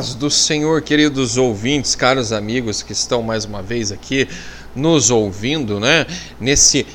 paz 0.00 0.14
do 0.14 0.30
Senhor, 0.30 0.80
queridos 0.80 1.36
ouvintes, 1.36 1.94
caros 1.94 2.32
amigos 2.32 2.82
que 2.82 2.90
estão 2.90 3.20
mais 3.20 3.44
uma 3.44 3.62
vez 3.62 3.92
aqui 3.92 4.26
nos 4.74 5.10
ouvindo, 5.10 5.78
né? 5.78 6.06
Nesse 6.40 6.86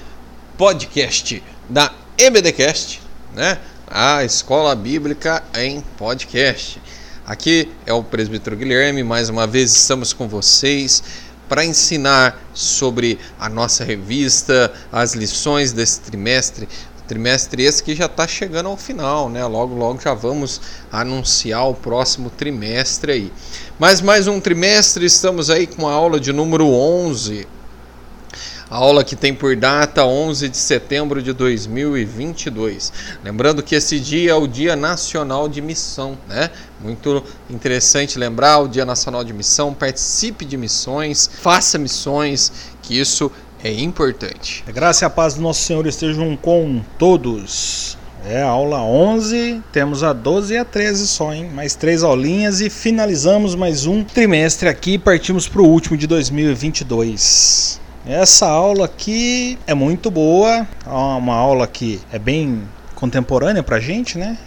podcast 0.57 1.43
da 1.69 1.93
EBDcast, 2.17 2.99
né? 3.35 3.59
A 3.85 4.23
Escola 4.23 4.73
Bíblica 4.73 5.43
em 5.53 5.81
Podcast. 5.95 6.81
Aqui 7.27 7.71
é 7.85 7.93
o 7.93 8.03
presbítero 8.03 8.57
Guilherme, 8.57 9.03
mais 9.03 9.29
uma 9.29 9.45
vez 9.45 9.71
estamos 9.71 10.11
com 10.11 10.27
vocês 10.27 11.03
para 11.47 11.63
ensinar 11.63 12.43
sobre 12.55 13.19
a 13.39 13.47
nossa 13.47 13.83
revista, 13.83 14.73
as 14.91 15.13
lições 15.13 15.71
desse 15.71 15.99
trimestre, 15.99 16.67
Trimestre 17.07 17.63
esse 17.63 17.83
que 17.83 17.93
já 17.93 18.05
está 18.05 18.27
chegando 18.27 18.67
ao 18.67 18.77
final, 18.77 19.29
né? 19.29 19.45
Logo, 19.45 19.75
logo 19.75 20.01
já 20.01 20.13
vamos 20.13 20.59
anunciar 20.91 21.69
o 21.69 21.75
próximo 21.75 22.29
trimestre 22.31 23.11
aí. 23.11 23.33
Mas 23.77 24.01
mais 24.01 24.27
um 24.27 24.39
trimestre, 24.39 25.05
estamos 25.05 25.49
aí 25.49 25.67
com 25.67 25.87
a 25.87 25.91
aula 25.91 26.19
de 26.19 26.33
número 26.33 26.67
11. 26.67 27.47
A 28.67 28.77
aula 28.77 29.03
que 29.03 29.15
tem 29.15 29.31
por 29.31 29.55
data 29.55 30.03
11 30.03 30.49
de 30.49 30.57
setembro 30.57 31.21
de 31.21 31.31
2022. 31.33 32.91
Lembrando 33.23 33.61
que 33.61 33.75
esse 33.75 33.99
dia 33.99 34.31
é 34.31 34.33
o 34.33 34.47
Dia 34.47 34.75
Nacional 34.75 35.47
de 35.47 35.61
Missão, 35.61 36.17
né? 36.27 36.49
Muito 36.81 37.23
interessante 37.47 38.17
lembrar 38.17 38.57
o 38.57 38.67
Dia 38.67 38.83
Nacional 38.83 39.23
de 39.23 39.33
Missão. 39.33 39.71
Participe 39.71 40.43
de 40.43 40.57
missões, 40.57 41.29
faça 41.41 41.77
missões, 41.77 42.51
que 42.81 42.99
isso 42.99 43.31
importante. 43.71 44.63
A 44.67 44.71
graça 44.71 45.05
e 45.05 45.07
a 45.07 45.09
paz 45.09 45.35
do 45.35 45.41
nosso 45.41 45.61
Senhor 45.61 45.85
estejam 45.87 46.35
com 46.35 46.81
todos. 46.97 47.97
É 48.27 48.41
a 48.41 48.47
aula 48.47 48.81
11, 48.81 49.61
temos 49.71 50.03
a 50.03 50.11
12 50.11 50.55
e 50.55 50.57
a 50.57 50.65
13 50.65 51.07
só, 51.07 51.31
hein? 51.31 51.49
Mais 51.53 51.75
três 51.75 52.01
aulinhas 52.01 52.59
e 52.59 52.71
finalizamos 52.71 53.53
mais 53.53 53.85
um 53.85 54.03
trimestre 54.03 54.67
aqui 54.67 54.93
e 54.93 54.97
partimos 54.97 55.47
para 55.47 55.61
o 55.61 55.67
último 55.67 55.95
de 55.95 56.07
2022. 56.07 57.79
Essa 58.07 58.47
aula 58.47 58.85
aqui 58.85 59.59
é 59.67 59.75
muito 59.75 60.09
boa, 60.09 60.67
é 60.85 60.89
uma 60.89 61.35
aula 61.35 61.67
que 61.67 61.99
é 62.11 62.17
bem 62.17 62.63
contemporânea 62.95 63.61
para 63.61 63.79
gente, 63.79 64.17
né? 64.17 64.37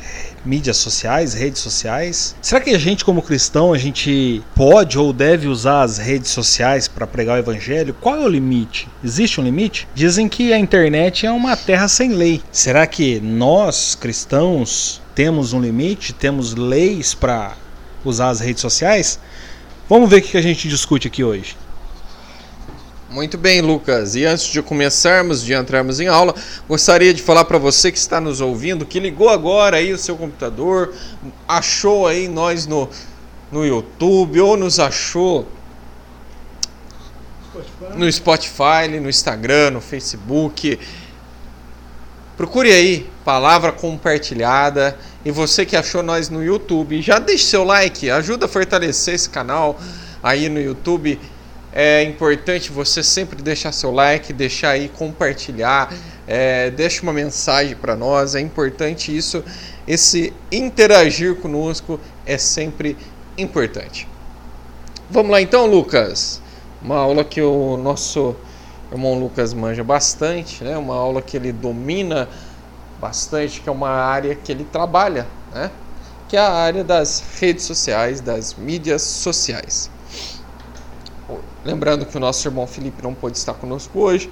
Mídias 0.44 0.76
sociais, 0.76 1.34
redes 1.34 1.60
sociais. 1.60 2.34
Será 2.40 2.60
que 2.60 2.70
a 2.70 2.78
gente, 2.78 3.04
como 3.04 3.22
cristão, 3.22 3.72
a 3.72 3.78
gente 3.78 4.42
pode 4.54 4.98
ou 4.98 5.12
deve 5.12 5.48
usar 5.48 5.82
as 5.82 5.98
redes 5.98 6.30
sociais 6.30 6.88
para 6.88 7.06
pregar 7.06 7.36
o 7.36 7.38
evangelho? 7.38 7.94
Qual 8.00 8.16
é 8.16 8.20
o 8.20 8.28
limite? 8.28 8.88
Existe 9.04 9.40
um 9.40 9.44
limite? 9.44 9.86
Dizem 9.94 10.28
que 10.28 10.52
a 10.52 10.58
internet 10.58 11.26
é 11.26 11.30
uma 11.30 11.56
terra 11.56 11.88
sem 11.88 12.12
lei. 12.12 12.42
Será 12.50 12.86
que 12.86 13.20
nós, 13.20 13.94
cristãos, 13.94 15.00
temos 15.14 15.52
um 15.52 15.60
limite? 15.60 16.12
Temos 16.12 16.54
leis 16.54 17.14
para 17.14 17.56
usar 18.04 18.30
as 18.30 18.40
redes 18.40 18.60
sociais? 18.60 19.18
Vamos 19.88 20.10
ver 20.10 20.18
o 20.18 20.22
que 20.22 20.36
a 20.36 20.42
gente 20.42 20.68
discute 20.68 21.08
aqui 21.08 21.24
hoje. 21.24 21.56
Muito 23.10 23.38
bem, 23.38 23.62
Lucas. 23.62 24.14
E 24.14 24.26
antes 24.26 24.44
de 24.48 24.60
começarmos, 24.60 25.42
de 25.42 25.54
entrarmos 25.54 25.98
em 25.98 26.08
aula, 26.08 26.34
gostaria 26.68 27.14
de 27.14 27.22
falar 27.22 27.46
para 27.46 27.56
você 27.56 27.90
que 27.90 27.96
está 27.96 28.20
nos 28.20 28.42
ouvindo, 28.42 28.84
que 28.84 29.00
ligou 29.00 29.30
agora 29.30 29.78
aí 29.78 29.94
o 29.94 29.98
seu 29.98 30.14
computador, 30.14 30.92
achou 31.46 32.06
aí 32.06 32.28
nós 32.28 32.66
no, 32.66 32.86
no 33.50 33.64
YouTube 33.64 34.38
ou 34.40 34.58
nos 34.58 34.78
achou 34.78 35.48
no 37.96 38.10
Spotify, 38.12 38.88
no 39.00 39.08
Instagram, 39.08 39.70
no 39.70 39.80
Facebook. 39.80 40.78
Procure 42.36 42.70
aí 42.70 43.08
palavra 43.24 43.72
compartilhada 43.72 44.98
e 45.24 45.30
você 45.30 45.64
que 45.64 45.76
achou 45.76 46.02
nós 46.02 46.28
no 46.28 46.44
YouTube, 46.44 47.00
já 47.00 47.18
deixe 47.18 47.44
seu 47.44 47.64
like, 47.64 48.10
ajuda 48.10 48.44
a 48.44 48.48
fortalecer 48.48 49.14
esse 49.14 49.30
canal 49.30 49.80
aí 50.22 50.50
no 50.50 50.60
YouTube 50.60 51.18
é 51.72 52.02
importante 52.02 52.72
você 52.72 53.02
sempre 53.02 53.42
deixar 53.42 53.72
seu 53.72 53.90
like, 53.90 54.32
deixar 54.32 54.70
aí 54.70 54.88
compartilhar, 54.88 55.92
é, 56.26 56.70
deixa 56.70 57.02
uma 57.02 57.12
mensagem 57.12 57.76
para 57.76 57.94
nós. 57.94 58.34
É 58.34 58.40
importante 58.40 59.14
isso. 59.14 59.44
Esse 59.86 60.32
interagir 60.50 61.36
conosco 61.36 62.00
é 62.26 62.38
sempre 62.38 62.96
importante. 63.36 64.08
Vamos 65.10 65.30
lá 65.30 65.40
então, 65.40 65.66
Lucas. 65.66 66.40
Uma 66.82 66.96
aula 66.96 67.24
que 67.24 67.40
o 67.40 67.76
nosso 67.76 68.36
irmão 68.90 69.18
Lucas 69.18 69.52
manja 69.52 69.82
bastante, 69.84 70.62
né? 70.62 70.76
Uma 70.76 70.94
aula 70.94 71.20
que 71.20 71.36
ele 71.36 71.52
domina 71.52 72.28
bastante, 73.00 73.60
que 73.60 73.68
é 73.68 73.72
uma 73.72 73.90
área 73.90 74.34
que 74.34 74.52
ele 74.52 74.64
trabalha, 74.64 75.26
né? 75.52 75.70
Que 76.28 76.36
é 76.36 76.40
a 76.40 76.50
área 76.50 76.84
das 76.84 77.22
redes 77.40 77.64
sociais, 77.64 78.20
das 78.20 78.54
mídias 78.54 79.02
sociais. 79.02 79.90
Lembrando 81.68 82.06
que 82.06 82.16
o 82.16 82.20
nosso 82.20 82.48
irmão 82.48 82.66
Felipe 82.66 83.02
não 83.02 83.12
pôde 83.12 83.36
estar 83.36 83.52
conosco 83.52 84.00
hoje. 84.00 84.30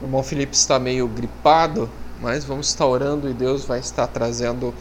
O 0.00 0.06
irmão 0.06 0.22
Felipe 0.22 0.56
está 0.56 0.78
meio 0.78 1.06
gripado, 1.06 1.90
mas 2.22 2.42
vamos 2.42 2.68
estar 2.68 2.86
orando 2.86 3.28
e 3.28 3.34
Deus 3.34 3.66
vai 3.66 3.80
estar 3.80 4.06
trazendo 4.06 4.72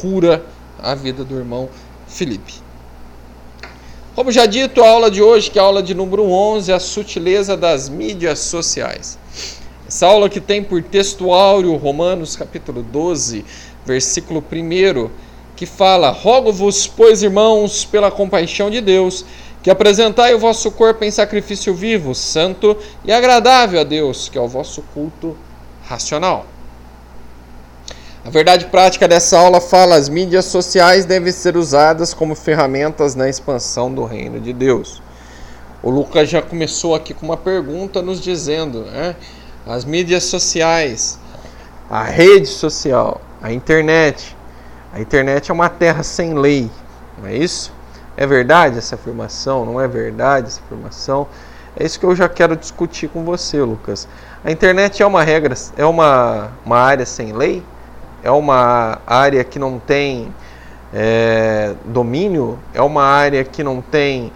cura 0.00 0.46
à 0.80 0.94
vida 0.94 1.24
do 1.24 1.36
irmão 1.36 1.68
Felipe. 2.06 2.54
Como 4.14 4.30
já 4.30 4.46
dito, 4.46 4.84
a 4.84 4.88
aula 4.88 5.10
de 5.10 5.20
hoje, 5.20 5.50
que 5.50 5.58
é 5.58 5.62
a 5.62 5.64
aula 5.64 5.82
de 5.82 5.94
número 5.94 6.30
11, 6.30 6.72
a 6.72 6.78
sutileza 6.78 7.56
das 7.56 7.88
mídias 7.88 8.38
sociais. 8.38 9.18
Essa 9.88 10.06
aula 10.06 10.28
que 10.28 10.40
tem 10.40 10.62
por 10.62 10.80
textual 10.80 11.60
Romanos 11.76 12.36
capítulo 12.36 12.84
12, 12.84 13.44
versículo 13.84 14.44
1, 14.48 15.10
que 15.56 15.66
fala: 15.66 16.08
Rogo-vos, 16.10 16.86
pois 16.86 17.20
irmãos, 17.20 17.84
pela 17.84 18.12
compaixão 18.12 18.70
de 18.70 18.80
Deus, 18.80 19.24
que 19.62 19.70
apresentai 19.70 20.34
o 20.34 20.38
vosso 20.38 20.70
corpo 20.72 21.04
em 21.04 21.10
sacrifício 21.10 21.72
vivo, 21.72 22.14
santo 22.14 22.76
e 23.04 23.12
agradável 23.12 23.80
a 23.80 23.84
Deus, 23.84 24.28
que 24.28 24.36
é 24.36 24.40
o 24.40 24.48
vosso 24.48 24.82
culto 24.92 25.36
racional. 25.84 26.46
A 28.24 28.30
verdade 28.30 28.66
prática 28.66 29.06
dessa 29.06 29.38
aula 29.38 29.60
fala: 29.60 29.96
as 29.96 30.08
mídias 30.08 30.46
sociais 30.46 31.04
devem 31.04 31.32
ser 31.32 31.56
usadas 31.56 32.12
como 32.12 32.34
ferramentas 32.34 33.14
na 33.14 33.28
expansão 33.28 33.92
do 33.92 34.04
reino 34.04 34.40
de 34.40 34.52
Deus. 34.52 35.02
O 35.82 35.90
Lucas 35.90 36.28
já 36.28 36.40
começou 36.40 36.94
aqui 36.94 37.12
com 37.12 37.26
uma 37.26 37.36
pergunta 37.36 38.00
nos 38.00 38.20
dizendo, 38.20 38.82
né? 38.82 39.16
As 39.66 39.84
mídias 39.84 40.24
sociais, 40.24 41.18
a 41.90 42.04
rede 42.04 42.46
social, 42.46 43.20
a 43.40 43.52
internet. 43.52 44.36
A 44.92 45.00
internet 45.00 45.50
é 45.50 45.54
uma 45.54 45.68
terra 45.68 46.02
sem 46.02 46.34
lei, 46.34 46.70
não 47.18 47.28
é 47.28 47.34
isso? 47.34 47.72
É 48.22 48.26
verdade 48.26 48.78
essa 48.78 48.94
afirmação? 48.94 49.66
Não 49.66 49.80
é 49.80 49.88
verdade 49.88 50.46
essa 50.46 50.60
afirmação? 50.64 51.26
É 51.76 51.84
isso 51.84 51.98
que 51.98 52.06
eu 52.06 52.14
já 52.14 52.28
quero 52.28 52.54
discutir 52.56 53.08
com 53.08 53.24
você, 53.24 53.60
Lucas. 53.60 54.06
A 54.44 54.52
internet 54.52 55.02
é 55.02 55.06
uma 55.06 55.24
regra, 55.24 55.56
é 55.76 55.84
uma, 55.84 56.52
uma 56.64 56.78
área 56.78 57.04
sem 57.04 57.32
lei? 57.32 57.64
É 58.22 58.30
uma 58.30 59.00
área 59.08 59.42
que 59.42 59.58
não 59.58 59.80
tem 59.80 60.32
é, 60.94 61.74
domínio? 61.84 62.60
É 62.72 62.80
uma 62.80 63.02
área 63.02 63.42
que 63.42 63.64
não 63.64 63.82
tem 63.82 64.32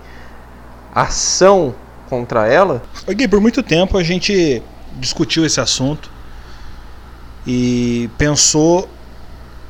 ação 0.92 1.72
contra 2.10 2.48
ela? 2.48 2.82
Gui, 3.08 3.28
por 3.28 3.40
muito 3.40 3.62
tempo 3.62 3.96
a 3.96 4.02
gente 4.02 4.60
discutiu 4.94 5.46
esse 5.46 5.60
assunto 5.60 6.10
e 7.46 8.10
pensou 8.18 8.88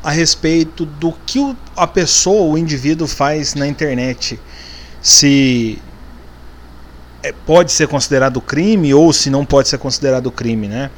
a 0.06 0.10
respeito 0.12 0.86
do 0.86 1.12
que 1.26 1.56
a 1.76 1.84
pessoa, 1.84 2.52
o 2.52 2.56
indivíduo 2.56 3.08
faz 3.08 3.56
na 3.56 3.66
internet. 3.66 4.38
Se 5.02 5.82
é, 7.24 7.32
pode 7.44 7.72
ser 7.72 7.88
considerado 7.88 8.40
crime 8.40 8.94
ou 8.94 9.12
se 9.12 9.30
não 9.30 9.44
pode 9.44 9.68
ser 9.68 9.78
considerado 9.78 10.30
crime, 10.30 10.68
né? 10.68 10.92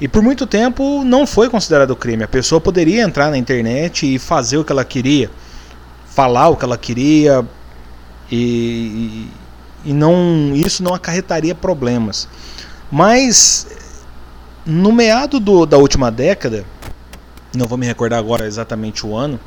E 0.00 0.08
por 0.08 0.22
muito 0.22 0.46
tempo 0.46 1.04
não 1.04 1.26
foi 1.26 1.50
considerado 1.50 1.94
crime. 1.94 2.24
A 2.24 2.28
pessoa 2.28 2.58
poderia 2.58 3.02
entrar 3.02 3.30
na 3.30 3.36
internet 3.36 4.14
e 4.14 4.18
fazer 4.18 4.56
o 4.56 4.64
que 4.64 4.72
ela 4.72 4.82
queria, 4.82 5.30
falar 6.06 6.48
o 6.48 6.56
que 6.56 6.64
ela 6.64 6.78
queria 6.78 7.46
e, 8.32 9.28
e 9.84 9.92
não 9.92 10.52
isso 10.54 10.82
não 10.82 10.94
acarretaria 10.94 11.54
problemas. 11.54 12.26
Mas 12.90 13.66
no 14.64 14.90
meado 14.90 15.38
do, 15.38 15.66
da 15.66 15.76
última 15.76 16.10
década, 16.10 16.64
não 17.56 17.66
vou 17.66 17.78
me 17.78 17.86
recordar 17.86 18.18
agora 18.18 18.46
exatamente 18.46 19.06
o 19.06 19.16
ano, 19.16 19.38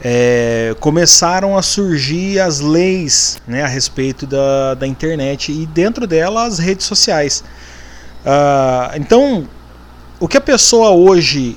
é, 0.00 0.76
começaram 0.78 1.56
a 1.56 1.62
surgir 1.62 2.38
as 2.40 2.60
leis 2.60 3.40
né, 3.46 3.62
a 3.62 3.66
respeito 3.66 4.26
da, 4.26 4.74
da 4.74 4.86
internet 4.86 5.50
e 5.50 5.66
dentro 5.66 6.06
dela 6.06 6.44
as 6.44 6.58
redes 6.58 6.86
sociais. 6.86 7.42
Uh, 8.24 8.96
então, 8.96 9.48
o 10.20 10.28
que 10.28 10.36
a 10.36 10.40
pessoa 10.40 10.90
hoje 10.90 11.56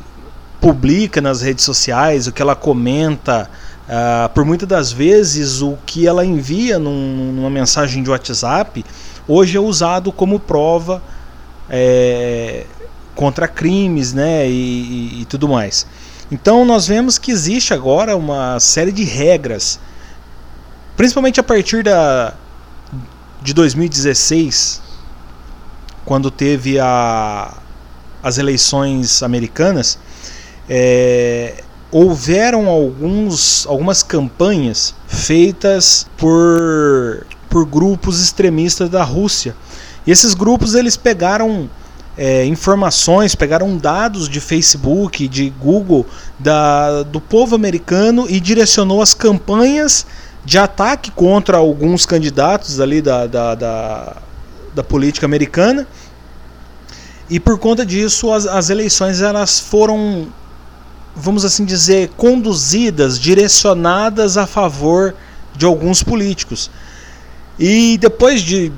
publica 0.59 1.21
nas 1.21 1.41
redes 1.41 1.63
sociais, 1.63 2.27
o 2.27 2.31
que 2.31 2.41
ela 2.41 2.55
comenta, 2.55 3.49
uh, 3.87 4.29
por 4.29 4.45
muitas 4.45 4.67
das 4.67 4.91
vezes 4.91 5.61
o 5.61 5.77
que 5.85 6.07
ela 6.07 6.25
envia 6.25 6.79
num, 6.79 7.31
numa 7.33 7.49
mensagem 7.49 8.01
de 8.01 8.09
WhatsApp, 8.09 8.83
hoje 9.27 9.57
é 9.57 9.59
usado 9.59 10.11
como 10.11 10.39
prova 10.39 11.01
é, 11.69 12.65
contra 13.15 13.47
crimes 13.47 14.13
né, 14.13 14.47
e, 14.49 14.51
e, 14.51 15.21
e 15.21 15.25
tudo 15.25 15.47
mais. 15.47 15.85
Então 16.31 16.63
nós 16.63 16.87
vemos 16.87 17.17
que 17.17 17.31
existe 17.31 17.73
agora 17.73 18.15
uma 18.15 18.59
série 18.59 18.91
de 18.91 19.03
regras, 19.03 19.79
principalmente 20.95 21.39
a 21.39 21.43
partir 21.43 21.83
da, 21.83 22.33
de 23.41 23.53
2016, 23.53 24.81
quando 26.05 26.31
teve 26.31 26.79
a, 26.79 27.53
as 28.23 28.37
eleições 28.37 29.21
americanas, 29.23 29.99
é, 30.69 31.63
houveram 31.91 32.69
alguns, 32.69 33.65
algumas 33.67 34.01
campanhas 34.01 34.95
feitas 35.07 36.07
por, 36.17 37.25
por 37.49 37.65
grupos 37.65 38.21
extremistas 38.21 38.89
da 38.89 39.03
Rússia. 39.03 39.55
E 40.07 40.11
esses 40.11 40.33
grupos 40.33 40.75
eles 40.75 40.95
pegaram 40.95 41.69
é, 42.17 42.45
informações, 42.45 43.35
pegaram 43.35 43.77
dados 43.77 44.27
de 44.27 44.39
Facebook, 44.39 45.27
de 45.27 45.49
Google, 45.49 46.05
da, 46.37 47.03
do 47.03 47.21
povo 47.21 47.55
americano 47.55 48.25
e 48.29 48.39
direcionou 48.39 49.01
as 49.01 49.13
campanhas 49.13 50.05
de 50.43 50.57
ataque 50.57 51.11
contra 51.11 51.57
alguns 51.57 52.05
candidatos 52.05 52.79
ali 52.79 53.01
da, 53.01 53.27
da, 53.27 53.55
da, 53.55 54.17
da 54.73 54.83
política 54.83 55.25
americana. 55.25 55.87
E 57.29 57.39
por 57.39 57.57
conta 57.57 57.85
disso, 57.85 58.31
as, 58.33 58.45
as 58.45 58.69
eleições 58.69 59.21
elas 59.21 59.59
foram, 59.59 60.27
vamos 61.15 61.45
assim 61.45 61.63
dizer, 61.63 62.09
conduzidas, 62.17 63.17
direcionadas 63.17 64.37
a 64.37 64.45
favor 64.45 65.15
de 65.55 65.65
alguns 65.65 66.03
políticos. 66.03 66.69
E 67.57 67.97
depois 67.97 68.41
de 68.41 68.71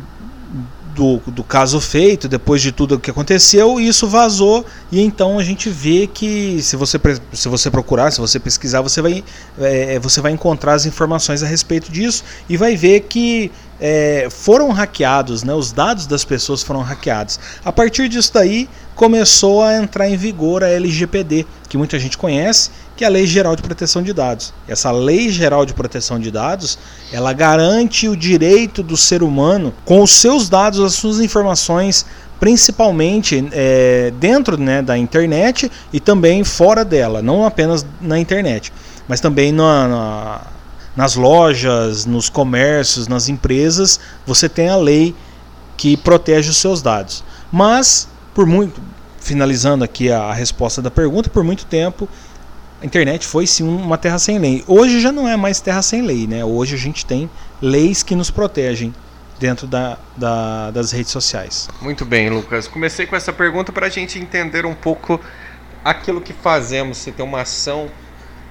do, 0.95 1.17
do 1.27 1.43
caso 1.43 1.79
feito, 1.81 2.27
depois 2.27 2.61
de 2.61 2.71
tudo 2.71 2.95
o 2.95 2.99
que 2.99 3.09
aconteceu, 3.09 3.79
isso 3.79 4.07
vazou 4.07 4.65
e 4.91 5.01
então 5.01 5.39
a 5.39 5.43
gente 5.43 5.69
vê 5.69 6.07
que 6.07 6.61
se 6.61 6.75
você, 6.75 6.99
se 7.31 7.47
você 7.47 7.69
procurar, 7.71 8.11
se 8.11 8.19
você 8.19 8.39
pesquisar, 8.39 8.81
você 8.81 9.01
vai, 9.01 9.23
é, 9.59 9.99
você 9.99 10.21
vai 10.21 10.31
encontrar 10.31 10.73
as 10.73 10.85
informações 10.85 11.43
a 11.43 11.47
respeito 11.47 11.91
disso 11.91 12.23
e 12.47 12.55
vai 12.55 12.75
ver 12.75 13.01
que 13.01 13.51
é, 13.79 14.27
foram 14.29 14.71
hackeados, 14.71 15.43
né, 15.43 15.53
os 15.53 15.71
dados 15.71 16.05
das 16.05 16.23
pessoas 16.23 16.63
foram 16.63 16.81
hackeados. 16.81 17.39
A 17.65 17.71
partir 17.71 18.07
disso 18.07 18.31
daí 18.33 18.69
começou 18.95 19.63
a 19.63 19.75
entrar 19.75 20.07
em 20.07 20.15
vigor 20.15 20.63
a 20.63 20.69
LGPD, 20.69 21.45
que 21.67 21.77
muita 21.77 21.97
gente 21.99 22.17
conhece, 22.17 22.69
que 22.95 23.03
é 23.03 23.07
a 23.07 23.09
Lei 23.09 23.25
Geral 23.25 23.55
de 23.55 23.61
Proteção 23.61 24.01
de 24.03 24.13
Dados. 24.13 24.53
Essa 24.67 24.91
Lei 24.91 25.29
Geral 25.29 25.65
de 25.65 25.73
Proteção 25.73 26.19
de 26.19 26.29
Dados, 26.29 26.77
ela 27.11 27.33
garante 27.33 28.07
o 28.07 28.15
direito 28.15 28.83
do 28.83 28.95
ser 28.95 29.23
humano 29.23 29.73
com 29.83 30.01
os 30.01 30.11
seus 30.11 30.47
dados, 30.47 30.79
as 30.79 30.93
suas 30.93 31.19
informações, 31.19 32.05
principalmente 32.39 33.47
é, 33.51 34.11
dentro 34.19 34.57
né, 34.57 34.81
da 34.81 34.97
internet 34.97 35.71
e 35.91 35.99
também 35.99 36.43
fora 36.43 36.85
dela, 36.85 37.21
não 37.21 37.45
apenas 37.45 37.85
na 38.01 38.19
internet, 38.19 38.71
mas 39.07 39.19
também 39.19 39.51
na, 39.51 39.87
na, 39.87 40.41
nas 40.95 41.15
lojas, 41.15 42.05
nos 42.05 42.29
comércios, 42.29 43.07
nas 43.07 43.27
empresas, 43.27 43.99
você 44.25 44.47
tem 44.47 44.69
a 44.69 44.75
lei 44.75 45.15
que 45.75 45.97
protege 45.97 46.49
os 46.49 46.57
seus 46.57 46.81
dados. 46.81 47.23
Mas, 47.51 48.07
por 48.33 48.45
muito, 48.45 48.79
finalizando 49.19 49.83
aqui 49.83 50.11
a, 50.11 50.23
a 50.23 50.33
resposta 50.33 50.81
da 50.81 50.91
pergunta, 50.91 51.29
por 51.29 51.43
muito 51.43 51.65
tempo 51.65 52.07
a 52.83 52.85
internet 52.85 53.25
foi 53.25 53.47
sim 53.47 53.63
uma 53.63 53.97
terra 53.97 54.19
sem 54.19 54.37
lei. 54.37 54.61
Hoje 54.67 54.99
já 54.99 55.09
não 55.09 55.25
é 55.25 55.37
mais 55.37 55.61
terra 55.61 55.81
sem 55.81 56.01
lei, 56.01 56.27
né? 56.27 56.43
Hoje 56.43 56.75
a 56.75 56.77
gente 56.77 57.05
tem 57.05 57.29
leis 57.61 58.03
que 58.03 58.13
nos 58.13 58.29
protegem 58.29 58.93
dentro 59.39 59.65
da, 59.65 59.97
da, 60.17 60.69
das 60.69 60.91
redes 60.91 61.09
sociais. 61.09 61.69
Muito 61.81 62.03
bem, 62.03 62.29
Lucas. 62.29 62.67
Comecei 62.67 63.05
com 63.05 63.15
essa 63.15 63.31
pergunta 63.31 63.71
para 63.71 63.85
a 63.87 63.89
gente 63.89 64.19
entender 64.19 64.65
um 64.65 64.75
pouco 64.75 65.17
aquilo 65.81 66.19
que 66.19 66.33
fazemos. 66.33 66.97
Se 66.97 67.13
tem 67.13 67.25
uma 67.25 67.43
ação 67.43 67.89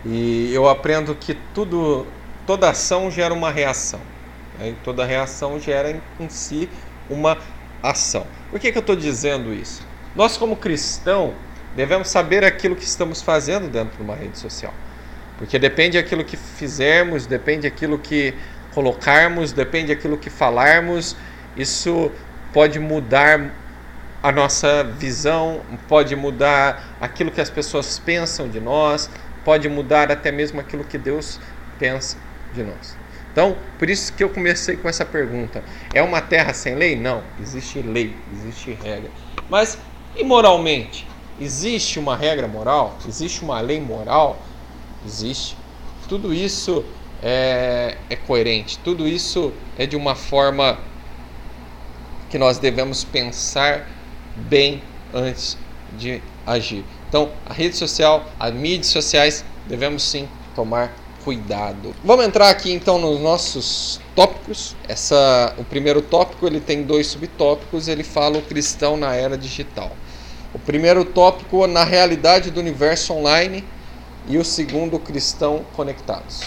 e 0.02 0.50
eu 0.50 0.66
aprendo 0.66 1.14
que 1.14 1.36
tudo, 1.52 2.06
toda 2.46 2.70
ação 2.70 3.10
gera 3.10 3.34
uma 3.34 3.50
reação. 3.50 4.00
Né? 4.58 4.74
Toda 4.82 5.04
reação 5.04 5.60
gera 5.60 5.90
em, 5.90 6.24
em 6.24 6.30
si 6.30 6.70
uma 7.10 7.36
ação. 7.82 8.26
Por 8.50 8.58
que, 8.58 8.72
que 8.72 8.78
eu 8.78 8.80
estou 8.80 8.96
dizendo 8.96 9.52
isso? 9.52 9.86
Nós 10.16 10.38
como 10.38 10.56
cristão 10.56 11.34
devemos 11.76 12.08
saber 12.08 12.44
aquilo 12.44 12.76
que 12.76 12.84
estamos 12.84 13.22
fazendo 13.22 13.68
dentro 13.68 13.96
de 13.96 14.02
uma 14.02 14.14
rede 14.14 14.38
social. 14.38 14.74
Porque 15.38 15.58
depende 15.58 16.00
daquilo 16.00 16.24
que 16.24 16.36
fizermos, 16.36 17.26
depende 17.26 17.68
daquilo 17.68 17.98
que 17.98 18.34
colocarmos, 18.74 19.52
depende 19.52 19.94
daquilo 19.94 20.16
que 20.16 20.30
falarmos, 20.30 21.16
isso 21.56 22.10
pode 22.52 22.78
mudar 22.78 23.50
a 24.22 24.30
nossa 24.30 24.84
visão, 24.84 25.62
pode 25.88 26.14
mudar 26.14 26.96
aquilo 27.00 27.30
que 27.30 27.40
as 27.40 27.50
pessoas 27.50 27.98
pensam 27.98 28.48
de 28.48 28.60
nós, 28.60 29.10
pode 29.44 29.68
mudar 29.68 30.12
até 30.12 30.30
mesmo 30.30 30.60
aquilo 30.60 30.84
que 30.84 30.96
Deus 30.96 31.40
pensa 31.78 32.16
de 32.54 32.62
nós. 32.62 32.96
Então, 33.32 33.56
por 33.78 33.88
isso 33.88 34.12
que 34.12 34.22
eu 34.22 34.28
comecei 34.28 34.76
com 34.76 34.88
essa 34.88 35.04
pergunta. 35.04 35.64
É 35.92 36.02
uma 36.02 36.20
terra 36.20 36.52
sem 36.52 36.74
lei? 36.74 36.94
Não, 36.94 37.22
existe 37.40 37.80
lei, 37.80 38.14
existe 38.32 38.78
regra. 38.82 39.10
Mas 39.48 39.78
imoralmente, 40.14 41.08
Existe 41.42 41.98
uma 41.98 42.16
regra 42.16 42.46
moral? 42.46 42.96
Existe 43.06 43.42
uma 43.42 43.60
lei 43.60 43.80
moral? 43.80 44.38
Existe. 45.04 45.56
Tudo 46.08 46.32
isso 46.32 46.84
é, 47.20 47.96
é 48.08 48.14
coerente, 48.14 48.78
tudo 48.78 49.08
isso 49.08 49.52
é 49.76 49.84
de 49.84 49.96
uma 49.96 50.14
forma 50.14 50.78
que 52.30 52.38
nós 52.38 52.58
devemos 52.58 53.02
pensar 53.02 53.88
bem 54.36 54.80
antes 55.12 55.58
de 55.98 56.22
agir. 56.46 56.84
Então, 57.08 57.30
a 57.44 57.52
rede 57.52 57.76
social, 57.76 58.24
as 58.38 58.54
mídias 58.54 58.86
sociais, 58.86 59.44
devemos 59.66 60.04
sim 60.04 60.28
tomar 60.54 60.94
cuidado. 61.24 61.92
Vamos 62.04 62.24
entrar 62.24 62.50
aqui 62.50 62.72
então 62.72 63.00
nos 63.00 63.20
nossos 63.20 64.00
tópicos. 64.14 64.76
Essa, 64.88 65.54
o 65.58 65.64
primeiro 65.64 66.00
tópico 66.02 66.46
ele 66.46 66.60
tem 66.60 66.84
dois 66.84 67.08
subtópicos. 67.08 67.88
Ele 67.88 68.04
fala 68.04 68.38
o 68.38 68.42
cristão 68.42 68.96
na 68.96 69.14
era 69.14 69.36
digital. 69.36 69.90
O 70.54 70.58
primeiro 70.58 71.02
tópico 71.04 71.66
na 71.66 71.82
realidade 71.82 72.50
do 72.50 72.60
universo 72.60 73.14
online 73.14 73.64
e 74.28 74.36
o 74.36 74.44
segundo 74.44 74.98
cristão 74.98 75.64
conectados. 75.74 76.42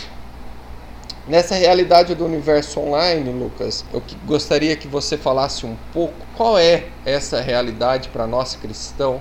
Nessa 1.28 1.56
realidade 1.56 2.14
do 2.14 2.24
universo 2.24 2.80
online, 2.80 3.32
Lucas, 3.32 3.84
eu 3.92 4.04
gostaria 4.28 4.76
que 4.76 4.88
você 4.88 5.18
falasse 5.18 5.66
um 5.66 5.76
pouco 5.92 6.14
qual 6.38 6.56
é 6.56 6.86
essa 7.04 7.42
realidade 7.42 8.10
para 8.10 8.28
nós 8.28 8.56
cristão 8.56 9.20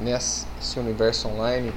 nesse 0.00 0.46
universo 0.76 1.26
online. 1.26 1.72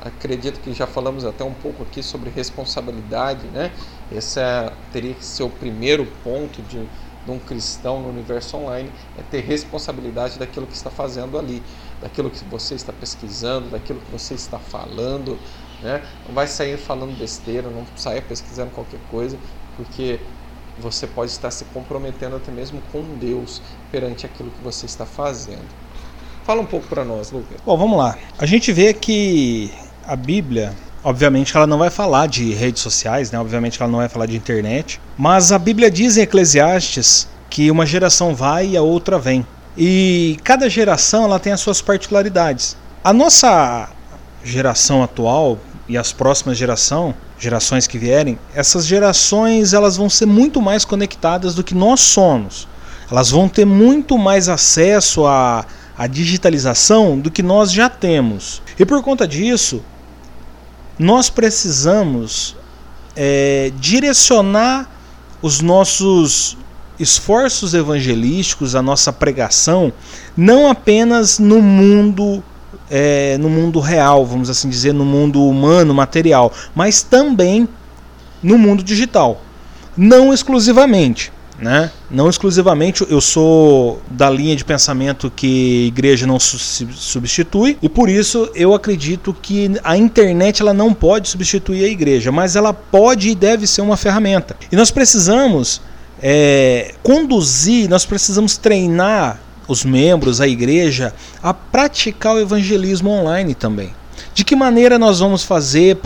Acredito 0.00 0.60
que 0.60 0.72
já 0.72 0.86
falamos 0.86 1.24
até 1.24 1.42
um 1.42 1.52
pouco 1.52 1.82
aqui 1.82 2.00
sobre 2.00 2.30
responsabilidade, 2.30 3.44
né? 3.48 3.72
Esse 4.12 4.38
é, 4.38 4.70
teria 4.92 5.14
que 5.14 5.24
ser 5.24 5.42
o 5.42 5.50
primeiro 5.50 6.06
ponto 6.22 6.62
de, 6.62 6.78
de 7.26 7.30
um 7.30 7.40
cristão 7.40 8.00
no 8.00 8.08
universo 8.08 8.56
online, 8.56 8.88
é 9.18 9.22
ter 9.28 9.40
responsabilidade 9.40 10.38
daquilo 10.38 10.64
que 10.64 10.76
está 10.76 10.90
fazendo 10.90 11.36
ali 11.36 11.60
daquilo 12.00 12.30
que 12.30 12.44
você 12.44 12.74
está 12.74 12.92
pesquisando, 12.92 13.70
daquilo 13.70 14.00
que 14.00 14.10
você 14.10 14.34
está 14.34 14.58
falando. 14.58 15.38
Né? 15.82 16.02
Não 16.26 16.34
vai 16.34 16.46
sair 16.46 16.76
falando 16.76 17.16
besteira, 17.18 17.68
não 17.70 17.86
saia 17.96 18.22
pesquisando 18.22 18.70
qualquer 18.70 19.00
coisa, 19.10 19.38
porque 19.76 20.18
você 20.80 21.06
pode 21.06 21.30
estar 21.30 21.50
se 21.50 21.64
comprometendo 21.66 22.36
até 22.36 22.50
mesmo 22.50 22.80
com 22.92 23.02
Deus 23.18 23.60
perante 23.90 24.26
aquilo 24.26 24.50
que 24.50 24.62
você 24.62 24.86
está 24.86 25.04
fazendo. 25.04 25.66
Fala 26.44 26.62
um 26.62 26.66
pouco 26.66 26.86
para 26.86 27.04
nós, 27.04 27.30
Lucas. 27.30 27.60
Bom, 27.64 27.76
vamos 27.76 27.98
lá. 27.98 28.16
A 28.38 28.46
gente 28.46 28.72
vê 28.72 28.94
que 28.94 29.70
a 30.06 30.16
Bíblia, 30.16 30.74
obviamente 31.04 31.54
ela 31.54 31.66
não 31.66 31.78
vai 31.78 31.90
falar 31.90 32.26
de 32.26 32.54
redes 32.54 32.82
sociais, 32.82 33.30
né? 33.30 33.38
Obviamente 33.38 33.80
ela 33.82 33.90
não 33.90 33.98
vai 33.98 34.08
falar 34.08 34.26
de 34.26 34.36
internet, 34.36 35.00
mas 35.16 35.52
a 35.52 35.58
Bíblia 35.58 35.90
diz 35.90 36.16
em 36.16 36.22
Eclesiastes 36.22 37.28
que 37.50 37.70
uma 37.70 37.84
geração 37.84 38.34
vai 38.34 38.68
e 38.68 38.76
a 38.76 38.82
outra 38.82 39.18
vem. 39.18 39.46
E 39.80 40.36
cada 40.42 40.68
geração 40.68 41.22
ela 41.22 41.38
tem 41.38 41.52
as 41.52 41.60
suas 41.60 41.80
particularidades. 41.80 42.76
A 43.04 43.12
nossa 43.12 43.88
geração 44.42 45.04
atual 45.04 45.56
e 45.88 45.96
as 45.96 46.12
próximas 46.12 46.58
geração, 46.58 47.14
gerações 47.38 47.86
que 47.86 47.96
vierem, 47.96 48.36
essas 48.52 48.84
gerações 48.84 49.72
elas 49.72 49.96
vão 49.96 50.10
ser 50.10 50.26
muito 50.26 50.60
mais 50.60 50.84
conectadas 50.84 51.54
do 51.54 51.62
que 51.62 51.76
nós 51.76 52.00
somos. 52.00 52.66
Elas 53.08 53.30
vão 53.30 53.48
ter 53.48 53.64
muito 53.64 54.18
mais 54.18 54.48
acesso 54.48 55.24
à, 55.24 55.64
à 55.96 56.08
digitalização 56.08 57.16
do 57.16 57.30
que 57.30 57.42
nós 57.42 57.70
já 57.70 57.88
temos. 57.88 58.60
E 58.76 58.84
por 58.84 59.00
conta 59.00 59.28
disso, 59.28 59.80
nós 60.98 61.30
precisamos 61.30 62.56
é, 63.14 63.70
direcionar 63.78 64.90
os 65.40 65.60
nossos 65.60 66.58
esforços 66.98 67.74
evangelísticos, 67.74 68.74
a 68.74 68.82
nossa 68.82 69.12
pregação, 69.12 69.92
não 70.36 70.68
apenas 70.68 71.38
no 71.38 71.60
mundo 71.60 72.42
é, 72.90 73.36
no 73.38 73.48
mundo 73.48 73.80
real, 73.80 74.24
vamos 74.24 74.48
assim 74.48 74.68
dizer, 74.68 74.92
no 74.94 75.04
mundo 75.04 75.44
humano, 75.44 75.94
material, 75.94 76.52
mas 76.74 77.02
também 77.02 77.68
no 78.42 78.56
mundo 78.58 78.82
digital. 78.82 79.42
Não 79.96 80.32
exclusivamente. 80.32 81.32
né? 81.58 81.90
Não 82.08 82.30
exclusivamente, 82.30 83.04
eu 83.10 83.20
sou 83.20 84.00
da 84.08 84.30
linha 84.30 84.54
de 84.54 84.64
pensamento 84.64 85.28
que 85.28 85.88
igreja 85.88 86.24
não 86.24 86.38
su 86.38 86.56
substitui 86.56 87.76
e 87.82 87.88
por 87.88 88.08
isso 88.08 88.48
eu 88.54 88.72
acredito 88.74 89.34
que 89.42 89.72
a 89.82 89.96
internet 89.96 90.62
ela 90.62 90.72
não 90.72 90.94
pode 90.94 91.28
substituir 91.28 91.84
a 91.84 91.88
igreja, 91.88 92.30
mas 92.30 92.54
ela 92.54 92.72
pode 92.72 93.30
e 93.30 93.34
deve 93.34 93.66
ser 93.66 93.80
uma 93.80 93.96
ferramenta. 93.96 94.56
E 94.70 94.76
nós 94.76 94.92
precisamos 94.92 95.80
é, 96.22 96.94
conduzir, 97.02 97.88
nós 97.88 98.04
precisamos 98.04 98.56
treinar 98.56 99.40
os 99.66 99.84
membros, 99.84 100.40
a 100.40 100.48
igreja, 100.48 101.14
a 101.42 101.52
praticar 101.52 102.34
o 102.34 102.40
evangelismo 102.40 103.10
online 103.10 103.54
também. 103.54 103.94
De 104.34 104.44
que 104.44 104.56
maneira 104.56 104.98
nós 104.98 105.20
vamos 105.20 105.44
fazer 105.44 105.98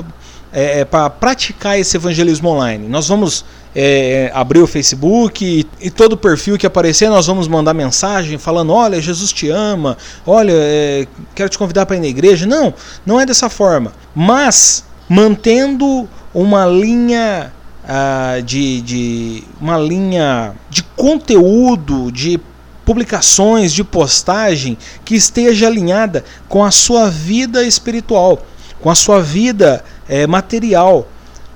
é, 0.52 0.80
é 0.80 0.84
para 0.84 1.08
praticar 1.08 1.78
esse 1.78 1.96
evangelismo 1.96 2.48
online? 2.48 2.88
Nós 2.88 3.08
vamos 3.08 3.44
é, 3.74 4.30
abrir 4.34 4.60
o 4.60 4.66
Facebook 4.66 5.44
e, 5.44 5.66
e, 5.80 5.90
todo 5.90 6.16
perfil 6.16 6.58
que 6.58 6.66
aparecer 6.66 7.08
nós 7.08 7.26
vamos 7.26 7.48
mandar 7.48 7.72
mensagem 7.72 8.36
falando: 8.36 8.72
olha, 8.72 9.00
Jesus 9.00 9.32
te 9.32 9.48
ama, 9.48 9.96
olha, 10.26 10.52
é, 10.52 11.06
quero 11.34 11.48
te 11.48 11.56
convidar 11.56 11.86
para 11.86 11.96
ir 11.96 12.00
na 12.00 12.06
igreja. 12.06 12.46
Não, 12.46 12.74
não 13.06 13.20
é 13.20 13.24
dessa 13.24 13.48
forma. 13.48 13.92
Mas 14.14 14.84
mantendo 15.08 16.08
uma 16.34 16.66
linha 16.66 17.52
ah, 17.94 18.40
de, 18.40 18.80
de 18.80 19.44
uma 19.60 19.76
linha 19.76 20.54
de 20.70 20.82
conteúdo, 20.82 22.10
de 22.10 22.40
publicações, 22.86 23.70
de 23.70 23.84
postagem 23.84 24.78
que 25.04 25.14
esteja 25.14 25.66
alinhada 25.66 26.24
com 26.48 26.64
a 26.64 26.70
sua 26.70 27.10
vida 27.10 27.62
espiritual, 27.62 28.46
com 28.80 28.88
a 28.88 28.94
sua 28.94 29.20
vida 29.20 29.84
é, 30.08 30.26
material. 30.26 31.06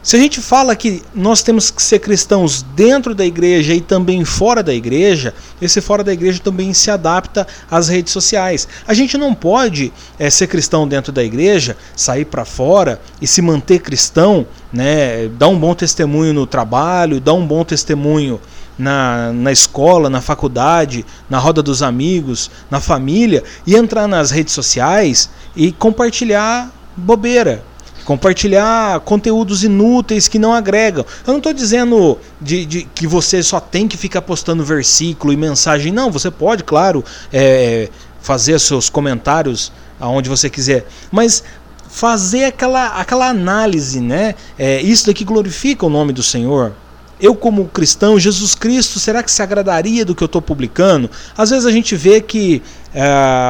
Se 0.07 0.15
a 0.15 0.21
gente 0.21 0.41
fala 0.41 0.77
que 0.77 1.03
nós 1.13 1.43
temos 1.43 1.69
que 1.69 1.83
ser 1.83 1.99
cristãos 1.99 2.63
dentro 2.77 3.13
da 3.13 3.27
igreja 3.27 3.75
e 3.75 3.81
também 3.81 4.25
fora 4.25 4.63
da 4.63 4.73
igreja, 4.73 5.35
esse 5.61 5.81
fora 5.81 6.05
da 6.05 6.13
igreja 6.13 6.39
também 6.39 6.73
se 6.73 6.93
adapta 6.93 7.45
às 7.69 7.89
redes 7.89 8.13
sociais. 8.13 8.69
A 8.87 8.95
gente 8.95 9.19
não 9.19 9.35
pode 9.35 9.93
é, 10.17 10.31
ser 10.31 10.47
cristão 10.47 10.87
dentro 10.87 11.11
da 11.11 11.25
igreja, 11.25 11.77
sair 11.97 12.25
para 12.25 12.45
fora 12.45 13.01
e 13.21 13.27
se 13.27 13.43
manter 13.43 13.81
cristão, 13.81 14.47
né, 14.73 15.27
dar 15.27 15.49
um 15.49 15.59
bom 15.59 15.75
testemunho 15.75 16.33
no 16.33 16.47
trabalho, 16.47 17.21
dar 17.21 17.35
um 17.35 17.45
bom 17.45 17.65
testemunho 17.65 18.41
na, 18.79 19.33
na 19.33 19.51
escola, 19.51 20.09
na 20.09 20.21
faculdade, 20.21 21.05
na 21.29 21.41
roda 21.41 21.65
dos 21.65 21.83
amigos, 21.83 22.49
na 22.71 22.79
família 22.79 23.43
e 23.67 23.75
entrar 23.75 24.07
nas 24.07 24.31
redes 24.31 24.55
sociais 24.55 25.29
e 25.57 25.73
compartilhar 25.73 26.71
bobeira 26.97 27.65
compartilhar 28.07 29.01
conteúdos 29.01 29.65
inúteis 29.65 30.29
que 30.29 30.39
não 30.39 30.55
agregam. 30.55 31.05
Eu 31.27 31.33
não 31.33 31.39
estou 31.39 31.53
dizendo 31.53 32.17
de, 32.41 32.65
de, 32.65 32.89
que 32.95 33.05
você 33.05 33.43
só 33.43 33.59
tem 33.59 33.89
que 33.89 33.97
ficar 33.97 34.23
postando 34.23 34.65
versículo 34.65 35.33
e 35.33 35.37
mensagem. 35.37 35.93
Não, 35.93 36.11
você 36.11 36.31
pode, 36.31 36.63
claro, 36.63 37.05
é, 37.33 37.89
fazer 38.23 38.59
seus 38.61 38.89
comentários 38.89 39.73
aonde 39.99 40.29
você 40.29 40.49
quiser. 40.49 40.87
Mas 41.11 41.43
fazer 41.89 42.45
aquela, 42.45 43.01
aquela 43.01 43.29
análise, 43.29 44.01
né? 44.01 44.37
É, 44.57 44.81
isso 44.81 45.07
daqui 45.07 45.25
glorifica 45.25 45.85
o 45.85 45.91
nome 45.91 46.13
do 46.13 46.23
Senhor. 46.23 46.73
Eu, 47.21 47.35
como 47.35 47.65
cristão, 47.67 48.21
Jesus 48.21 48.55
Cristo, 48.55 49.01
será 49.01 49.21
que 49.21 49.33
se 49.33 49.43
agradaria 49.43 50.05
do 50.05 50.15
que 50.15 50.23
eu 50.23 50.27
estou 50.27 50.41
publicando? 50.41 51.11
Às 51.37 51.51
vezes 51.51 51.67
a 51.67 51.73
gente 51.73 51.97
vê 51.97 52.21
que 52.21 52.63
é, 52.95 53.03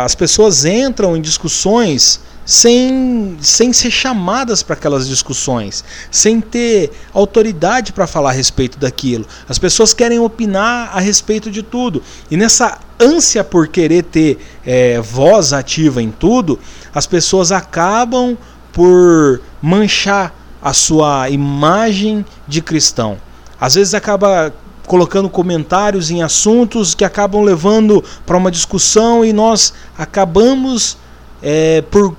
as 0.03 0.15
pessoas 0.15 0.65
entram 0.65 1.15
em 1.15 1.21
discussões 1.21 2.21
sem, 2.47 3.37
sem 3.41 3.73
ser 3.73 3.91
chamadas 3.91 4.63
para 4.63 4.75
aquelas 4.75 5.09
discussões, 5.09 5.85
sem 6.13 6.41
ter 6.41 6.93
autoridade 7.13 7.93
para 7.93 8.07
falar 8.07 8.31
a 8.31 8.33
respeito 8.33 8.79
daquilo. 8.79 9.27
As 9.49 9.59
pessoas 9.59 9.93
querem 9.93 10.21
opinar 10.21 10.91
a 10.97 11.01
respeito 11.01 11.51
de 11.51 11.63
tudo. 11.63 12.01
E 12.31 12.37
nessa 12.37 12.79
ânsia 13.01 13.43
por 13.43 13.67
querer 13.67 14.05
ter 14.05 14.39
é, 14.65 15.01
voz 15.01 15.53
ativa 15.53 16.01
em 16.01 16.13
tudo, 16.13 16.59
as 16.95 17.05
pessoas 17.05 17.51
acabam 17.51 18.39
por 18.73 19.41
manchar 19.61 20.33
a 20.63 20.73
sua 20.73 21.29
imagem 21.29 22.25
de 22.47 22.63
cristão. 22.63 23.19
Às 23.61 23.75
vezes 23.75 23.93
acaba 23.93 24.55
colocando 24.87 25.29
comentários 25.29 26.13
em 26.13 26.23
assuntos 26.23 26.95
que 26.95 27.05
acabam 27.05 27.43
levando 27.43 28.05
para 28.25 28.37
uma 28.37 28.53
discussão 28.53 29.25
e 29.25 29.33
nós 29.33 29.75
acabamos 29.99 30.97
é, 31.43 31.83
por 31.83 32.17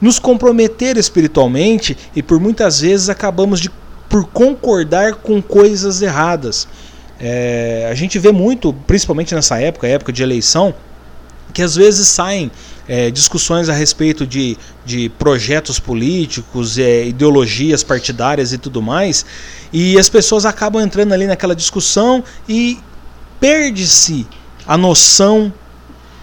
nos 0.00 0.18
comprometer 0.18 0.96
espiritualmente 0.96 1.96
e 2.14 2.22
por 2.22 2.38
muitas 2.40 2.80
vezes 2.80 3.08
acabamos 3.08 3.60
de, 3.60 3.70
por 4.08 4.26
concordar 4.26 5.14
com 5.16 5.40
coisas 5.40 6.02
erradas. 6.02 6.68
É, 7.18 7.88
a 7.90 7.94
gente 7.94 8.18
vê 8.18 8.32
muito, 8.32 8.72
principalmente 8.86 9.34
nessa 9.34 9.60
época, 9.60 9.86
época 9.86 10.12
de 10.12 10.22
eleição, 10.22 10.74
que 11.52 11.62
às 11.62 11.76
vezes 11.76 12.08
saem 12.08 12.50
é, 12.88 13.10
discussões 13.10 13.68
a 13.68 13.72
respeito 13.72 14.26
de, 14.26 14.58
de 14.84 15.08
projetos 15.08 15.78
políticos, 15.78 16.78
é, 16.78 17.06
ideologias 17.06 17.82
partidárias 17.82 18.52
e 18.52 18.58
tudo 18.58 18.82
mais, 18.82 19.24
e 19.72 19.98
as 19.98 20.08
pessoas 20.08 20.44
acabam 20.44 20.82
entrando 20.82 21.12
ali 21.12 21.26
naquela 21.26 21.54
discussão 21.54 22.22
e 22.48 22.78
perde-se 23.40 24.26
a 24.66 24.76
noção 24.76 25.52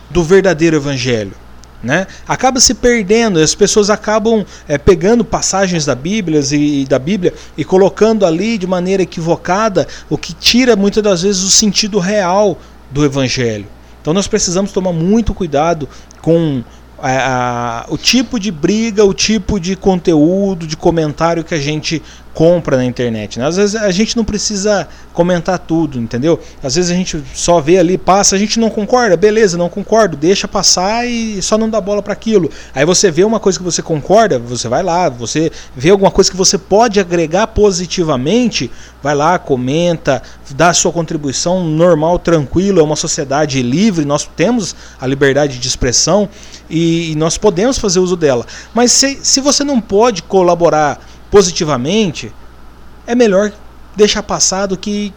do 0.10 0.24
verdadeiro 0.24 0.76
evangelho. 0.76 1.34
Né? 1.84 2.06
Acaba 2.28 2.60
se 2.60 2.76
perdendo, 2.76 3.40
as 3.40 3.56
pessoas 3.56 3.90
acabam 3.90 4.46
é, 4.68 4.78
pegando 4.78 5.26
passagens 5.26 5.84
da 5.84 5.96
Bíblia, 5.96 6.40
e, 6.52 6.86
da 6.86 7.00
Bíblia 7.00 7.34
e 7.58 7.66
colocando 7.66 8.24
ali 8.24 8.58
de 8.58 8.68
maneira 8.68 9.02
equivocada, 9.02 9.88
o 10.08 10.16
que 10.16 10.32
tira 10.34 10.76
muitas 10.76 11.02
das 11.02 11.24
vezes 11.24 11.42
o 11.42 11.50
sentido 11.50 11.98
real 11.98 12.58
do 12.92 13.04
Evangelho. 13.04 13.66
Então 14.02 14.14
nós 14.14 14.28
precisamos 14.28 14.72
tomar 14.72 14.94
muito 14.94 15.34
cuidado 15.34 15.90
com 16.22 16.64
a, 17.02 17.82
a, 17.82 17.86
o 17.90 17.98
tipo 17.98 18.40
de 18.40 18.52
briga, 18.52 19.04
o 19.04 19.14
tipo 19.14 19.60
de 19.60 19.76
conteúdo, 19.76 20.68
de 20.68 20.78
comentário 20.78 21.44
que 21.44 21.56
a 21.56 21.60
gente 21.60 22.02
compra 22.34 22.78
na 22.78 22.86
internet. 22.86 23.40
Né? 23.40 23.46
Às 23.46 23.58
vezes 23.58 23.76
a 23.76 23.92
gente 23.92 24.16
não 24.16 24.24
precisa 24.24 24.88
comentar 25.14 25.60
tudo, 25.60 26.00
entendeu? 26.00 26.40
Às 26.64 26.76
vezes 26.76 26.92
a 26.92 26.94
gente 26.94 27.22
só 27.34 27.60
vê 27.60 27.78
ali, 27.78 27.98
passa, 27.98 28.36
a 28.36 28.40
gente 28.40 28.60
não 28.60 28.70
concorda, 28.70 29.18
beleza, 29.18 29.58
não 29.58 29.70
concordo, 29.70 30.16
deixa 30.16 30.48
passar 30.48 31.06
e 31.06 31.42
só 31.42 31.58
não 31.58 31.70
dá 31.70 31.82
bola 31.82 32.02
para 32.02 32.14
aquilo. 32.14 32.50
Aí 32.74 32.86
você 32.86 33.12
vê 33.12 33.24
uma 33.24 33.40
coisa 33.40 33.58
que 33.58 33.64
você 33.64 33.82
concorda, 33.82 34.40
você 34.40 34.68
vai 34.68 34.82
lá, 34.82 35.10
você 35.10 35.52
vê 35.76 35.90
alguma 35.90 36.12
coisa 36.12 36.32
que 36.32 36.38
você 36.38 36.58
pode 36.58 37.00
agregar 37.00 37.48
positivamente, 37.48 38.72
vai 39.04 39.16
lá, 39.16 39.38
comenta, 39.38 40.22
dá 40.52 40.70
a 40.70 40.74
sua 40.74 40.92
contribuição 40.92 41.64
normal, 41.64 42.18
tranquilo, 42.20 42.80
é 42.80 42.84
uma 42.84 42.96
sociedade 42.96 43.62
livre, 43.62 44.06
nós 44.06 44.30
temos 44.36 44.76
a 45.00 45.06
liberdade 45.06 45.60
de 45.60 45.68
expressão 45.68 46.30
e, 46.70 47.14
nós 47.18 47.38
podemos 47.38 47.78
fazer 47.78 48.00
uso 48.00 48.16
dela. 48.16 48.46
Mas 48.74 48.92
se, 48.92 49.20
se 49.22 49.42
você 49.42 49.64
não 49.64 49.82
pode 49.82 50.24
colaborar 50.24 51.00
positivamente, 51.32 52.32
é 53.08 53.16
melhor 53.16 53.52
deixar 53.96 54.22
passar 54.22 54.68
do 54.68 54.78
que 54.78 55.14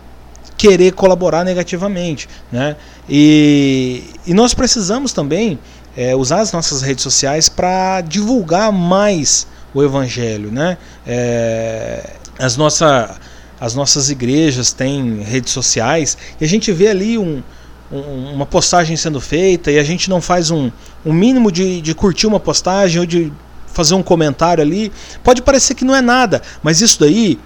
querer 0.56 0.92
colaborar 0.92 1.44
negativamente. 1.44 2.28
Né? 2.50 2.76
E, 3.08 4.04
e 4.26 4.32
nós 4.32 4.54
precisamos 4.54 5.12
também 5.12 5.58
é, 5.96 6.14
usar 6.14 6.40
as 6.40 6.52
nossas 6.52 6.80
redes 6.80 7.02
sociais 7.02 7.48
para 7.48 8.00
divulgar 8.00 8.72
mais 8.72 9.46
o 9.74 9.82
Evangelho. 9.82 10.50
Né? 10.50 10.78
É, 11.06 12.10
as, 12.38 12.56
nossa, 12.56 13.16
as 13.60 13.74
nossas 13.74 14.08
igrejas 14.08 14.72
têm 14.72 15.20
redes 15.22 15.52
sociais 15.52 16.16
e 16.40 16.44
a 16.44 16.48
gente 16.48 16.70
vê 16.72 16.88
ali 16.88 17.18
um, 17.18 17.42
um, 17.92 18.32
uma 18.32 18.46
postagem 18.46 18.96
sendo 18.96 19.20
feita 19.20 19.70
e 19.70 19.78
a 19.78 19.84
gente 19.84 20.08
não 20.08 20.20
faz 20.20 20.50
um, 20.50 20.70
um 21.04 21.12
mínimo 21.12 21.50
de, 21.50 21.80
de 21.80 21.94
curtir 21.94 22.26
uma 22.26 22.40
postagem 22.40 23.00
ou 23.00 23.06
de 23.06 23.32
fazer 23.74 23.94
um 23.94 24.02
comentário 24.02 24.62
ali. 24.62 24.90
Pode 25.22 25.42
parecer 25.42 25.74
que 25.74 25.84
não 25.84 25.94
é 25.94 26.00
nada, 26.00 26.40
mas 26.62 26.80
isso 26.80 26.98
daí, 27.00 27.38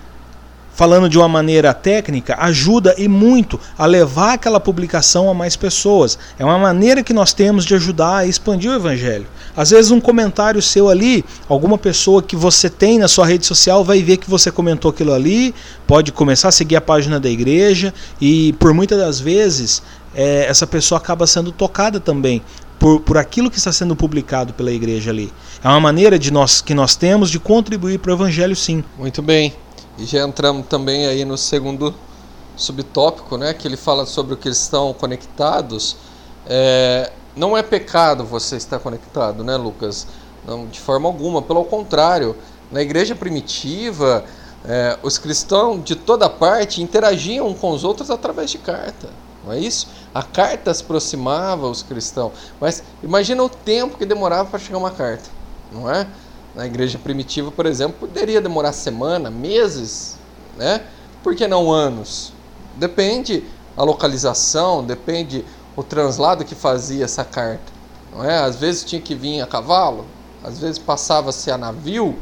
falando 0.74 1.08
de 1.08 1.18
uma 1.18 1.26
maneira 1.26 1.74
técnica, 1.74 2.36
ajuda 2.38 2.94
e 2.96 3.08
muito 3.08 3.58
a 3.76 3.84
levar 3.84 4.34
aquela 4.34 4.60
publicação 4.60 5.28
a 5.28 5.34
mais 5.34 5.56
pessoas. 5.56 6.16
É 6.38 6.44
uma 6.44 6.58
maneira 6.58 7.02
que 7.02 7.12
nós 7.12 7.32
temos 7.32 7.64
de 7.64 7.74
ajudar 7.74 8.18
a 8.18 8.26
expandir 8.26 8.70
o 8.70 8.74
evangelho. 8.74 9.26
Às 9.56 9.70
vezes 9.70 9.90
um 9.90 10.00
comentário 10.00 10.62
seu 10.62 10.88
ali, 10.88 11.24
alguma 11.48 11.76
pessoa 11.76 12.22
que 12.22 12.36
você 12.36 12.70
tem 12.70 12.98
na 12.98 13.08
sua 13.08 13.26
rede 13.26 13.44
social 13.44 13.82
vai 13.82 14.00
ver 14.02 14.18
que 14.18 14.30
você 14.30 14.52
comentou 14.52 14.92
aquilo 14.92 15.12
ali, 15.12 15.52
pode 15.84 16.12
começar 16.12 16.48
a 16.48 16.52
seguir 16.52 16.76
a 16.76 16.80
página 16.80 17.18
da 17.18 17.28
igreja 17.28 17.92
e 18.20 18.52
por 18.52 18.72
muitas 18.72 18.98
das 18.98 19.18
vezes 19.18 19.82
é, 20.14 20.46
essa 20.46 20.64
pessoa 20.64 20.98
acaba 20.98 21.26
sendo 21.26 21.50
tocada 21.50 21.98
também 21.98 22.40
por, 22.78 23.00
por 23.00 23.18
aquilo 23.18 23.50
que 23.50 23.58
está 23.58 23.72
sendo 23.72 23.96
publicado 23.96 24.52
pela 24.54 24.70
igreja 24.70 25.10
ali. 25.10 25.32
É 25.62 25.68
uma 25.68 25.80
maneira 25.80 26.18
de 26.18 26.30
nós 26.30 26.60
que 26.60 26.74
nós 26.74 26.94
temos 26.94 27.30
de 27.30 27.38
contribuir 27.38 27.98
para 27.98 28.12
o 28.12 28.14
evangelho, 28.14 28.54
sim. 28.54 28.84
Muito 28.96 29.20
bem. 29.20 29.54
E 29.98 30.04
já 30.04 30.24
entramos 30.24 30.66
também 30.66 31.06
aí 31.06 31.24
no 31.24 31.36
segundo 31.36 31.94
subtópico, 32.56 33.36
né, 33.36 33.52
que 33.54 33.66
ele 33.66 33.76
fala 33.76 34.06
sobre 34.06 34.34
o 34.34 34.36
que 34.36 34.48
eles 34.48 34.60
estão 34.60 34.92
conectados. 34.92 35.96
É, 36.46 37.12
não 37.36 37.56
é 37.56 37.62
pecado 37.62 38.24
você 38.24 38.56
estar 38.56 38.78
conectado, 38.78 39.42
né, 39.42 39.56
Lucas? 39.56 40.06
Não, 40.46 40.66
de 40.66 40.80
forma 40.80 41.08
alguma. 41.08 41.42
Pelo 41.42 41.64
contrário, 41.64 42.36
na 42.70 42.80
igreja 42.80 43.14
primitiva, 43.14 44.24
é, 44.64 44.98
os 45.02 45.18
cristãos 45.18 45.82
de 45.84 45.94
toda 45.94 46.28
parte 46.28 46.82
interagiam 46.82 47.52
com 47.54 47.70
os 47.70 47.84
outros 47.84 48.10
através 48.10 48.50
de 48.50 48.58
carta. 48.58 49.08
Não 49.44 49.52
é 49.52 49.58
isso? 49.58 49.88
A 50.14 50.22
carta 50.22 50.70
aproximava 50.70 51.68
os 51.68 51.82
cristãos. 51.82 52.32
Mas 52.60 52.82
imagina 53.02 53.42
o 53.42 53.48
tempo 53.48 53.98
que 53.98 54.06
demorava 54.06 54.48
para 54.48 54.58
chegar 54.58 54.78
uma 54.78 54.90
carta, 54.90 55.28
não 55.70 55.90
é? 55.90 56.06
Na 56.54 56.66
igreja 56.66 56.98
primitiva, 56.98 57.52
por 57.52 57.66
exemplo, 57.66 57.96
poderia 58.00 58.40
demorar 58.40 58.72
semana, 58.72 59.30
meses, 59.30 60.18
né? 60.56 60.82
Por 61.22 61.36
que 61.36 61.46
não 61.46 61.70
anos? 61.70 62.32
Depende 62.76 63.44
a 63.76 63.82
localização, 63.82 64.84
depende 64.84 65.44
o 65.76 65.82
translado 65.82 66.44
que 66.44 66.54
fazia 66.54 67.04
essa 67.04 67.24
carta. 67.24 67.72
Não 68.12 68.24
é? 68.24 68.38
Às 68.38 68.56
vezes 68.56 68.84
tinha 68.84 69.00
que 69.00 69.14
vir 69.14 69.40
a 69.40 69.46
cavalo, 69.46 70.06
às 70.42 70.58
vezes 70.58 70.78
passava-se 70.78 71.50
a 71.50 71.58
navio, 71.58 72.18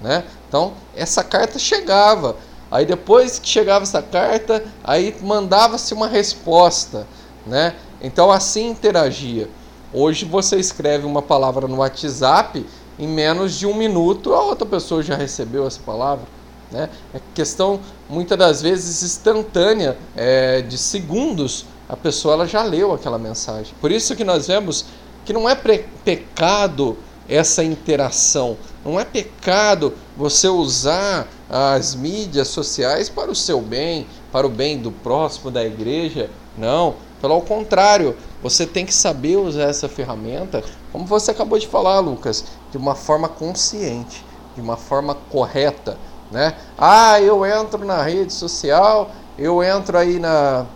né? 0.00 0.24
Então, 0.48 0.72
essa 0.94 1.22
carta 1.24 1.58
chegava. 1.58 2.36
Aí 2.70 2.86
depois 2.86 3.38
que 3.38 3.48
chegava 3.48 3.82
essa 3.82 4.02
carta, 4.02 4.64
aí 4.82 5.16
mandava-se 5.22 5.92
uma 5.92 6.08
resposta, 6.08 7.06
né? 7.46 7.74
Então 8.02 8.30
assim 8.30 8.70
interagia. 8.70 9.48
Hoje 9.92 10.24
você 10.24 10.56
escreve 10.56 11.06
uma 11.06 11.22
palavra 11.22 11.68
no 11.68 11.76
WhatsApp, 11.76 12.64
em 12.98 13.08
menos 13.08 13.54
de 13.54 13.66
um 13.66 13.74
minuto 13.74 14.34
a 14.34 14.42
outra 14.42 14.66
pessoa 14.66 15.02
já 15.02 15.16
recebeu 15.16 15.66
essa 15.66 15.80
palavra. 15.84 16.26
Né? 16.70 16.88
É 17.14 17.20
questão, 17.32 17.78
muitas 18.08 18.36
das 18.36 18.60
vezes, 18.60 19.02
instantânea, 19.02 19.96
é, 20.16 20.62
de 20.62 20.76
segundos, 20.76 21.64
a 21.88 21.96
pessoa 21.96 22.34
ela 22.34 22.46
já 22.46 22.62
leu 22.62 22.92
aquela 22.92 23.18
mensagem. 23.18 23.72
Por 23.80 23.92
isso 23.92 24.16
que 24.16 24.24
nós 24.24 24.48
vemos 24.48 24.84
que 25.24 25.32
não 25.32 25.48
é 25.48 25.54
pecado 25.54 26.96
essa 27.28 27.64
interação, 27.64 28.56
não 28.84 29.00
é 29.00 29.04
pecado 29.04 29.94
você 30.16 30.48
usar 30.48 31.26
as 31.48 31.94
mídias 31.94 32.48
sociais 32.48 33.08
para 33.08 33.30
o 33.30 33.34
seu 33.34 33.60
bem, 33.60 34.06
para 34.32 34.46
o 34.46 34.50
bem 34.50 34.78
do 34.78 34.90
próximo, 34.90 35.50
da 35.50 35.64
igreja. 35.64 36.28
Não, 36.58 36.96
pelo 37.24 37.40
contrário, 37.40 38.14
você 38.42 38.66
tem 38.66 38.84
que 38.84 38.92
saber 38.92 39.36
usar 39.36 39.62
essa 39.62 39.88
ferramenta, 39.88 40.62
como 40.92 41.06
você 41.06 41.30
acabou 41.30 41.58
de 41.58 41.66
falar, 41.66 41.98
Lucas, 42.00 42.44
de 42.70 42.76
uma 42.76 42.94
forma 42.94 43.30
consciente, 43.30 44.22
de 44.54 44.60
uma 44.60 44.76
forma 44.76 45.16
correta, 45.30 45.96
né? 46.30 46.54
Ah, 46.76 47.18
eu 47.22 47.46
entro 47.46 47.82
na 47.82 48.02
rede 48.02 48.30
social, 48.30 49.10
eu 49.38 49.62
entro 49.62 49.96
aí 49.96 50.18
na 50.18 50.66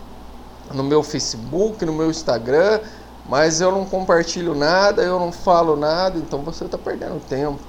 no 0.72 0.82
meu 0.82 1.02
Facebook, 1.02 1.84
no 1.84 1.92
meu 1.92 2.08
Instagram, 2.08 2.80
mas 3.28 3.60
eu 3.60 3.70
não 3.70 3.84
compartilho 3.84 4.54
nada, 4.54 5.02
eu 5.02 5.20
não 5.20 5.30
falo 5.30 5.76
nada, 5.76 6.16
então 6.16 6.40
você 6.40 6.64
está 6.64 6.78
perdendo 6.78 7.20
tempo, 7.28 7.60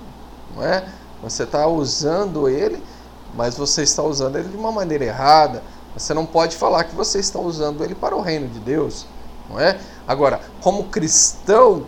não 0.55 0.63
é? 0.63 0.85
Você 1.21 1.43
está 1.43 1.67
usando 1.67 2.47
ele, 2.47 2.81
mas 3.33 3.57
você 3.57 3.83
está 3.83 4.03
usando 4.03 4.37
ele 4.37 4.47
de 4.47 4.55
uma 4.55 4.71
maneira 4.71 5.03
errada. 5.03 5.61
Você 5.99 6.13
não 6.13 6.25
pode 6.25 6.55
falar 6.55 6.85
que 6.85 6.95
você 6.95 7.19
está 7.19 7.39
usando 7.39 7.83
ele 7.83 7.93
para 7.93 8.15
o 8.15 8.21
reino 8.21 8.47
de 8.47 8.59
Deus, 8.59 9.05
não 9.49 9.59
é? 9.59 9.77
Agora, 10.07 10.39
como 10.61 10.85
cristão, 10.85 11.85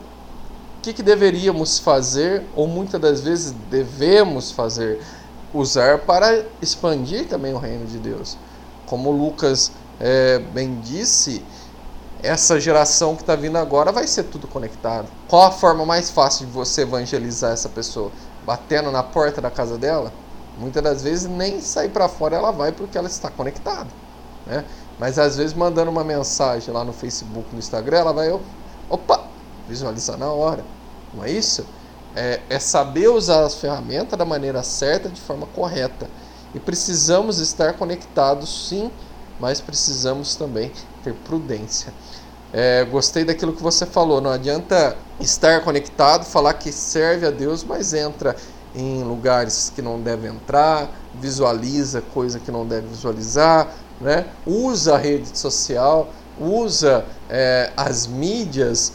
o 0.77 0.81
que, 0.81 0.93
que 0.93 1.01
deveríamos 1.01 1.79
fazer, 1.79 2.43
ou 2.55 2.67
muitas 2.67 2.99
das 2.99 3.21
vezes 3.21 3.53
devemos 3.69 4.51
fazer? 4.51 5.01
Usar 5.53 5.99
para 5.99 6.45
expandir 6.61 7.27
também 7.27 7.53
o 7.53 7.57
reino 7.57 7.85
de 7.85 7.97
Deus. 7.97 8.37
Como 8.85 9.11
Lucas 9.11 9.71
é, 9.99 10.39
bem 10.39 10.79
disse, 10.81 11.43
essa 12.23 12.59
geração 12.59 13.15
que 13.15 13.21
está 13.21 13.35
vindo 13.35 13.57
agora 13.57 13.91
vai 13.91 14.07
ser 14.07 14.23
tudo 14.23 14.47
conectado. 14.47 15.07
Qual 15.27 15.43
a 15.43 15.51
forma 15.51 15.85
mais 15.85 16.09
fácil 16.09 16.45
de 16.45 16.51
você 16.51 16.81
evangelizar 16.81 17.51
essa 17.51 17.69
pessoa? 17.69 18.11
Batendo 18.45 18.91
na 18.91 19.03
porta 19.03 19.41
da 19.41 19.51
casa 19.51 19.77
dela? 19.77 20.11
Muitas 20.57 20.83
das 20.83 21.03
vezes 21.03 21.29
nem 21.29 21.61
sair 21.61 21.89
para 21.89 22.07
fora 22.07 22.35
ela 22.35 22.51
vai 22.51 22.71
porque 22.71 22.97
ela 22.97 23.07
está 23.07 23.29
conectada. 23.29 23.89
Né? 24.51 24.65
Mas 25.00 25.17
às 25.17 25.38
vezes 25.38 25.53
mandando 25.53 25.89
uma 25.89 26.03
mensagem 26.03 26.74
lá 26.74 26.84
no 26.84 26.91
Facebook, 26.91 27.48
no 27.53 27.60
Instagram, 27.60 28.00
ela 28.00 28.12
vai, 28.12 28.29
opa, 28.89 29.24
visualizar 29.65 30.18
na 30.18 30.29
hora. 30.29 30.61
Não 31.14 31.24
é 31.24 31.31
isso? 31.31 31.66
É, 32.14 32.42
é 32.50 32.59
saber 32.59 33.07
usar 33.07 33.46
as 33.46 33.55
ferramentas 33.55 34.20
da 34.20 34.25
maneira 34.25 34.61
certa, 34.61 35.07
de 35.07 35.22
forma 35.22 35.48
correta. 35.48 36.09
E 36.53 36.59
precisamos 36.59 37.40
estar 37.40 37.74
conectados 37.74 38.68
sim, 38.68 38.92
mas 39.40 39.61
precisamos 39.61 40.35
também 40.35 40.70
ter 41.01 41.14
prudência. 41.14 41.94
É, 42.51 42.83
gostei 42.83 43.24
daquilo 43.24 43.53
que 43.53 43.64
você 43.64 43.85
falou. 43.85 44.20
Não 44.20 44.31
adianta 44.31 44.98
estar 45.22 45.61
conectado, 45.61 46.25
falar 46.25 46.55
que 46.55 46.74
serve 46.74 47.25
a 47.25 47.31
Deus, 47.31 47.64
mas 47.64 47.94
entra 47.94 48.35
em 48.75 49.01
lugares 49.03 49.72
que 49.74 49.81
não 49.81 50.01
deve 50.01 50.27
entrar, 50.27 50.90
visualiza 51.16 52.01
coisa 52.14 52.40
que 52.40 52.51
não 52.51 52.66
deve 52.66 52.87
visualizar, 52.87 53.68
né? 54.01 54.25
usa 54.46 54.96
a 54.96 54.98
rede 54.98 55.37
social, 55.37 56.09
usa 56.40 57.05
é, 57.29 57.72
as 57.77 58.07
mídias 58.07 58.94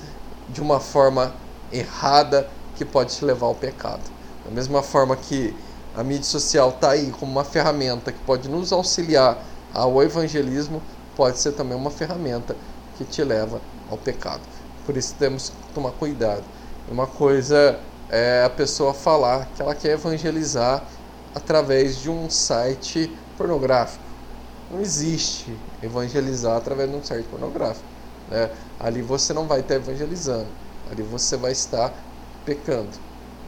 de 0.49 0.61
uma 0.61 0.81
forma 0.81 1.33
errada 1.73 2.49
que 2.77 2.85
pode 2.85 3.15
te 3.15 3.25
levar 3.25 3.47
ao 3.47 3.55
pecado. 3.55 4.03
Da 4.45 4.51
mesma 4.51 4.83
forma 4.83 5.17
que 5.17 5.55
a 5.97 6.05
mídia 6.05 6.25
social 6.25 6.71
está 6.71 6.91
aí 6.91 7.11
como 7.19 7.33
uma 7.33 7.45
ferramenta 7.45 8.13
que 8.13 8.19
pode 8.21 8.49
nos 8.49 8.73
auxiliar 8.73 9.39
ao 9.73 10.03
evangelismo, 10.03 10.83
pode 11.17 11.39
ser 11.39 11.53
também 11.53 11.77
uma 11.77 11.91
ferramenta 11.91 12.55
que 12.97 13.05
te 13.05 13.23
leva 13.25 13.61
ao 13.91 13.97
pecado. 13.97 14.43
Por 14.85 14.97
isso 14.97 15.15
temos 15.19 15.51
que 15.51 15.75
tomar 15.75 15.93
cuidado. 15.93 16.45
Uma 16.89 17.07
coisa 17.07 17.79
é 18.09 18.45
a 18.45 18.51
pessoa 18.51 18.95
falar 18.95 19.49
que 19.55 19.63
ela 19.63 19.75
quer 19.75 19.93
evangelizar 19.93 20.85
através 21.35 21.99
de 21.99 22.11
um 22.11 22.31
site 22.31 23.11
pornográfico. 23.37 24.06
Não 24.71 24.81
existe 24.81 25.57
evangelizar 25.83 26.57
através 26.57 26.91
de 26.91 26.97
um 26.97 27.03
site 27.03 27.27
pornográfico. 27.27 27.87
Né? 28.29 28.51
Ali 28.81 29.03
você 29.03 29.33
não 29.33 29.47
vai 29.47 29.61
estar 29.61 29.77
evangelizando, 29.77 30.49
ali 30.91 31.03
você 31.03 31.37
vai 31.37 31.53
estar 31.53 31.93
pecando. 32.45 32.91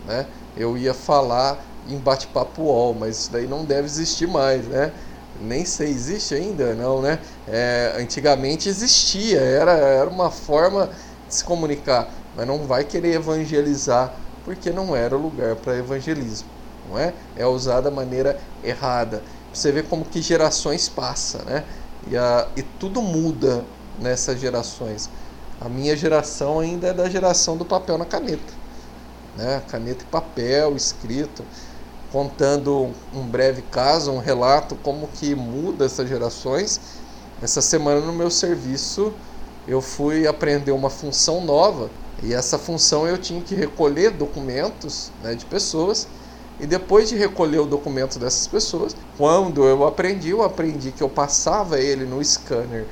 Né? 0.07 0.26
Eu 0.57 0.76
ia 0.78 0.94
falar 0.94 1.64
em 1.88 1.98
bate-papo 1.98 2.62
UOL, 2.62 2.94
mas 2.94 3.18
isso 3.18 3.33
daí 3.33 3.46
não 3.46 3.64
deve 3.64 3.87
existir 3.87 4.28
mais, 4.28 4.66
né? 4.66 4.92
nem 5.40 5.64
sei, 5.64 5.90
existe 5.90 6.35
ainda? 6.35 6.74
Não, 6.74 7.00
né? 7.00 7.18
É, 7.46 7.96
antigamente 7.98 8.68
existia, 8.68 9.40
era, 9.40 9.72
era 9.72 10.11
uma 10.11 10.31
forma 10.31 10.90
de 11.26 11.35
se 11.35 11.44
comunicar, 11.44 12.12
mas 12.35 12.46
não 12.46 12.66
vai 12.66 12.85
querer 12.85 13.14
evangelizar 13.14 14.12
porque 14.44 14.70
não 14.70 14.96
era 14.96 15.16
o 15.16 15.20
lugar 15.20 15.57
para 15.57 15.76
evangelismo, 15.76 16.48
não 16.88 16.98
é? 16.98 17.14
É 17.37 17.46
usar 17.46 17.81
da 17.81 17.90
maneira 17.90 18.38
errada. 18.62 19.22
Você 19.52 19.72
vê 19.72 19.82
como 19.82 20.04
que 20.04 20.20
gerações 20.20 20.88
passam, 20.88 21.42
né? 21.44 21.64
E, 22.11 22.16
a, 22.16 22.48
e 22.56 22.62
tudo 22.62 23.02
muda 23.02 23.64
nessas 23.98 24.40
gerações. 24.40 25.11
A 25.61 25.68
minha 25.68 25.96
geração 25.96 26.61
ainda 26.61 26.88
é 26.88 26.92
da 26.92 27.08
geração 27.08 27.56
do 27.56 27.64
papel 27.64 27.98
na 27.98 28.04
caneta, 28.04 28.52
né? 29.37 29.62
Caneta 29.68 30.04
e 30.04 30.06
papel, 30.06 30.76
escrito 30.76 31.44
contando 32.11 32.90
um 33.12 33.26
breve 33.26 33.62
caso, 33.62 34.11
um 34.11 34.18
relato 34.18 34.74
como 34.76 35.08
que 35.08 35.34
muda 35.34 35.84
essas 35.84 36.08
gerações. 36.08 36.80
Essa 37.42 37.61
semana 37.61 38.00
no 38.00 38.12
meu 38.12 38.30
serviço 38.30 39.12
eu 39.66 39.80
fui 39.80 40.26
aprender 40.26 40.72
uma 40.72 40.88
função 40.88 41.44
nova 41.44 41.90
e 42.22 42.32
essa 42.32 42.58
função 42.58 43.06
eu 43.06 43.18
tinha 43.18 43.40
que 43.42 43.54
recolher 43.54 44.11
documentos 44.11 45.12
né, 45.22 45.34
de 45.34 45.44
pessoas 45.44 46.08
e 46.59 46.66
depois 46.66 47.09
de 47.09 47.16
recolher 47.16 47.59
o 47.59 47.66
documento 47.66 48.18
dessas 48.18 48.47
pessoas, 48.47 48.97
quando 49.16 49.64
eu 49.64 49.87
aprendi, 49.87 50.31
eu 50.31 50.42
aprendi 50.42 50.92
que 50.92 51.03
eu 51.03 51.09
passava 51.09 51.79
ele 51.81 52.05
no 52.05 52.23
scanner 52.25 52.88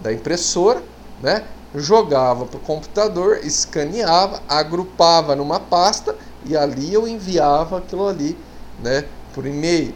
da 0.00 0.12
impressora, 0.12 0.82
né, 1.20 1.44
jogava 1.74 2.46
para 2.46 2.56
o 2.56 2.60
computador, 2.60 3.40
escaneava, 3.44 4.42
agrupava 4.48 5.36
numa 5.36 5.60
pasta 5.60 6.16
e 6.44 6.56
ali 6.56 6.92
eu 6.92 7.06
enviava 7.06 7.78
aquilo 7.78 8.08
ali 8.08 8.36
né, 8.78 9.04
por 9.32 9.46
e-mail. 9.46 9.94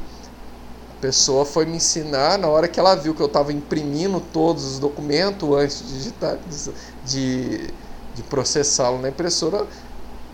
A 0.91 0.95
pessoa 1.01 1.45
foi 1.45 1.67
me 1.67 1.77
ensinar 1.77 2.39
na 2.39 2.49
hora 2.49 2.69
que 2.69 2.79
ela 2.79 2.95
viu 2.95 3.15
que 3.15 3.21
eu 3.23 3.27
estava 3.27 3.53
imprimindo 3.53 4.21
todos 4.21 4.65
os 4.65 4.79
documentos 4.79 5.49
antes 5.53 5.83
de 5.87 6.15
de, 7.03 7.75
de 8.15 8.23
processá-lo 8.23 8.99
na 8.99 9.09
impressora. 9.09 9.67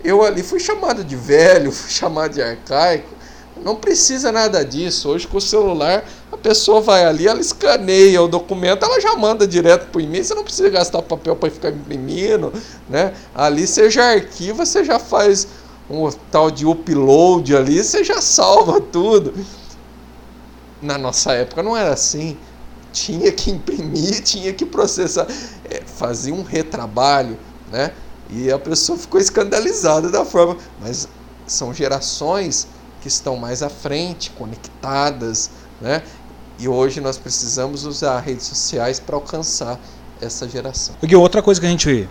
Eu 0.02 0.24
ali 0.24 0.42
fui 0.42 0.60
chamado 0.60 1.04
de 1.04 1.16
velho, 1.16 1.70
fui 1.72 1.90
chamado 1.90 2.34
de 2.34 2.42
arcaico. 2.42 3.20
Não 3.62 3.76
precisa 3.76 4.32
nada 4.32 4.64
disso. 4.64 5.08
Hoje 5.10 5.26
com 5.26 5.36
o 5.36 5.40
celular 5.40 6.04
a 6.32 6.36
pessoa 6.36 6.80
vai 6.80 7.04
ali, 7.04 7.26
ela 7.26 7.40
escaneia 7.40 8.22
o 8.22 8.28
documento, 8.28 8.84
ela 8.84 9.00
já 9.00 9.14
manda 9.16 9.46
direto 9.46 9.90
para 9.90 9.98
o 9.98 10.00
e-mail. 10.00 10.24
Você 10.24 10.34
não 10.34 10.44
precisa 10.44 10.70
gastar 10.70 11.02
papel 11.02 11.36
para 11.36 11.50
ficar 11.50 11.70
imprimindo, 11.70 12.52
né? 12.88 13.12
Ali 13.34 13.66
você 13.66 13.90
já 13.90 14.12
arquiva, 14.12 14.64
você 14.64 14.84
já 14.84 14.98
faz 14.98 15.48
um 15.90 16.08
tal 16.30 16.50
de 16.50 16.64
upload 16.64 17.54
ali, 17.54 17.82
você 17.82 18.04
já 18.04 18.20
salva 18.22 18.80
tudo. 18.80 19.34
Na 20.80 20.96
nossa 20.96 21.32
época 21.32 21.62
não 21.62 21.76
era 21.76 21.92
assim. 21.92 22.38
Tinha 22.92 23.30
que 23.30 23.50
imprimir, 23.50 24.22
tinha 24.24 24.52
que 24.52 24.64
processar, 24.64 25.26
é, 25.68 25.82
fazia 25.84 26.32
um 26.32 26.42
retrabalho, 26.42 27.36
né? 27.70 27.92
E 28.32 28.50
a 28.50 28.58
pessoa 28.58 28.98
ficou 28.98 29.20
escandalizada 29.20 30.08
da 30.10 30.24
forma. 30.24 30.56
Mas 30.80 31.08
são 31.46 31.74
gerações 31.74 32.66
que 33.00 33.08
estão 33.08 33.36
mais 33.36 33.62
à 33.62 33.68
frente, 33.68 34.30
conectadas, 34.30 35.50
né? 35.80 36.02
E 36.58 36.68
hoje 36.68 37.00
nós 37.00 37.16
precisamos 37.16 37.84
usar 37.84 38.20
redes 38.20 38.46
sociais 38.46 39.00
para 39.00 39.16
alcançar 39.16 39.80
essa 40.20 40.48
geração. 40.48 40.94
Porque 41.00 41.16
outra 41.16 41.42
coisa 41.42 41.58
que 41.58 41.66
a 41.66 41.70
gente 41.70 42.08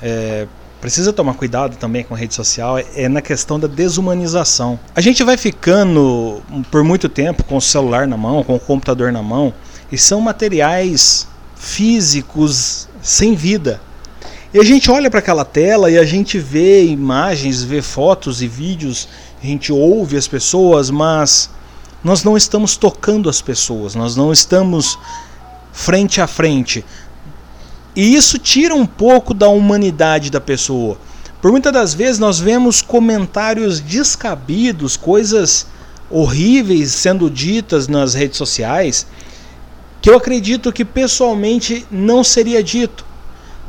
é, 0.00 0.48
precisa 0.80 1.12
tomar 1.12 1.34
cuidado 1.34 1.76
também 1.76 2.02
com 2.02 2.14
a 2.14 2.16
rede 2.16 2.34
social 2.34 2.78
é, 2.78 2.86
é 2.94 3.08
na 3.08 3.20
questão 3.20 3.60
da 3.60 3.68
desumanização. 3.68 4.80
A 4.94 5.00
gente 5.00 5.22
vai 5.22 5.36
ficando 5.36 6.42
por 6.70 6.82
muito 6.82 7.08
tempo 7.08 7.44
com 7.44 7.58
o 7.58 7.60
celular 7.60 8.08
na 8.08 8.16
mão, 8.16 8.42
com 8.42 8.56
o 8.56 8.60
computador 8.60 9.12
na 9.12 9.22
mão, 9.22 9.52
e 9.92 9.98
são 9.98 10.20
materiais 10.20 11.28
físicos 11.54 12.88
sem 13.02 13.34
vida. 13.34 13.80
E 14.52 14.58
a 14.58 14.64
gente 14.64 14.90
olha 14.90 15.08
para 15.08 15.20
aquela 15.20 15.44
tela 15.44 15.92
e 15.92 15.96
a 15.96 16.04
gente 16.04 16.36
vê 16.36 16.84
imagens, 16.84 17.62
vê 17.62 17.80
fotos 17.80 18.42
e 18.42 18.48
vídeos, 18.48 19.08
a 19.40 19.46
gente 19.46 19.72
ouve 19.72 20.16
as 20.16 20.26
pessoas, 20.26 20.90
mas 20.90 21.48
nós 22.02 22.24
não 22.24 22.36
estamos 22.36 22.76
tocando 22.76 23.28
as 23.28 23.40
pessoas, 23.40 23.94
nós 23.94 24.16
não 24.16 24.32
estamos 24.32 24.98
frente 25.72 26.20
a 26.20 26.26
frente. 26.26 26.84
E 27.94 28.12
isso 28.16 28.40
tira 28.40 28.74
um 28.74 28.86
pouco 28.86 29.32
da 29.32 29.48
humanidade 29.48 30.30
da 30.30 30.40
pessoa. 30.40 30.98
Por 31.40 31.52
muitas 31.52 31.72
das 31.72 31.94
vezes 31.94 32.18
nós 32.18 32.40
vemos 32.40 32.82
comentários 32.82 33.78
descabidos, 33.78 34.96
coisas 34.96 35.64
horríveis 36.10 36.90
sendo 36.90 37.30
ditas 37.30 37.86
nas 37.86 38.14
redes 38.14 38.36
sociais, 38.36 39.06
que 40.02 40.10
eu 40.10 40.16
acredito 40.16 40.72
que 40.72 40.84
pessoalmente 40.84 41.86
não 41.88 42.24
seria 42.24 42.64
dito. 42.64 43.09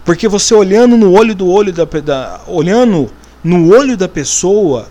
Porque 0.03 0.27
você 0.27 0.53
olhando 0.53 0.97
no 0.97 1.11
olho 1.13 1.35
do 1.35 1.47
olho 1.47 1.71
da, 1.71 1.85
da 1.85 2.41
olhando 2.47 3.11
no 3.43 3.73
olho 3.73 3.95
da 3.95 4.07
pessoa, 4.07 4.89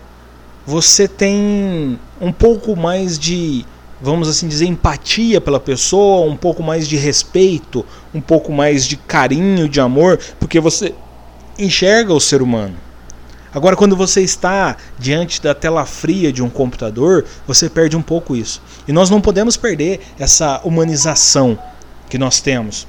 você 0.65 1.07
tem 1.07 1.99
um 2.19 2.31
pouco 2.31 2.75
mais 2.75 3.17
de, 3.17 3.65
vamos 4.01 4.29
assim 4.29 4.47
dizer, 4.47 4.65
empatia 4.65 5.41
pela 5.41 5.59
pessoa, 5.59 6.29
um 6.29 6.37
pouco 6.37 6.63
mais 6.63 6.87
de 6.87 6.95
respeito, 6.95 7.85
um 8.13 8.21
pouco 8.21 8.51
mais 8.51 8.85
de 8.85 8.95
carinho, 8.95 9.67
de 9.67 9.79
amor, 9.79 10.19
porque 10.39 10.59
você 10.59 10.93
enxerga 11.57 12.13
o 12.13 12.19
ser 12.19 12.41
humano. 12.41 12.75
Agora, 13.53 13.75
quando 13.75 13.97
você 13.97 14.21
está 14.21 14.77
diante 14.97 15.41
da 15.41 15.53
tela 15.53 15.85
fria 15.85 16.31
de 16.31 16.41
um 16.41 16.49
computador, 16.49 17.25
você 17.45 17.69
perde 17.69 17.97
um 17.97 18.01
pouco 18.01 18.33
isso. 18.33 18.61
E 18.87 18.93
nós 18.93 19.09
não 19.09 19.19
podemos 19.19 19.57
perder 19.57 19.99
essa 20.17 20.61
humanização 20.63 21.59
que 22.09 22.17
nós 22.17 22.39
temos. 22.39 22.87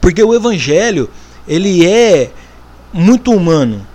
Porque 0.00 0.22
o 0.22 0.34
evangelho, 0.34 1.10
ele 1.46 1.86
é 1.86 2.30
muito 2.92 3.32
humano. 3.32 3.86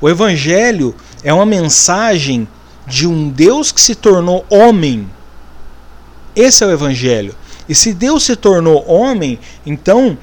O 0.00 0.08
evangelho 0.08 0.94
é 1.22 1.32
uma 1.32 1.46
mensagem 1.46 2.48
de 2.86 3.06
um 3.06 3.28
Deus 3.28 3.70
que 3.70 3.80
se 3.80 3.94
tornou 3.94 4.44
homem. 4.50 5.08
Esse 6.34 6.64
é 6.64 6.66
o 6.66 6.70
Evangelho. 6.70 7.34
E 7.68 7.74
se 7.74 7.92
Deus 7.92 8.24
se 8.24 8.36
tornou 8.36 8.84
homem, 8.88 9.38
então 9.64 10.16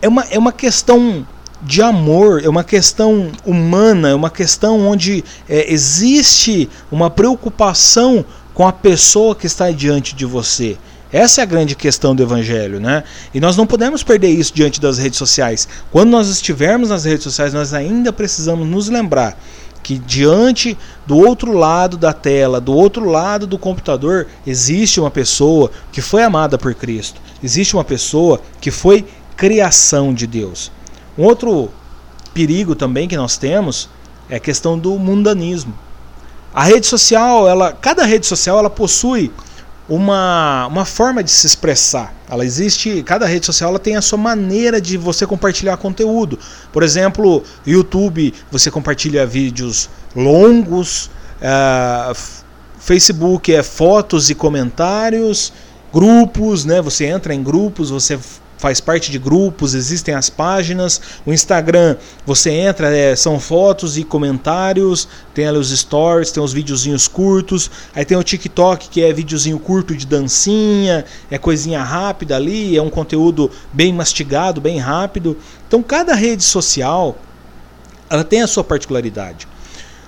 é 0.00 0.08
uma, 0.08 0.22
é 0.30 0.38
uma 0.38 0.52
questão 0.52 1.26
de 1.60 1.82
amor, 1.82 2.44
é 2.44 2.48
uma 2.48 2.64
questão 2.64 3.30
humana, 3.44 4.10
é 4.10 4.14
uma 4.14 4.30
questão 4.30 4.80
onde 4.86 5.24
é, 5.48 5.72
existe 5.72 6.68
uma 6.90 7.10
preocupação 7.10 8.24
com 8.52 8.66
a 8.66 8.72
pessoa 8.72 9.34
que 9.34 9.46
está 9.46 9.70
diante 9.70 10.14
de 10.14 10.24
você. 10.24 10.76
Essa 11.12 11.40
é 11.40 11.42
a 11.42 11.46
grande 11.46 11.76
questão 11.76 12.14
do 12.14 12.22
Evangelho, 12.22 12.80
né? 12.80 13.04
E 13.34 13.40
nós 13.40 13.54
não 13.56 13.66
podemos 13.66 14.02
perder 14.02 14.30
isso 14.30 14.54
diante 14.54 14.80
das 14.80 14.96
redes 14.96 15.18
sociais. 15.18 15.68
Quando 15.90 16.08
nós 16.08 16.28
estivermos 16.28 16.88
nas 16.88 17.04
redes 17.04 17.24
sociais, 17.24 17.52
nós 17.52 17.74
ainda 17.74 18.10
precisamos 18.12 18.66
nos 18.66 18.88
lembrar 18.88 19.38
que 19.82 19.98
diante 19.98 20.78
do 21.06 21.18
outro 21.18 21.52
lado 21.52 21.96
da 21.98 22.12
tela, 22.12 22.60
do 22.60 22.72
outro 22.72 23.04
lado 23.04 23.46
do 23.46 23.58
computador, 23.58 24.26
existe 24.46 25.00
uma 25.00 25.10
pessoa 25.10 25.70
que 25.90 26.00
foi 26.00 26.22
amada 26.22 26.56
por 26.56 26.72
Cristo. 26.74 27.20
Existe 27.42 27.74
uma 27.74 27.84
pessoa 27.84 28.40
que 28.60 28.70
foi 28.70 29.04
criação 29.36 30.14
de 30.14 30.26
Deus. 30.26 30.70
Um 31.18 31.24
outro 31.24 31.68
perigo 32.32 32.74
também 32.74 33.06
que 33.06 33.16
nós 33.16 33.36
temos 33.36 33.90
é 34.30 34.36
a 34.36 34.40
questão 34.40 34.78
do 34.78 34.98
mundanismo. 34.98 35.76
A 36.54 36.64
rede 36.64 36.86
social, 36.86 37.48
ela, 37.48 37.72
cada 37.72 38.04
rede 38.04 38.26
social 38.26 38.58
ela 38.58 38.70
possui 38.70 39.30
uma, 39.94 40.66
uma 40.68 40.86
forma 40.86 41.22
de 41.22 41.30
se 41.30 41.46
expressar. 41.46 42.14
Ela 42.26 42.46
existe, 42.46 43.02
cada 43.02 43.26
rede 43.26 43.44
social 43.44 43.68
ela 43.68 43.78
tem 43.78 43.94
a 43.94 44.00
sua 44.00 44.16
maneira 44.16 44.80
de 44.80 44.96
você 44.96 45.26
compartilhar 45.26 45.76
conteúdo. 45.76 46.38
Por 46.72 46.82
exemplo, 46.82 47.44
YouTube, 47.66 48.32
você 48.50 48.70
compartilha 48.70 49.26
vídeos 49.26 49.90
longos, 50.16 51.10
uh, 51.42 52.16
Facebook 52.78 53.54
é 53.54 53.62
fotos 53.62 54.30
e 54.30 54.34
comentários, 54.34 55.52
grupos, 55.92 56.64
né? 56.64 56.80
Você 56.80 57.04
entra 57.04 57.34
em 57.34 57.42
grupos, 57.42 57.90
você 57.90 58.18
faz 58.62 58.80
parte 58.80 59.10
de 59.10 59.18
grupos, 59.18 59.74
existem 59.74 60.14
as 60.14 60.30
páginas. 60.30 61.00
O 61.26 61.32
Instagram, 61.32 61.96
você 62.24 62.52
entra, 62.52 62.96
é, 62.96 63.16
são 63.16 63.40
fotos 63.40 63.98
e 63.98 64.04
comentários, 64.04 65.08
tem 65.34 65.48
ali 65.48 65.58
os 65.58 65.76
stories, 65.76 66.30
tem 66.30 66.40
os 66.40 66.52
videozinhos 66.52 67.08
curtos. 67.08 67.68
Aí 67.92 68.04
tem 68.04 68.16
o 68.16 68.22
TikTok, 68.22 68.88
que 68.88 69.02
é 69.02 69.12
videozinho 69.12 69.58
curto 69.58 69.96
de 69.96 70.06
dancinha, 70.06 71.04
é 71.28 71.38
coisinha 71.38 71.82
rápida 71.82 72.36
ali, 72.36 72.76
é 72.76 72.80
um 72.80 72.88
conteúdo 72.88 73.50
bem 73.72 73.92
mastigado, 73.92 74.60
bem 74.60 74.78
rápido. 74.78 75.36
Então 75.66 75.82
cada 75.82 76.14
rede 76.14 76.44
social, 76.44 77.18
ela 78.08 78.22
tem 78.22 78.42
a 78.42 78.46
sua 78.46 78.62
particularidade. 78.62 79.48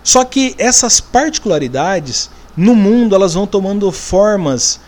Só 0.04 0.24
que 0.24 0.54
essas 0.58 1.00
particularidades 1.00 2.30
no 2.56 2.76
mundo 2.76 3.16
elas 3.16 3.34
vão 3.34 3.48
tomando 3.48 3.90
formas 3.90 4.78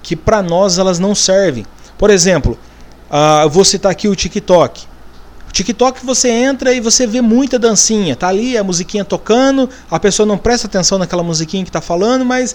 que 0.00 0.14
para 0.14 0.40
nós 0.44 0.78
elas 0.78 1.00
não 1.00 1.12
servem. 1.12 1.66
Por 1.98 2.08
exemplo, 2.08 2.56
Uh, 3.10 3.48
vou 3.48 3.64
citar 3.64 3.90
aqui 3.90 4.08
o 4.08 4.14
TikTok. 4.14 4.86
O 5.48 5.52
TikTok 5.52 6.06
você 6.06 6.28
entra 6.28 6.72
e 6.72 6.80
você 6.80 7.06
vê 7.08 7.20
muita 7.20 7.58
dancinha. 7.58 8.14
Tá 8.14 8.28
ali 8.28 8.56
a 8.56 8.62
musiquinha 8.62 9.04
tocando, 9.04 9.68
a 9.90 9.98
pessoa 9.98 10.24
não 10.24 10.38
presta 10.38 10.68
atenção 10.68 10.96
naquela 10.96 11.24
musiquinha 11.24 11.64
que 11.64 11.72
tá 11.72 11.80
falando, 11.80 12.24
mas 12.24 12.54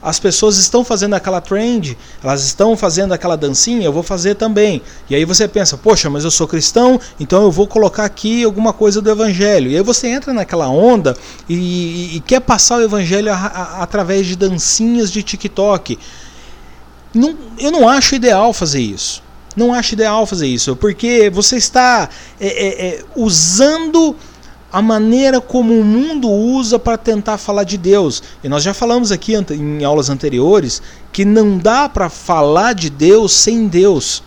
as 0.00 0.20
pessoas 0.20 0.56
estão 0.56 0.84
fazendo 0.84 1.14
aquela 1.14 1.40
trend, 1.40 1.98
elas 2.22 2.44
estão 2.44 2.76
fazendo 2.76 3.12
aquela 3.12 3.36
dancinha, 3.36 3.84
eu 3.84 3.92
vou 3.92 4.04
fazer 4.04 4.36
também. 4.36 4.80
E 5.10 5.16
aí 5.16 5.24
você 5.24 5.48
pensa, 5.48 5.76
poxa, 5.76 6.08
mas 6.08 6.22
eu 6.22 6.30
sou 6.30 6.46
cristão, 6.46 7.00
então 7.18 7.42
eu 7.42 7.50
vou 7.50 7.66
colocar 7.66 8.04
aqui 8.04 8.44
alguma 8.44 8.72
coisa 8.72 9.02
do 9.02 9.10
evangelho. 9.10 9.68
E 9.68 9.76
aí 9.76 9.82
você 9.82 10.06
entra 10.06 10.32
naquela 10.32 10.68
onda 10.68 11.16
e, 11.48 11.54
e, 11.54 12.16
e 12.16 12.20
quer 12.20 12.38
passar 12.40 12.78
o 12.78 12.82
evangelho 12.82 13.32
a, 13.32 13.36
a, 13.36 13.82
através 13.82 14.24
de 14.24 14.36
dancinhas 14.36 15.10
de 15.10 15.24
TikTok. 15.24 15.98
Não, 17.12 17.36
eu 17.58 17.72
não 17.72 17.88
acho 17.88 18.14
ideal 18.14 18.52
fazer 18.52 18.80
isso. 18.80 19.25
Não 19.56 19.72
acho 19.72 19.94
ideal 19.94 20.26
fazer 20.26 20.46
isso, 20.46 20.76
porque 20.76 21.30
você 21.30 21.56
está 21.56 22.10
é, 22.38 22.46
é, 22.46 22.86
é, 22.88 23.04
usando 23.16 24.14
a 24.70 24.82
maneira 24.82 25.40
como 25.40 25.72
o 25.72 25.82
mundo 25.82 26.28
usa 26.28 26.78
para 26.78 26.98
tentar 26.98 27.38
falar 27.38 27.64
de 27.64 27.78
Deus. 27.78 28.22
E 28.44 28.48
nós 28.48 28.62
já 28.62 28.74
falamos 28.74 29.10
aqui 29.10 29.32
em 29.34 29.82
aulas 29.82 30.10
anteriores 30.10 30.82
que 31.10 31.24
não 31.24 31.56
dá 31.56 31.88
para 31.88 32.10
falar 32.10 32.74
de 32.74 32.90
Deus 32.90 33.32
sem 33.32 33.66
Deus. 33.66 34.22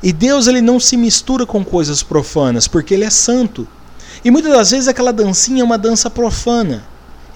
E 0.00 0.12
Deus 0.12 0.46
ele 0.46 0.60
não 0.60 0.78
se 0.78 0.96
mistura 0.96 1.44
com 1.44 1.64
coisas 1.64 2.02
profanas, 2.02 2.68
porque 2.68 2.94
ele 2.94 3.04
é 3.04 3.10
santo. 3.10 3.66
E 4.24 4.30
muitas 4.30 4.52
das 4.52 4.70
vezes 4.70 4.86
aquela 4.86 5.12
dancinha 5.12 5.62
é 5.62 5.64
uma 5.64 5.76
dança 5.76 6.08
profana. 6.08 6.84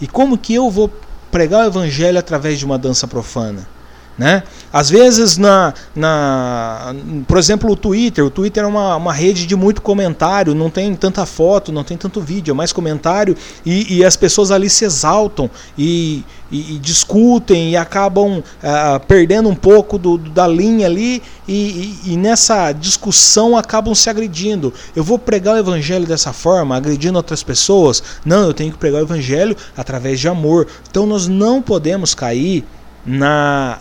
E 0.00 0.07
como 0.07 0.38
que 0.38 0.54
eu 0.54 0.70
vou 0.70 0.90
pregar 1.33 1.64
o 1.64 1.66
evangelho 1.66 2.18
através 2.18 2.59
de 2.59 2.64
uma 2.64 2.78
dança 2.78 3.09
profana? 3.09 3.73
Né? 4.16 4.44
Às 4.72 4.90
vezes, 4.90 5.37
na, 5.37 5.74
na, 5.94 6.94
por 7.27 7.37
exemplo, 7.37 7.70
o 7.70 7.74
Twitter. 7.74 8.24
O 8.24 8.31
Twitter 8.31 8.62
é 8.62 8.66
uma, 8.66 8.94
uma 8.94 9.12
rede 9.12 9.44
de 9.44 9.57
muito 9.57 9.83
comentário, 9.83 10.55
não 10.55 10.70
tem 10.70 10.94
tanta 10.94 11.27
foto, 11.27 11.72
não 11.72 11.83
tem 11.83 11.96
tanto 11.96 12.20
vídeo, 12.20 12.53
é 12.53 12.55
mais 12.55 12.72
comentário 12.72 13.37
e, 13.66 13.96
e 13.96 14.05
as 14.05 14.16
pessoas 14.16 14.53
ali 14.53 14.70
se 14.70 14.85
exaltam 14.85 15.50
e, 15.77 16.24
e, 16.50 16.74
e 16.74 16.79
discutem 16.79 17.72
e 17.72 17.77
acabam 17.77 18.38
uh, 18.38 19.00
perdendo 19.09 19.48
um 19.48 19.55
pouco 19.55 19.98
do, 19.98 20.16
da 20.16 20.46
linha 20.46 20.87
ali 20.87 21.20
e, 21.46 22.16
nessa 22.16 22.72
discussão 22.72 23.57
acabam 23.57 23.94
se 23.94 24.09
agredindo. 24.09 24.72
Eu 24.94 25.03
vou 25.03 25.18
pregar 25.18 25.57
o 25.57 25.59
evangelho 25.59 26.07
dessa 26.07 26.33
forma, 26.33 26.77
agredindo 26.77 27.16
outras 27.16 27.42
pessoas? 27.42 28.03
Não, 28.24 28.44
eu 28.44 28.55
tenho 28.55 28.72
que 28.72 28.79
pregar 28.79 29.03
o 29.03 29.05
evangelho 29.05 29.57
através 29.77 30.20
de 30.20 30.29
amor. 30.29 30.68
Então 30.88 31.05
nós 31.05 31.27
não 31.27 31.61
podemos 31.61 32.14
cair 32.14 32.64
na 33.05 33.79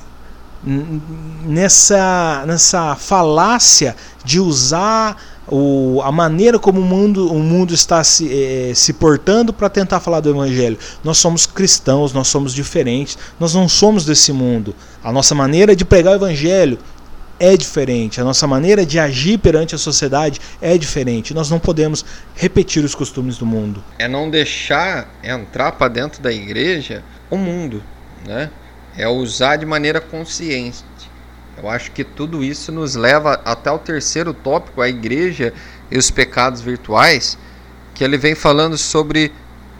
nessa, 0.65 2.43
nessa 2.47 2.95
falácia 2.95 3.95
de 4.23 4.39
usar 4.39 5.17
o, 5.47 6.01
a 6.03 6.11
maneira 6.11 6.57
como 6.57 6.79
o 6.79 6.83
mundo, 6.83 7.31
o 7.31 7.39
mundo 7.39 7.73
está 7.73 8.03
se, 8.03 8.29
eh, 8.31 8.73
se 8.73 8.93
portando 8.93 9.51
para 9.51 9.69
tentar 9.69 9.99
falar 9.99 10.21
do 10.21 10.29
Evangelho. 10.29 10.77
Nós 11.03 11.17
somos 11.17 11.45
cristãos, 11.45 12.13
nós 12.13 12.29
somos 12.29 12.53
diferentes, 12.53 13.17
nós 13.39 13.53
não 13.53 13.67
somos 13.67 14.05
desse 14.05 14.31
mundo. 14.31 14.73
A 15.03 15.11
nossa 15.11 15.35
maneira 15.35 15.75
de 15.75 15.83
pregar 15.83 16.13
o 16.13 16.15
Evangelho 16.15 16.79
é 17.39 17.57
diferente, 17.57 18.21
a 18.21 18.23
nossa 18.23 18.47
maneira 18.47 18.85
de 18.85 18.97
agir 18.97 19.37
perante 19.37 19.75
a 19.75 19.77
sociedade 19.77 20.39
é 20.61 20.77
diferente. 20.77 21.33
Nós 21.33 21.49
não 21.49 21.59
podemos 21.59 22.05
repetir 22.35 22.85
os 22.85 22.95
costumes 22.95 23.37
do 23.37 23.45
mundo. 23.45 23.83
É 23.99 24.07
não 24.07 24.29
deixar 24.29 25.09
entrar 25.21 25.73
para 25.73 25.89
dentro 25.89 26.21
da 26.21 26.31
igreja 26.31 27.03
o 27.29 27.35
mundo, 27.35 27.83
né? 28.25 28.49
É 28.97 29.07
usar 29.07 29.55
de 29.55 29.65
maneira 29.65 29.99
consciente. 29.99 30.83
Eu 31.57 31.69
acho 31.69 31.91
que 31.91 32.03
tudo 32.03 32.43
isso 32.43 32.71
nos 32.71 32.95
leva 32.95 33.39
até 33.45 33.71
o 33.71 33.77
terceiro 33.77 34.33
tópico, 34.33 34.81
a 34.81 34.89
igreja 34.89 35.53
e 35.89 35.97
os 35.97 36.09
pecados 36.09 36.61
virtuais, 36.61 37.37
que 37.93 38.03
ele 38.03 38.17
vem 38.17 38.35
falando 38.35 38.77
sobre 38.77 39.31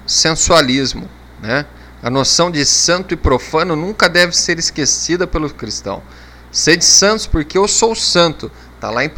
sensualismo, 0.05 1.09
né? 1.41 1.65
A 2.01 2.09
noção 2.09 2.51
de 2.51 2.65
santo 2.65 3.13
e 3.13 3.17
profano 3.17 3.75
nunca 3.75 4.09
deve 4.09 4.35
ser 4.35 4.59
esquecida 4.59 5.25
pelo 5.25 5.49
cristão. 5.49 6.03
Sede 6.51 6.83
santos 6.83 7.25
porque 7.25 7.57
eu 7.57 7.67
sou 7.67 7.95
santo. 7.95 8.51
Está 8.75 8.91
lá 8.91 9.05
em 9.05 9.07
1 9.07 9.11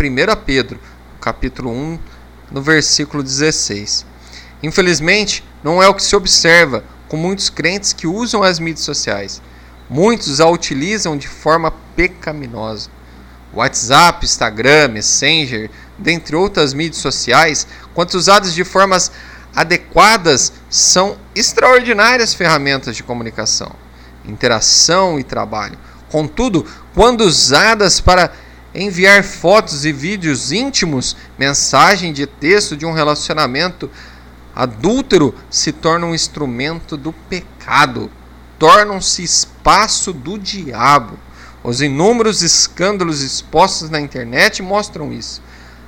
Pedro, 0.46 0.80
capítulo 1.20 1.72
1, 1.72 2.00
no 2.52 2.62
versículo 2.62 3.24
16. 3.24 4.06
Infelizmente, 4.62 5.44
não 5.64 5.82
é 5.82 5.88
o 5.88 5.94
que 5.94 6.04
se 6.04 6.16
observa 6.16 6.84
com 7.08 7.18
muitos 7.18 7.50
crentes 7.50 7.92
que 7.92 8.08
usam 8.08 8.44
as 8.44 8.60
mídias 8.60 8.86
sociais. 8.86 9.42
Muitos 9.90 10.42
a 10.42 10.48
utilizam 10.48 11.16
de 11.18 11.28
forma 11.28 11.72
pecaminosa. 11.96 12.90
WhatsApp, 13.54 14.26
Instagram, 14.26 14.90
Messenger, 14.90 15.70
dentre 15.98 16.36
outras 16.36 16.74
mídias 16.74 17.02
sociais, 17.02 17.66
quando 17.94 18.14
usadas 18.16 18.54
de 18.54 18.64
formas 18.64 19.12
adequadas, 19.56 20.52
são 20.70 21.18
extraordinárias 21.34 22.34
ferramentas 22.34 22.96
de 22.96 23.04
comunicação, 23.04 23.72
interação 24.26 25.18
e 25.18 25.24
trabalho. 25.24 25.78
Contudo, 26.10 26.66
quando 26.94 27.22
usadas 27.22 28.02
para 28.02 28.34
enviar 28.74 29.24
fotos 29.24 29.86
e 29.86 29.94
vídeos 29.94 30.52
íntimos, 30.52 31.16
mensagem 31.40 32.12
de 32.12 32.28
texto 32.28 32.76
de 32.76 32.86
um 32.86 32.92
relacionamento 32.92 33.90
adúltero, 34.54 35.34
se 35.50 35.72
torna 35.72 36.06
um 36.06 36.16
instrumento 36.16 36.98
do 36.98 37.14
pecado, 37.14 38.12
tornam-se 38.58 39.24
espaço 39.24 40.14
do 40.14 40.38
diabo. 40.38 41.18
Os 41.64 41.82
inúmeros 41.82 42.42
escândalos 42.42 43.22
expostos 43.22 43.90
na 43.90 44.00
internet 44.00 44.62
mostram 44.62 45.12
isso. 45.12 45.42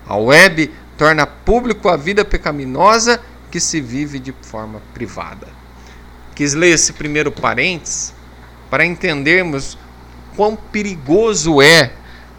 A 0.07 0.15
web 0.17 0.71
torna 0.97 1.27
público 1.27 1.89
a 1.89 1.95
vida 1.95 2.25
pecaminosa 2.25 3.21
que 3.51 3.59
se 3.59 3.79
vive 3.79 4.19
de 4.19 4.33
forma 4.41 4.81
privada. 4.93 5.47
Quis 6.35 6.53
ler 6.53 6.69
esse 6.69 6.93
primeiro 6.93 7.31
parênteses 7.31 8.13
para 8.69 8.85
entendermos 8.85 9.77
quão 10.35 10.55
perigoso 10.55 11.61
é 11.61 11.91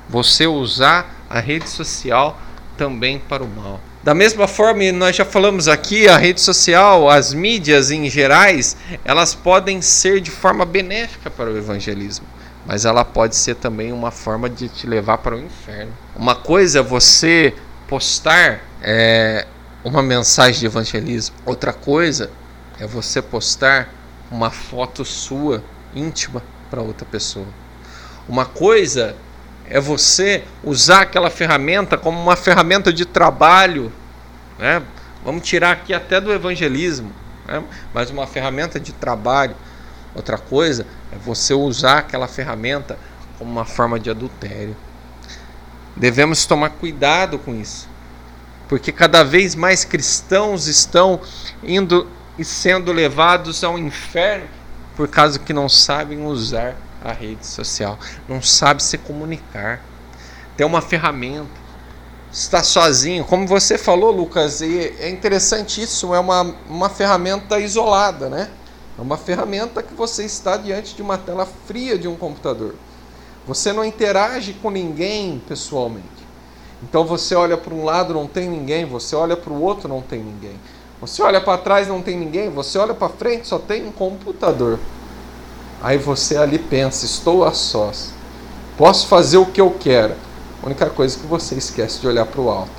você 0.09 0.47
usar 0.47 1.14
a 1.29 1.41
rede 1.41 1.69
social 1.69 2.41
também 2.77 3.19
para 3.19 3.43
o 3.43 3.49
mal. 3.49 3.81
Da 4.09 4.14
mesma 4.14 4.49
forma, 4.49 4.90
nós 4.90 5.14
já 5.16 5.25
falamos 5.27 5.68
aqui, 5.68 6.09
a 6.09 6.16
rede 6.16 6.40
social, 6.40 7.11
as 7.11 7.35
mídias 7.35 7.90
em 7.90 8.09
gerais, 8.09 8.75
elas 9.05 9.35
podem 9.35 9.83
ser 9.83 10.23
de 10.23 10.31
forma 10.31 10.64
benéfica 10.64 11.29
para 11.29 11.51
o 11.51 11.59
evangelismo, 11.59 12.27
mas 12.64 12.87
ela 12.87 13.05
pode 13.05 13.37
ser 13.37 13.57
também 13.57 13.92
uma 13.92 14.11
forma 14.11 14.49
de 14.49 14.66
te 14.66 14.87
levar 14.87 15.18
para 15.18 15.37
o 15.37 15.38
inferno. 15.38 15.92
Uma 16.16 16.35
coisa 16.35 16.79
é 16.79 16.83
você 16.83 17.53
postar 17.87 18.61
é, 18.83 19.47
uma 19.85 20.03
mensagem 20.03 20.59
de 20.59 20.64
evangelismo. 20.64 21.37
Outra 21.44 21.75
coisa 21.75 22.31
é 22.81 22.87
você 22.87 23.21
postar 23.21 23.92
uma 24.31 24.51
foto 24.51 25.05
sua 25.05 25.62
íntima 25.94 26.42
para 26.71 26.81
outra 26.81 27.05
pessoa. 27.05 27.49
Uma 28.27 28.47
coisa 28.47 29.14
é 29.70 29.81
você 29.81 30.44
usar 30.62 31.02
aquela 31.02 31.31
ferramenta 31.31 31.96
como 31.96 32.20
uma 32.20 32.37
ferramenta 32.37 32.92
de 32.92 33.04
trabalho, 33.04 33.92
né? 34.59 34.83
Vamos 35.24 35.46
tirar 35.46 35.72
aqui 35.72 35.92
até 35.92 36.20
do 36.20 36.33
evangelismo, 36.33 37.12
né? 37.46 37.62
mas 37.92 38.11
uma 38.11 38.26
ferramenta 38.26 38.78
de 38.78 38.92
trabalho. 38.92 39.54
Outra 40.14 40.38
coisa 40.38 40.87
é 41.12 41.16
você 41.16 41.52
usar 41.52 41.98
aquela 41.98 42.26
ferramenta 42.26 42.98
como 43.38 43.50
uma 43.50 43.64
forma 43.64 43.98
de 43.98 44.09
adultério. 44.09 44.76
Devemos 45.96 46.46
tomar 46.46 46.70
cuidado 46.70 47.38
com 47.38 47.54
isso 47.54 47.88
porque 48.68 48.92
cada 48.92 49.24
vez 49.24 49.54
mais 49.54 49.85
cristãos 49.85 50.66
estão 50.66 51.20
indo 51.64 52.07
e 52.38 52.44
sendo 52.44 52.92
levados 52.92 53.64
ao 53.64 53.78
inferno 53.78 54.46
por 54.94 55.09
causa 55.09 55.38
que 55.38 55.52
não 55.52 55.68
sabem 55.68 56.24
usar 56.24 56.76
a 57.04 57.12
rede 57.12 57.46
social, 57.46 57.98
não 58.28 58.42
sabem 58.42 58.84
se 58.84 58.98
comunicar. 58.98 59.82
Tem 60.56 60.66
uma 60.66 60.80
ferramenta, 60.80 61.48
está 62.32 62.62
sozinho, 62.62 63.24
como 63.24 63.46
você 63.46 63.78
falou, 63.78 64.11
Lucas, 64.11 64.61
e 64.61 64.94
é 64.98 65.08
interessante 65.08 65.80
isso, 65.80 66.14
é 66.14 66.18
uma, 66.18 66.42
uma 66.68 66.88
ferramenta 66.88 67.58
isolada, 67.58 68.28
né? 68.28 68.50
É 68.98 69.00
uma 69.00 69.16
ferramenta 69.16 69.82
que 69.82 69.94
você 69.94 70.24
está 70.24 70.56
diante 70.56 70.94
de 70.94 71.02
uma 71.02 71.16
tela 71.16 71.46
fria 71.66 71.96
de 71.96 72.08
um 72.08 72.16
computador. 72.16 72.74
Você 73.46 73.72
não 73.72 73.84
interage 73.84 74.52
com 74.54 74.70
ninguém 74.70 75.40
pessoalmente. 75.48 76.06
Então 76.82 77.04
você 77.04 77.34
olha 77.34 77.56
para 77.56 77.72
um 77.72 77.84
lado, 77.84 78.12
não 78.12 78.26
tem 78.26 78.48
ninguém, 78.48 78.84
você 78.84 79.14
olha 79.14 79.37
para 79.37 79.52
o 79.52 79.62
outro, 79.62 79.88
não 79.88 80.02
tem 80.02 80.20
ninguém. 80.20 80.58
Você 81.00 81.22
olha 81.22 81.40
para 81.40 81.56
trás, 81.58 81.87
não 81.87 82.02
tem 82.02 82.16
ninguém, 82.16 82.50
você 82.50 82.76
olha 82.76 82.92
para 82.92 83.08
frente, 83.08 83.46
só 83.46 83.58
tem 83.58 83.87
um 83.87 83.92
computador. 83.92 84.78
Aí 85.81 85.97
você 85.97 86.37
ali 86.37 86.59
pensa, 86.59 87.05
estou 87.05 87.45
a 87.45 87.53
sós. 87.53 88.11
Posso 88.77 89.07
fazer 89.07 89.38
o 89.38 89.47
que 89.47 89.61
eu 89.61 89.71
quero. 89.71 90.14
A 90.62 90.67
única 90.67 90.87
coisa 90.91 91.17
é 91.17 91.21
que 91.21 91.27
você 91.27 91.55
esquece 91.55 92.01
de 92.01 92.09
olhar 92.09 92.27
para 92.27 92.41
o 92.41 92.51
alto, 92.51 92.71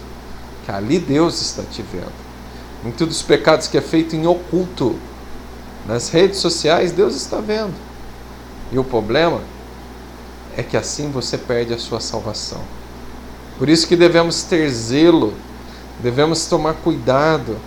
que 0.65 0.71
ali 0.71 0.99
Deus 0.99 1.41
está 1.41 1.63
te 1.63 1.81
vendo. 1.81 2.11
Muitos 2.83 3.07
dos 3.07 3.21
pecados 3.21 3.67
que 3.67 3.77
é 3.77 3.81
feito 3.81 4.15
em 4.15 4.27
oculto, 4.27 4.97
nas 5.87 6.09
redes 6.09 6.39
sociais, 6.39 6.91
Deus 6.91 7.15
está 7.15 7.37
vendo. 7.37 7.73
E 8.71 8.77
o 8.77 8.83
problema 8.83 9.41
é 10.55 10.63
que 10.63 10.75
assim 10.75 11.09
você 11.09 11.37
perde 11.37 11.73
a 11.73 11.77
sua 11.77 11.99
salvação. 11.99 12.61
Por 13.57 13.69
isso 13.69 13.87
que 13.87 13.95
devemos 13.95 14.43
ter 14.43 14.69
zelo, 14.69 15.33
devemos 16.01 16.45
tomar 16.45 16.75
cuidado 16.75 17.57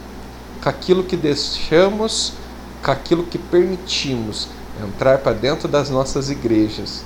com 0.63 0.69
aquilo 0.69 1.03
que 1.03 1.17
deixamos, 1.17 2.35
com 2.83 2.91
aquilo 2.91 3.25
que 3.25 3.39
permitimos 3.39 4.49
entrar 4.87 5.19
para 5.19 5.33
dentro 5.33 5.69
das 5.69 5.91
nossas 5.91 6.31
igrejas. 6.31 7.05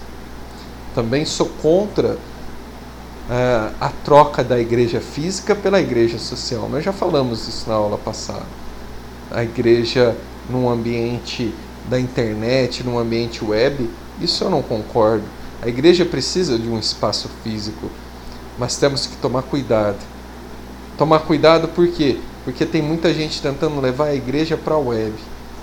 Também 0.95 1.25
sou 1.25 1.47
contra 1.61 2.13
uh, 2.15 3.75
a 3.81 3.91
troca 4.05 4.43
da 4.43 4.59
igreja 4.59 5.01
física 5.01 5.55
pela 5.55 5.81
igreja 5.81 6.19
social. 6.19 6.69
Nós 6.69 6.85
já 6.85 6.93
falamos 6.93 7.47
isso 7.47 7.69
na 7.69 7.75
aula 7.75 7.99
passada. 7.99 8.47
A 9.31 9.43
igreja 9.43 10.17
num 10.49 10.69
ambiente 10.69 11.55
da 11.89 11.99
internet, 12.01 12.83
num 12.83 12.99
ambiente 12.99 13.45
web, 13.45 13.91
isso 14.21 14.45
eu 14.45 14.51
não 14.51 14.63
concordo. 14.63 15.25
A 15.63 15.69
igreja 15.69 16.05
precisa 16.05 16.59
de 16.59 16.69
um 16.69 16.79
espaço 16.79 17.29
físico 17.43 17.91
mas 18.59 18.77
temos 18.77 19.07
que 19.07 19.17
tomar 19.17 19.43
cuidado. 19.43 19.99
Tomar 20.97 21.21
cuidado 21.21 21.69
por 21.69 21.87
quê? 21.89 22.19
Porque 22.45 22.65
tem 22.65 22.81
muita 22.81 23.13
gente 23.13 23.43
tentando 23.43 23.81
levar 23.81 24.07
a 24.07 24.15
igreja 24.15 24.57
para 24.57 24.75
a 24.75 24.79
web, 24.79 25.13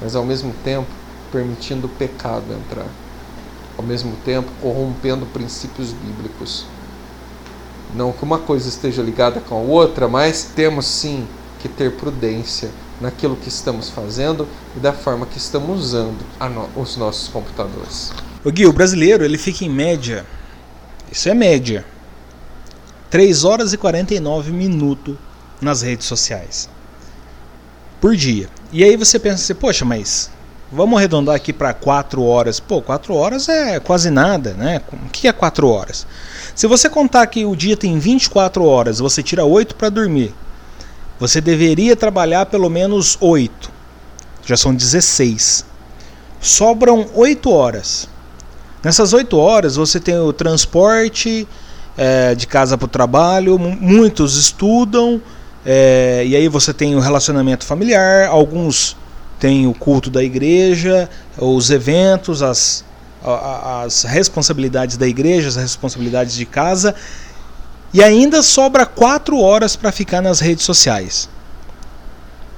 mas 0.01 0.15
ao 0.15 0.23
mesmo 0.23 0.53
tempo 0.63 0.87
permitindo 1.33 1.87
o 1.87 1.89
pecado 1.89 2.45
entrar. 2.53 2.87
Ao 3.75 3.83
mesmo 3.83 4.15
tempo 4.23 4.51
corrompendo 4.61 5.25
princípios 5.25 5.91
bíblicos. 5.91 6.65
Não 7.95 8.11
que 8.11 8.23
uma 8.23 8.37
coisa 8.37 8.69
esteja 8.69 9.01
ligada 9.01 9.41
com 9.41 9.55
a 9.55 9.59
outra, 9.59 10.07
mas 10.07 10.51
temos 10.55 10.85
sim 10.85 11.27
que 11.59 11.67
ter 11.67 11.93
prudência 11.93 12.69
naquilo 13.01 13.35
que 13.35 13.49
estamos 13.49 13.89
fazendo 13.89 14.47
e 14.77 14.79
da 14.79 14.93
forma 14.93 15.25
que 15.25 15.39
estamos 15.39 15.79
usando 15.79 16.19
no 16.39 16.81
os 16.81 16.95
nossos 16.95 17.27
computadores. 17.27 18.13
O 18.43 18.51
Gui, 18.51 18.67
o 18.67 18.73
brasileiro 18.73 19.25
ele 19.25 19.37
fica 19.37 19.65
em 19.65 19.69
média, 19.69 20.25
isso 21.11 21.27
é 21.29 21.33
média, 21.33 21.83
3 23.09 23.43
horas 23.43 23.73
e 23.73 23.77
49 23.77 24.51
minutos 24.51 25.15
nas 25.59 25.81
redes 25.81 26.05
sociais 26.05 26.69
por 28.03 28.17
dia. 28.17 28.49
E 28.69 28.83
aí 28.83 28.97
você 28.97 29.17
pensa 29.17 29.35
assim, 29.35 29.55
poxa, 29.55 29.85
mas 29.85 30.29
vamos 30.73 30.97
arredondar 30.97 31.35
aqui 31.35 31.53
para 31.53 31.73
4 31.73 32.23
horas. 32.23 32.59
Pô, 32.59 32.81
4 32.81 33.13
horas 33.13 33.47
é 33.47 33.79
quase 33.79 34.09
nada, 34.09 34.53
né? 34.53 34.81
O 34.91 35.09
que 35.09 35.27
é 35.27 35.31
4 35.31 35.67
horas? 35.67 36.05
Se 36.55 36.67
você 36.67 36.89
contar 36.89 37.25
que 37.27 37.45
o 37.45 37.55
dia 37.55 37.77
tem 37.77 37.97
24 37.99 38.65
horas, 38.65 38.99
você 38.99 39.21
tira 39.21 39.45
8 39.45 39.75
para 39.75 39.89
dormir. 39.89 40.33
Você 41.19 41.39
deveria 41.39 41.95
trabalhar 41.95 42.47
pelo 42.47 42.69
menos 42.69 43.17
8. 43.21 43.71
Já 44.45 44.57
são 44.57 44.73
16. 44.73 45.65
Sobram 46.41 47.07
8 47.13 47.49
horas. 47.49 48.09
Nessas 48.83 49.13
8 49.13 49.37
horas 49.37 49.75
você 49.75 49.99
tem 49.99 50.17
o 50.17 50.33
transporte, 50.33 51.47
é, 51.97 52.35
de 52.35 52.47
casa 52.47 52.77
para 52.77 52.85
o 52.85 52.89
trabalho, 52.89 53.57
muitos 53.57 54.35
estudam, 54.35 55.21
é, 55.65 56.23
e 56.25 56.35
aí 56.35 56.49
você 56.49 56.73
tem 56.73 56.95
o 56.95 56.99
relacionamento 56.99 57.63
familiar, 57.63 58.27
alguns 58.27 58.97
têm 59.43 59.67
o 59.67 59.73
culto 59.73 60.09
da 60.09 60.23
igreja, 60.23 61.09
os 61.37 61.69
eventos, 61.69 62.41
as, 62.41 62.85
as 63.21 64.03
responsabilidades 64.03 64.95
da 64.95 65.05
igreja, 65.05 65.49
as 65.49 65.57
responsabilidades 65.57 66.33
de 66.33 66.45
casa, 66.45 66.95
e 67.93 68.01
ainda 68.01 68.41
sobra 68.41 68.85
quatro 68.85 69.37
horas 69.37 69.75
para 69.75 69.91
ficar 69.91 70.21
nas 70.21 70.39
redes 70.39 70.63
sociais. 70.63 71.27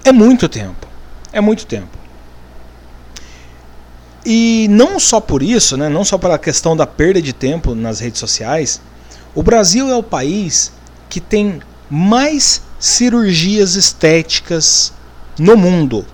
É 0.04 0.12
muito 0.12 0.48
tempo. 0.48 0.88
É 1.34 1.42
muito 1.42 1.66
tempo. 1.66 1.98
E 4.24 4.68
não 4.70 5.00
só 5.00 5.20
por 5.20 5.42
isso, 5.42 5.76
né, 5.76 5.90
não 5.90 6.06
só 6.06 6.20
pela 6.20 6.38
questão 6.38 6.78
da 6.78 6.86
perda 6.86 7.20
de 7.20 7.34
tempo 7.34 7.74
nas 7.74 8.00
redes 8.00 8.20
sociais, 8.20 8.80
o 9.34 9.42
Brasil 9.42 9.90
é 9.90 9.96
o 9.96 10.04
país 10.04 10.72
que 11.10 11.20
tem 11.20 11.62
mais 11.90 12.62
cirurgias 12.80 13.74
estéticas 13.74 14.94
no 15.40 15.58
mundo. 15.58 16.06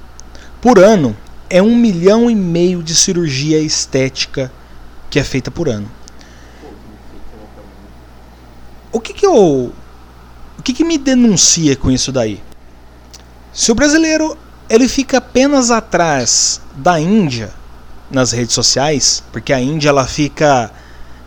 Por 0.62 0.78
ano, 0.78 1.18
é 1.50 1.62
um 1.62 1.76
milhão 1.76 2.30
e 2.30 2.36
meio 2.36 2.84
de 2.84 2.94
cirurgia 2.96 3.60
estética 3.60 4.52
que 5.10 5.20
é 5.20 5.24
feita 5.24 5.50
por 5.50 5.68
ano. 5.68 5.90
O 8.92 9.00
que 9.00 9.14
que 9.14 9.26
eu, 9.26 9.74
o 10.58 10.62
que 10.64 10.74
que 10.74 10.84
me 10.84 10.98
denuncia 10.98 11.76
com 11.76 11.90
isso 11.90 12.12
daí? 12.12 12.42
Se 13.52 13.72
o 13.72 13.76
brasileiro 13.76 14.38
ele 14.70 14.88
fica 14.88 15.18
apenas 15.18 15.72
atrás 15.72 16.62
da 16.76 17.00
Índia 17.00 17.52
nas 18.10 18.32
redes 18.32 18.54
sociais, 18.54 19.24
porque 19.32 19.52
a 19.52 19.60
Índia 19.60 19.90
ela 19.90 20.06
fica 20.06 20.72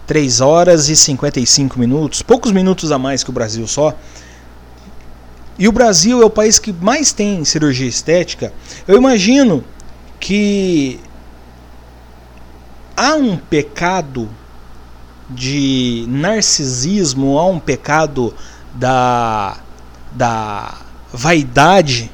3 0.07 0.41
horas 0.41 0.89
e 0.89 0.97
55 0.97 1.79
minutos, 1.79 2.23
poucos 2.23 2.53
minutos 2.53 2.93
a 2.93 2.99
mais 2.99 3.25
que 3.25 3.31
o 3.31 3.33
Brasil 3.33 3.67
só. 3.67 3.95
E 5.59 5.69
o 5.69 5.73
Brasil 5.73 6.21
é 6.21 6.25
o 6.25 6.31
país 6.31 6.59
que 6.59 6.73
mais 6.73 7.13
tem 7.13 7.45
cirurgia 7.45 7.87
estética. 7.87 8.53
Eu 8.89 8.97
imagino 8.97 9.65
que 10.19 10.99
há 12.97 13.15
um 13.15 13.37
pecado 13.37 14.29
de 15.31 16.05
narcisismo, 16.09 17.39
há 17.39 17.47
um 17.47 17.59
pecado 17.59 18.35
da, 18.75 19.57
da 20.13 20.75
vaidade 21.13 22.11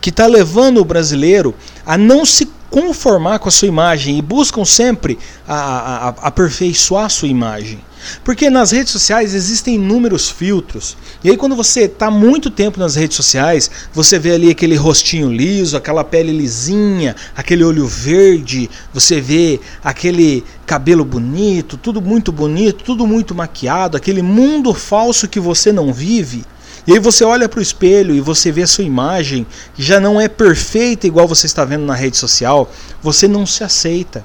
que 0.00 0.10
está 0.10 0.26
levando 0.26 0.78
o 0.78 0.84
brasileiro 0.84 1.54
a 1.84 1.96
não 1.96 2.24
se 2.24 2.46
conformar 2.70 3.38
com 3.38 3.48
a 3.48 3.52
sua 3.52 3.68
imagem 3.68 4.18
e 4.18 4.22
buscam 4.22 4.64
sempre 4.64 5.18
a, 5.46 5.54
a, 5.54 6.08
a 6.08 6.08
aperfeiçoar 6.28 7.06
a 7.06 7.08
sua 7.08 7.28
imagem. 7.28 7.80
Porque 8.24 8.50
nas 8.50 8.70
redes 8.70 8.92
sociais 8.92 9.34
existem 9.34 9.76
inúmeros 9.76 10.30
filtros. 10.30 10.96
E 11.22 11.30
aí, 11.30 11.36
quando 11.36 11.56
você 11.56 11.82
está 11.82 12.10
muito 12.10 12.50
tempo 12.50 12.78
nas 12.78 12.94
redes 12.94 13.16
sociais, 13.16 13.70
você 13.92 14.18
vê 14.18 14.32
ali 14.32 14.50
aquele 14.50 14.76
rostinho 14.76 15.32
liso, 15.32 15.76
aquela 15.76 16.04
pele 16.04 16.32
lisinha, 16.32 17.14
aquele 17.36 17.64
olho 17.64 17.86
verde, 17.86 18.68
você 18.92 19.20
vê 19.20 19.60
aquele 19.82 20.44
cabelo 20.66 21.04
bonito, 21.04 21.76
tudo 21.76 22.00
muito 22.00 22.30
bonito, 22.30 22.84
tudo 22.84 23.06
muito 23.06 23.34
maquiado, 23.34 23.96
aquele 23.96 24.22
mundo 24.22 24.74
falso 24.74 25.28
que 25.28 25.40
você 25.40 25.72
não 25.72 25.92
vive. 25.92 26.44
E 26.86 26.92
aí 26.92 26.98
você 26.98 27.22
olha 27.22 27.48
para 27.48 27.58
o 27.58 27.62
espelho 27.62 28.14
e 28.14 28.20
você 28.20 28.50
vê 28.50 28.62
a 28.62 28.66
sua 28.66 28.84
imagem, 28.84 29.46
já 29.76 30.00
não 30.00 30.18
é 30.18 30.26
perfeita 30.26 31.06
igual 31.06 31.28
você 31.28 31.44
está 31.44 31.62
vendo 31.62 31.84
na 31.84 31.94
rede 31.94 32.16
social, 32.16 32.72
você 33.02 33.28
não 33.28 33.44
se 33.44 33.62
aceita. 33.62 34.24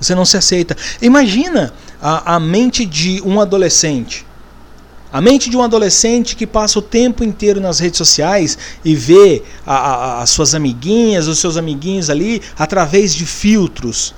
Você 0.00 0.14
não 0.14 0.24
se 0.24 0.36
aceita. 0.36 0.76
Imagina 1.02 1.72
a, 2.00 2.36
a 2.36 2.40
mente 2.40 2.86
de 2.86 3.20
um 3.24 3.40
adolescente. 3.40 4.26
A 5.12 5.20
mente 5.20 5.50
de 5.50 5.56
um 5.56 5.62
adolescente 5.62 6.36
que 6.36 6.46
passa 6.46 6.78
o 6.78 6.82
tempo 6.82 7.24
inteiro 7.24 7.60
nas 7.60 7.80
redes 7.80 7.98
sociais 7.98 8.56
e 8.84 8.94
vê 8.94 9.42
a, 9.66 9.74
a, 9.74 10.22
as 10.22 10.30
suas 10.30 10.54
amiguinhas, 10.54 11.26
os 11.26 11.38
seus 11.38 11.56
amiguinhos 11.56 12.08
ali 12.08 12.40
através 12.56 13.14
de 13.14 13.26
filtros. 13.26 14.14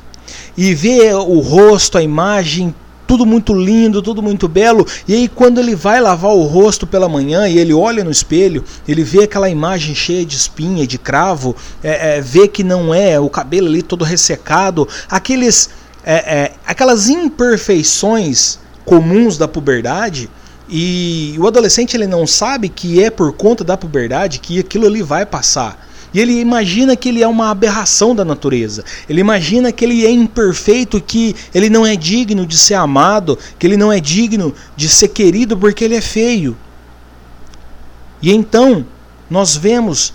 E 0.56 0.74
vê 0.74 1.12
o 1.14 1.40
rosto, 1.40 1.96
a 1.96 2.02
imagem 2.02 2.74
tudo 3.06 3.26
muito 3.26 3.52
lindo, 3.52 4.00
tudo 4.02 4.22
muito 4.22 4.48
belo. 4.48 4.86
E 5.06 5.14
aí, 5.14 5.28
quando 5.28 5.58
ele 5.58 5.74
vai 5.74 6.00
lavar 6.00 6.32
o 6.32 6.44
rosto 6.44 6.86
pela 6.86 7.08
manhã 7.08 7.48
e 7.48 7.58
ele 7.58 7.72
olha 7.72 8.04
no 8.04 8.10
espelho, 8.10 8.64
ele 8.86 9.02
vê 9.02 9.24
aquela 9.24 9.48
imagem 9.48 9.94
cheia 9.94 10.24
de 10.24 10.36
espinha, 10.36 10.86
de 10.86 10.98
cravo, 10.98 11.54
é, 11.82 12.16
é, 12.16 12.20
vê 12.20 12.48
que 12.48 12.64
não 12.64 12.94
é, 12.94 13.18
o 13.18 13.28
cabelo 13.28 13.66
ali 13.66 13.82
todo 13.82 14.04
ressecado, 14.04 14.88
aqueles, 15.08 15.70
é, 16.04 16.14
é 16.14 16.52
aquelas 16.66 17.08
imperfeições 17.08 18.58
comuns 18.84 19.36
da 19.36 19.48
puberdade. 19.48 20.30
E 20.68 21.34
o 21.38 21.46
adolescente 21.46 21.96
ele 21.96 22.06
não 22.06 22.26
sabe 22.26 22.68
que 22.68 23.02
é 23.02 23.10
por 23.10 23.32
conta 23.32 23.62
da 23.62 23.76
puberdade 23.76 24.38
que 24.38 24.58
aquilo 24.58 24.86
ali 24.86 25.02
vai 25.02 25.26
passar. 25.26 25.91
E 26.14 26.20
ele 26.20 26.40
imagina 26.40 26.94
que 26.94 27.08
ele 27.08 27.22
é 27.22 27.28
uma 27.28 27.50
aberração 27.50 28.14
da 28.14 28.24
natureza. 28.24 28.84
Ele 29.08 29.20
imagina 29.20 29.72
que 29.72 29.84
ele 29.84 30.04
é 30.04 30.10
imperfeito, 30.10 31.00
que 31.00 31.34
ele 31.54 31.70
não 31.70 31.86
é 31.86 31.96
digno 31.96 32.46
de 32.46 32.58
ser 32.58 32.74
amado, 32.74 33.38
que 33.58 33.66
ele 33.66 33.76
não 33.76 33.90
é 33.90 33.98
digno 33.98 34.54
de 34.76 34.88
ser 34.88 35.08
querido 35.08 35.56
porque 35.56 35.84
ele 35.84 35.94
é 35.94 36.00
feio. 36.00 36.56
E 38.20 38.30
então 38.30 38.84
nós 39.30 39.56
vemos 39.56 40.12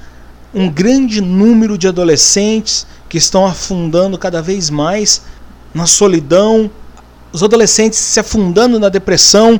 um 0.53 0.69
grande 0.69 1.19
número 1.19 1.77
de 1.77 1.87
adolescentes 1.87 2.85
que 3.09 3.17
estão 3.17 3.45
afundando 3.45 4.17
cada 4.17 4.41
vez 4.41 4.69
mais 4.69 5.23
na 5.73 5.85
solidão, 5.85 6.69
os 7.31 7.43
adolescentes 7.43 7.99
se 7.99 8.19
afundando 8.19 8.79
na 8.79 8.89
depressão 8.89 9.59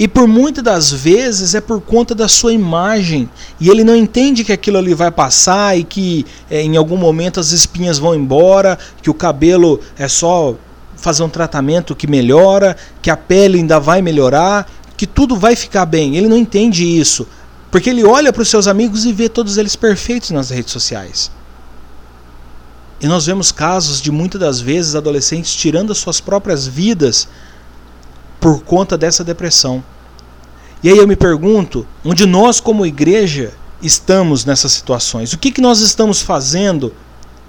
e 0.00 0.08
por 0.08 0.26
muitas 0.26 0.64
das 0.64 0.90
vezes 0.90 1.54
é 1.54 1.60
por 1.60 1.78
conta 1.78 2.14
da 2.14 2.26
sua 2.26 2.54
imagem. 2.54 3.28
E 3.60 3.68
ele 3.68 3.84
não 3.84 3.94
entende 3.94 4.42
que 4.42 4.50
aquilo 4.50 4.78
ali 4.78 4.94
vai 4.94 5.10
passar 5.10 5.78
e 5.78 5.84
que 5.84 6.24
é, 6.50 6.62
em 6.62 6.74
algum 6.74 6.96
momento 6.96 7.38
as 7.38 7.52
espinhas 7.52 7.98
vão 7.98 8.14
embora, 8.14 8.78
que 9.02 9.10
o 9.10 9.14
cabelo 9.14 9.78
é 9.98 10.08
só 10.08 10.56
fazer 10.96 11.22
um 11.22 11.28
tratamento 11.28 11.94
que 11.94 12.06
melhora, 12.06 12.78
que 13.02 13.10
a 13.10 13.16
pele 13.16 13.58
ainda 13.58 13.78
vai 13.78 14.00
melhorar, 14.00 14.66
que 14.96 15.06
tudo 15.06 15.36
vai 15.36 15.54
ficar 15.54 15.84
bem. 15.84 16.16
Ele 16.16 16.28
não 16.28 16.38
entende 16.38 16.82
isso. 16.82 17.28
Porque 17.70 17.90
ele 17.90 18.02
olha 18.02 18.32
para 18.32 18.40
os 18.40 18.48
seus 18.48 18.66
amigos 18.66 19.04
e 19.04 19.12
vê 19.12 19.28
todos 19.28 19.58
eles 19.58 19.76
perfeitos 19.76 20.30
nas 20.30 20.48
redes 20.48 20.72
sociais. 20.72 21.30
E 23.02 23.06
nós 23.06 23.26
vemos 23.26 23.52
casos 23.52 24.00
de 24.00 24.10
muitas 24.10 24.40
das 24.40 24.60
vezes 24.60 24.94
adolescentes 24.94 25.54
tirando 25.54 25.92
as 25.92 25.98
suas 25.98 26.22
próprias 26.22 26.66
vidas 26.66 27.28
por 28.40 28.62
conta 28.62 28.96
dessa 28.96 29.22
depressão. 29.22 29.84
E 30.82 30.88
aí 30.88 30.96
eu 30.96 31.06
me 31.06 31.14
pergunto, 31.14 31.86
onde 32.04 32.24
nós 32.24 32.58
como 32.58 32.86
igreja 32.86 33.52
estamos 33.82 34.44
nessas 34.46 34.72
situações? 34.72 35.32
O 35.32 35.38
que, 35.38 35.52
que 35.52 35.60
nós 35.60 35.80
estamos 35.80 36.22
fazendo 36.22 36.94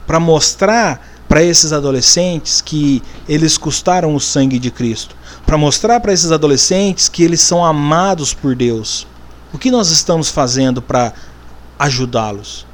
para 0.05 0.19
mostrar 0.19 1.07
para 1.29 1.41
esses 1.41 1.71
adolescentes 1.71 2.59
que 2.59 3.01
eles 3.29 3.57
custaram 3.57 4.13
o 4.13 4.19
sangue 4.19 4.59
de 4.59 4.69
Cristo? 4.69 5.15
Para 5.45 5.57
mostrar 5.57 6.01
para 6.01 6.11
esses 6.11 6.31
adolescentes 6.31 7.07
que 7.07 7.23
eles 7.23 7.39
são 7.39 7.63
amados 7.63 8.33
por 8.33 8.53
Deus? 8.53 9.07
O 9.53 9.57
que 9.57 9.71
nós 9.71 9.89
estamos 9.89 10.29
fazendo 10.29 10.81
para 10.81 11.13
ajudá-los? 11.79 12.65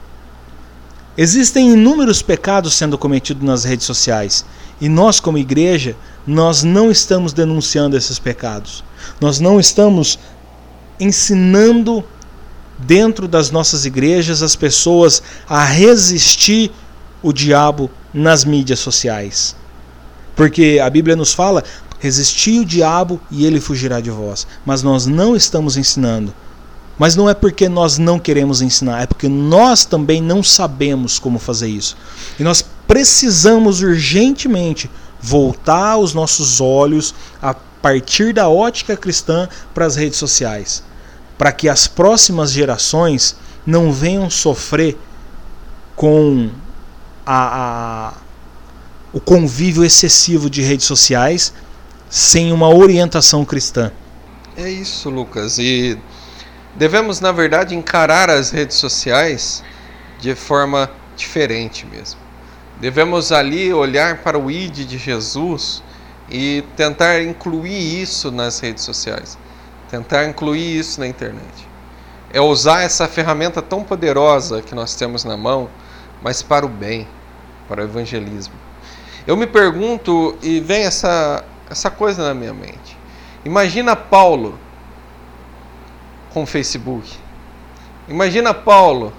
Existem 1.15 1.73
inúmeros 1.73 2.21
pecados 2.21 2.73
sendo 2.73 2.97
cometidos 2.97 3.43
nas 3.43 3.63
redes 3.63 3.85
sociais 3.85 4.43
e 4.79 4.87
nós, 4.87 5.19
como 5.19 5.37
igreja, 5.37 5.95
nós 6.25 6.63
não 6.63 6.91
estamos 6.91 7.33
denunciando 7.33 7.97
esses 7.97 8.19
pecados. 8.19 8.83
Nós 9.19 9.39
não 9.39 9.59
estamos 9.59 10.19
ensinando 10.99 12.03
dentro 12.77 13.27
das 13.27 13.49
nossas 13.49 13.85
igrejas 13.85 14.41
as 14.41 14.55
pessoas 14.55 15.23
a 15.47 15.63
resistir 15.63 16.71
o 17.23 17.33
diabo 17.33 17.89
nas 18.13 18.45
mídias 18.45 18.79
sociais. 18.79 19.55
Porque 20.35 20.79
a 20.83 20.89
Bíblia 20.89 21.15
nos 21.15 21.33
fala: 21.33 21.63
resistir 21.99 22.59
o 22.59 22.65
diabo 22.65 23.19
e 23.31 23.45
ele 23.45 23.59
fugirá 23.59 23.99
de 23.99 24.11
vós. 24.11 24.45
Mas 24.65 24.83
nós 24.83 25.05
não 25.05 25.35
estamos 25.35 25.77
ensinando. 25.77 26.33
Mas 26.97 27.15
não 27.15 27.29
é 27.29 27.33
porque 27.33 27.69
nós 27.69 27.97
não 27.97 28.17
queremos 28.17 28.61
ensinar, 28.61 29.03
é 29.03 29.05
porque 29.05 29.29
nós 29.29 29.85
também 29.85 30.21
não 30.21 30.41
sabemos 30.41 31.19
como 31.19 31.37
fazer 31.37 31.67
isso. 31.67 31.95
E 32.39 32.43
nós 32.43 32.63
precisamos 32.87 33.81
urgentemente 33.81 34.89
voltar 35.21 35.97
os 35.97 36.13
nossos 36.13 36.59
olhos 36.59 37.13
a 37.41 37.53
partir 37.53 38.33
da 38.33 38.49
ótica 38.49 38.97
cristã 38.97 39.47
para 39.73 39.85
as 39.85 39.95
redes 39.95 40.17
sociais, 40.17 40.83
para 41.37 41.51
que 41.51 41.69
as 41.69 41.87
próximas 41.87 42.51
gerações 42.51 43.35
não 43.65 43.91
venham 43.91 44.29
sofrer 44.29 44.97
com 45.95 46.49
a, 47.25 48.07
a, 48.07 48.13
o 49.11 49.19
convívio 49.19 49.83
excessivo 49.83 50.49
de 50.49 50.61
redes 50.61 50.85
sociais 50.85 51.53
sem 52.09 52.51
uma 52.51 52.69
orientação 52.69 53.43
cristã. 53.43 53.91
É 54.55 54.69
isso, 54.69 55.09
Lucas. 55.09 55.59
E 55.59 55.97
devemos, 56.77 57.19
na 57.19 57.31
verdade, 57.31 57.75
encarar 57.75 58.29
as 58.29 58.51
redes 58.51 58.77
sociais 58.77 59.63
de 60.19 60.35
forma 60.35 60.89
diferente 61.15 61.85
mesmo. 61.85 62.19
Devemos 62.79 63.31
ali 63.31 63.73
olhar 63.73 64.17
para 64.17 64.37
o 64.37 64.51
ID 64.51 64.85
de 64.85 64.97
Jesus 64.97 65.83
e 66.29 66.63
tentar 66.75 67.21
incluir 67.23 68.01
isso 68.01 68.31
nas 68.31 68.59
redes 68.59 68.83
sociais, 68.83 69.37
tentar 69.89 70.25
incluir 70.25 70.77
isso 70.77 70.99
na 70.99 71.07
internet. 71.07 71.67
É 72.31 72.39
usar 72.39 72.83
essa 72.83 73.07
ferramenta 73.07 73.61
tão 73.61 73.83
poderosa 73.83 74.61
que 74.61 74.75
nós 74.75 74.95
temos 74.95 75.23
na 75.23 75.35
mão, 75.35 75.69
mas 76.21 76.43
para 76.43 76.65
o 76.65 76.69
bem, 76.69 77.07
para 77.67 77.81
o 77.81 77.83
evangelismo. 77.85 78.53
Eu 79.25 79.35
me 79.35 79.47
pergunto 79.47 80.37
e 80.41 80.59
vem 80.59 80.83
essa, 80.83 81.43
essa 81.69 81.89
coisa 81.89 82.23
na 82.23 82.33
minha 82.33 82.53
mente. 82.53 82.97
Imagina 83.43 83.95
Paulo 83.95 84.59
com 86.37 86.45
Facebook. 86.45 87.17
Imagina 88.07 88.53
Paulo 88.53 89.11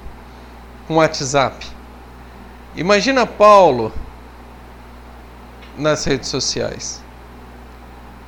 com 0.87 0.99
WhatsApp. 0.99 1.67
Imagina 2.77 3.27
Paulo 3.27 3.93
nas 5.77 6.05
redes 6.05 6.29
sociais. 6.29 7.03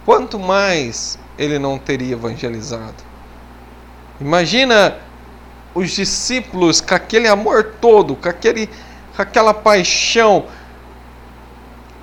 Quanto 0.04 0.40
mais 0.40 1.16
ele 1.38 1.56
não 1.56 1.78
teria 1.78 2.14
evangelizado. 2.14 2.96
Imagina 4.20 4.98
os 5.72 5.92
discípulos 5.92 6.80
com 6.80 6.92
aquele 6.92 7.28
amor 7.28 7.76
todo, 7.80 8.16
com, 8.16 8.28
aquele, 8.28 8.66
com 9.14 9.22
aquela 9.22 9.54
paixão, 9.54 10.46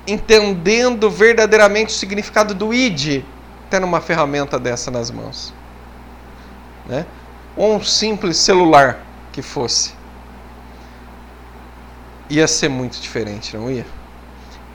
entendendo 0.06 1.10
verdadeiramente 1.10 1.90
o 1.90 1.98
significado 1.98 2.54
do 2.54 2.72
ID, 2.72 3.22
tendo 3.68 3.84
uma 3.84 4.00
ferramenta 4.00 4.58
dessa 4.58 4.90
nas 4.90 5.10
mãos. 5.10 5.57
Né? 6.88 7.04
Ou 7.56 7.76
um 7.76 7.84
simples 7.84 8.36
celular 8.38 9.04
que 9.32 9.42
fosse. 9.42 9.92
Ia 12.30 12.48
ser 12.48 12.68
muito 12.68 13.00
diferente, 13.00 13.56
não 13.56 13.70
ia? 13.70 13.86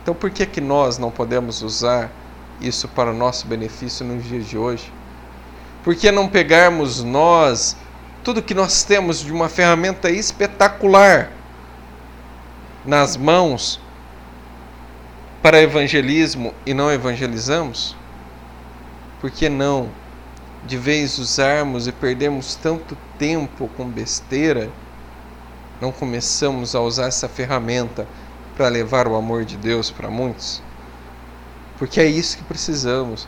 Então 0.02 0.14
por 0.14 0.30
que, 0.30 0.46
que 0.46 0.62
nós 0.62 0.98
não 0.98 1.10
podemos 1.10 1.62
usar 1.62 2.12
isso 2.62 2.88
para 2.88 3.12
o 3.12 3.14
nosso 3.14 3.48
benefício 3.48 4.06
nos 4.06 4.24
dias 4.24 4.48
de 4.48 4.58
hoje? 4.58 4.92
Por 5.84 5.96
que 5.96 6.12
não 6.12 6.28
pegarmos 6.28 7.04
nós 7.04 7.76
tudo 8.24 8.42
que 8.42 8.54
nós 8.54 8.84
temos 8.84 9.20
de 9.20 9.32
uma 9.32 9.50
ferramenta 9.50 10.10
espetacular 10.10 11.30
nas 12.86 13.18
mãos 13.18 13.80
para 15.42 15.62
evangelismo 15.62 16.54
e 16.66 16.74
não 16.74 16.92
evangelizamos? 16.92 17.96
Por 19.20 19.30
que 19.30 19.50
não, 19.50 19.90
de 20.66 20.78
vez 20.78 21.18
usarmos 21.20 21.88
e 21.88 21.92
perdermos 21.92 22.56
tanto 22.56 22.98
tempo 23.18 23.70
com 23.76 23.90
besteira, 23.90 24.70
não 25.82 25.92
começamos 25.92 26.76
a 26.76 26.82
usar 26.82 27.08
essa 27.08 27.28
ferramenta 27.28 28.08
para 28.56 28.70
levar 28.70 29.08
o 29.08 29.16
amor 29.16 29.44
de 29.44 29.58
Deus 29.58 29.92
para 29.92 30.10
muitos? 30.10 30.62
Porque 31.78 32.00
é 32.00 32.06
isso 32.06 32.38
que 32.38 32.44
precisamos. 32.44 33.28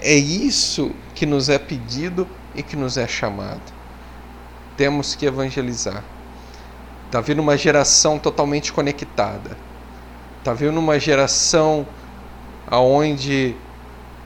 É 0.00 0.14
isso 0.14 0.90
que 1.14 1.24
nos 1.24 1.48
é 1.48 1.58
pedido 1.58 2.26
e 2.54 2.62
que 2.62 2.76
nos 2.76 2.96
é 2.96 3.06
chamado 3.06 3.76
temos 4.76 5.14
que 5.14 5.26
evangelizar. 5.26 6.04
Está 7.06 7.20
vindo 7.20 7.40
uma 7.40 7.56
geração 7.56 8.18
totalmente 8.18 8.72
conectada. 8.72 9.56
Está 10.38 10.52
vindo 10.52 10.78
uma 10.78 10.98
geração 11.00 11.86
aonde 12.66 13.56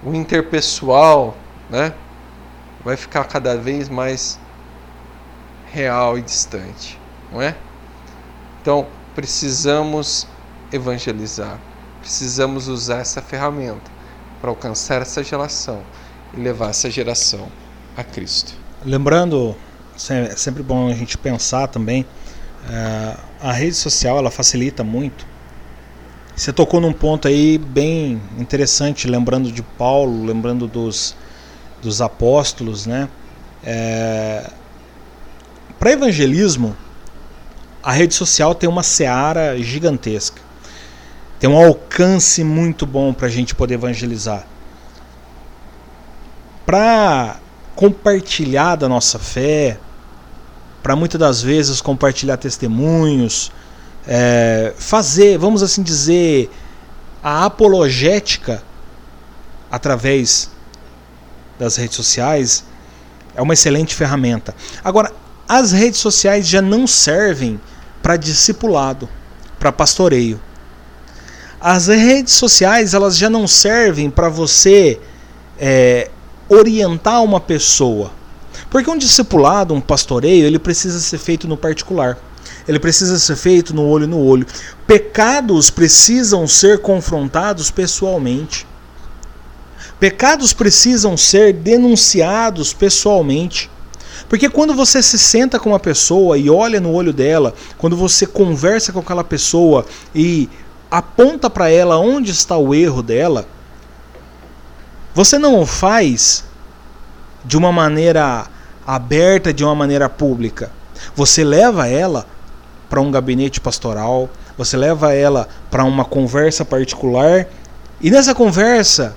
o 0.03 0.15
interpessoal, 0.15 1.37
né, 1.69 1.95
vai 2.85 2.97
ficar 2.97 3.25
cada 3.25 3.57
vez 3.57 3.89
mais 3.89 4.39
real 5.73 6.19
e 6.19 6.23
distante, 6.23 6.99
não 7.33 7.41
é? 7.41 7.57
Então, 8.61 8.87
precisamos 9.15 10.27
evangelizar. 10.73 11.59
Precisamos 12.01 12.69
usar 12.69 13.01
essa 13.01 13.21
ferramenta 13.21 13.91
para 14.41 14.51
alcançar 14.51 15.03
essa 15.03 15.23
geração 15.23 15.83
e 16.35 16.41
levar 16.41 16.71
essa 16.71 16.91
geração 16.91 17.49
a 17.97 18.03
Cristo. 18.03 18.55
Lembrando 18.85 19.55
é 20.09 20.35
sempre 20.37 20.63
bom 20.63 20.89
a 20.89 20.95
gente 20.95 21.19
pensar 21.19 21.67
também. 21.69 22.07
É, 22.71 23.17
a 23.43 23.53
rede 23.53 23.75
social 23.75 24.17
ela 24.17 24.31
facilita 24.31 24.83
muito. 24.83 25.27
Você 26.35 26.53
tocou 26.53 26.81
num 26.81 26.93
ponto 26.93 27.29
aí 27.29 27.59
bem 27.59 28.21
interessante, 28.39 29.07
lembrando 29.07 29.53
de 29.53 29.63
Paulo, 29.63 30.25
lembrando 30.25 30.67
dos, 30.67 31.15
dos 31.83 32.01
apóstolos, 32.01 32.87
né? 32.87 33.09
É, 33.65 34.51
Para 35.79 35.93
evangelismo, 35.93 36.77
a 37.83 37.93
rede 37.93 38.15
social 38.15 38.55
tem 38.55 38.69
uma 38.69 38.83
seara 38.83 39.59
gigantesca. 39.59 40.41
Tem 41.39 41.49
um 41.49 41.57
alcance 41.57 42.45
muito 42.45 42.87
bom 42.87 43.15
para 43.15 43.27
a 43.27 43.31
gente 43.31 43.55
poder 43.55 43.75
evangelizar. 43.75 44.47
Para 46.67 47.39
compartilhar 47.75 48.77
da 48.77 48.89
nossa 48.89 49.19
fé, 49.19 49.79
para 50.83 50.95
muitas 50.95 51.19
das 51.19 51.43
vezes 51.43 51.81
compartilhar 51.81 52.37
testemunhos, 52.37 53.51
é, 54.07 54.75
fazer, 54.77 55.39
vamos 55.39 55.63
assim 55.63 55.83
dizer, 55.83 56.51
a 57.23 57.47
apologética 57.47 58.63
através 59.71 60.51
das 61.61 61.77
redes 61.77 61.95
sociais 61.95 62.65
é 63.35 63.41
uma 63.41 63.55
excelente 63.55 63.95
ferramenta. 63.95 64.55
Agora, 64.83 65.13
as 65.49 65.71
redes 65.71 66.01
sociais 66.01 66.49
já 66.49 66.61
não 66.61 66.87
servem 66.87 67.61
para 68.03 68.17
discipulado, 68.17 69.09
para 69.59 69.71
pastoreio. 69.71 70.41
As 71.61 71.87
redes 71.87 72.35
sociais 72.35 72.95
elas 72.95 73.17
já 73.17 73.31
não 73.31 73.47
servem 73.47 74.11
para 74.11 74.29
você 74.29 74.99
é, 75.59 76.11
orientar 76.49 77.23
uma 77.23 77.39
pessoa 77.39 78.19
porque 78.71 78.89
um 78.89 78.97
discipulado, 78.97 79.75
um 79.75 79.81
pastoreio, 79.81 80.47
ele 80.47 80.59
precisa 80.59 81.01
ser 81.01 81.19
feito 81.19 81.49
no 81.49 81.57
particular. 81.57 82.17
Ele 82.69 82.79
precisa 82.79 83.19
ser 83.19 83.37
feito 83.37 83.75
no 83.75 83.85
olho 83.85 84.07
no 84.07 84.19
olho. 84.19 84.47
Pecados 84.87 85.71
precisam 85.71 86.47
ser 86.47 86.79
confrontados 86.79 87.71
pessoalmente. 87.71 88.67
Pecados 90.01 90.55
precisam 90.55 91.15
ser 91.15 91.53
denunciados 91.53 92.73
pessoalmente. 92.73 93.71
Porque 94.31 94.49
quando 94.49 94.75
você 94.75 95.03
se 95.03 95.19
senta 95.19 95.61
com 95.61 95.69
uma 95.71 95.79
pessoa 95.79 96.39
e 96.39 96.49
olha 96.49 96.81
no 96.81 96.93
olho 96.93 97.13
dela, 97.13 97.53
quando 97.77 97.97
você 97.97 98.27
conversa 98.27 98.93
com 98.93 99.01
aquela 99.01 99.23
pessoa 99.23 99.85
e 100.15 100.49
aponta 100.91 101.51
para 101.51 101.69
ela 101.69 101.99
onde 101.99 102.31
está 102.31 102.57
o 102.57 102.75
erro 102.75 103.03
dela, 103.03 103.47
você 105.15 105.39
não 105.39 105.61
o 105.61 105.67
faz 105.67 106.45
de 107.45 107.57
uma 107.57 107.71
maneira 107.71 108.47
aberta 108.87 109.53
de 109.53 109.63
uma 109.63 109.75
maneira 109.75 110.09
pública. 110.09 110.71
Você 111.15 111.45
leva 111.45 111.87
ela 111.87 112.27
para 112.89 113.01
um 113.01 113.11
gabinete 113.11 113.61
pastoral, 113.61 114.31
você 114.57 114.77
leva 114.77 115.13
ela 115.13 115.49
para 115.71 115.85
uma 115.85 116.05
conversa 116.05 116.65
particular, 116.65 117.47
e 118.01 118.11
nessa 118.11 118.35
conversa 118.35 119.15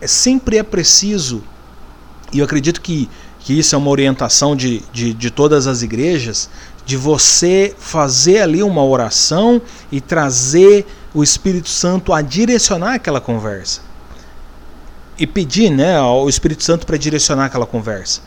é, 0.00 0.06
sempre 0.06 0.58
é 0.58 0.62
preciso, 0.62 1.42
e 2.32 2.38
eu 2.38 2.44
acredito 2.44 2.80
que, 2.80 3.08
que 3.40 3.58
isso 3.58 3.74
é 3.74 3.78
uma 3.78 3.90
orientação 3.90 4.54
de, 4.54 4.82
de, 4.92 5.12
de 5.12 5.30
todas 5.30 5.66
as 5.66 5.82
igrejas, 5.82 6.48
de 6.84 6.96
você 6.96 7.74
fazer 7.78 8.40
ali 8.40 8.62
uma 8.62 8.84
oração 8.84 9.60
e 9.90 10.00
trazer 10.00 10.86
o 11.12 11.22
Espírito 11.22 11.68
Santo 11.68 12.12
a 12.12 12.22
direcionar 12.22 12.94
aquela 12.94 13.20
conversa. 13.20 13.80
E 15.18 15.26
pedir 15.26 15.70
né, 15.70 15.98
ao 15.98 16.28
Espírito 16.28 16.62
Santo 16.62 16.86
para 16.86 16.96
direcionar 16.96 17.46
aquela 17.46 17.66
conversa. 17.66 18.22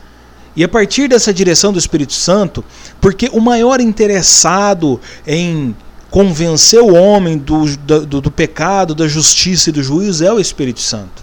E 0.55 0.63
a 0.63 0.67
partir 0.67 1.07
dessa 1.07 1.34
direção 1.34 1.74
do 1.74 1.80
Espírito 1.80 2.13
Santo, 2.13 2.63
porque 3.01 3.30
o 3.34 3.39
maior 3.39 3.82
interessado 3.82 4.99
em 5.26 5.76
convencer 6.11 6.80
o 6.80 6.93
homem 6.93 7.39
do, 7.39 7.65
do, 7.78 8.21
do, 8.21 8.32
pecado, 8.32 8.93
da 8.93 9.07
justiça 9.07 9.69
e 9.69 9.74
do 9.74 9.82
juízo 9.82 10.24
é 10.24 10.32
o 10.32 10.39
Espírito 10.39 10.80
Santo. 10.80 11.22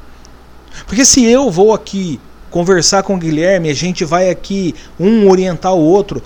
Porque 0.91 1.05
se 1.05 1.25
eu 1.25 1.49
vou 1.53 1.73
aqui 1.73 2.19
conversar 2.51 3.05
com 3.05 3.15
o 3.15 3.17
Guilherme, 3.17 3.71
a 3.71 3.75
gente 3.75 4.05
vai 4.05 4.29
aqui 4.29 4.75
um 4.99 5.31
orientar 5.31 5.73
o 5.73 5.79
outro, 5.79 6.21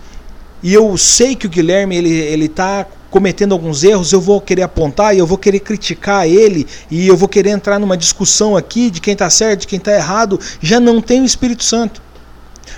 e 0.62 0.72
eu 0.72 0.96
sei 0.96 1.36
que 1.36 1.46
o 1.46 1.50
Guilherme 1.50 1.94
ele 1.94 2.08
ele 2.08 2.46
está 2.46 2.86
cometendo 3.10 3.52
alguns 3.52 3.84
erros, 3.84 4.10
eu 4.10 4.22
vou 4.22 4.40
querer 4.40 4.62
apontar 4.62 5.14
e 5.14 5.18
eu 5.18 5.26
vou 5.26 5.36
querer 5.36 5.60
criticar 5.60 6.26
ele 6.26 6.66
e 6.90 7.06
eu 7.06 7.14
vou 7.14 7.28
querer 7.28 7.50
entrar 7.50 7.78
numa 7.78 7.94
discussão 7.94 8.56
aqui 8.56 8.88
de 8.88 9.02
quem 9.02 9.12
está 9.12 9.28
certo, 9.28 9.60
de 9.60 9.66
quem 9.66 9.76
está 9.76 9.92
errado, 9.92 10.40
já 10.62 10.80
não 10.80 10.98
tem 10.98 11.20
o 11.20 11.26
Espírito 11.26 11.62
Santo. 11.62 12.00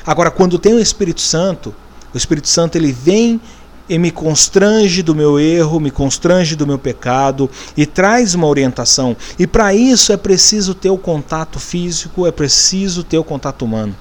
Agora, 0.05 0.33
quando 0.33 0.59
tem 0.59 0.75
o 0.75 0.81
Espírito 0.81 1.21
Santo, 1.21 1.73
o 2.13 2.17
Espírito 2.17 2.49
Santo 2.49 2.77
ele 2.77 2.91
vem 2.91 3.41
e 3.89 3.99
me 3.99 4.11
constrange 4.11 5.03
do 5.03 5.15
meu 5.15 5.39
erro, 5.39 5.79
me 5.79 5.91
constrange 5.91 6.57
do 6.57 6.67
meu 6.67 6.79
pecado 6.79 7.49
e 7.77 7.87
traz 7.87 8.35
uma 8.35 8.47
orientação. 8.47 9.17
E 9.39 9.47
para 9.47 9.75
isso 9.75 10.13
é 10.13 10.17
preciso 10.17 10.75
ter 10.75 10.91
o 10.91 10.99
contato 10.99 11.61
físico, 11.61 12.27
é 12.27 12.33
preciso 12.33 13.05
ter 13.05 13.19
o 13.19 13.25
contato 13.25 13.65
humano. 13.65 13.95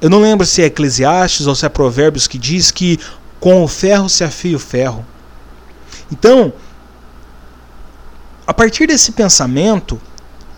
Eu 0.00 0.10
não 0.10 0.20
lembro 0.20 0.46
se 0.46 0.62
é 0.62 0.66
Eclesiastes 0.66 1.46
ou 1.46 1.54
se 1.54 1.64
é 1.66 1.68
Provérbios 1.68 2.26
que 2.26 2.38
diz 2.38 2.70
que 2.70 3.00
com 3.40 3.62
o 3.62 3.68
ferro 3.68 4.08
se 4.08 4.22
afia 4.22 4.56
o 4.56 4.60
ferro. 4.60 5.04
Então, 6.12 6.52
a 8.46 8.52
partir 8.52 8.86
desse 8.86 9.12
pensamento, 9.12 10.00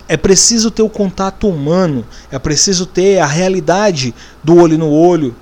é 0.08 0.16
preciso 0.16 0.70
ter 0.70 0.82
o 0.82 0.90
contato 0.90 1.48
humano, 1.48 2.04
é 2.30 2.38
preciso 2.38 2.86
ter 2.86 3.18
a 3.18 3.26
realidade 3.26 4.14
do 4.42 4.56
olho 4.56 4.76
no 4.78 4.90
olho, 4.90 5.34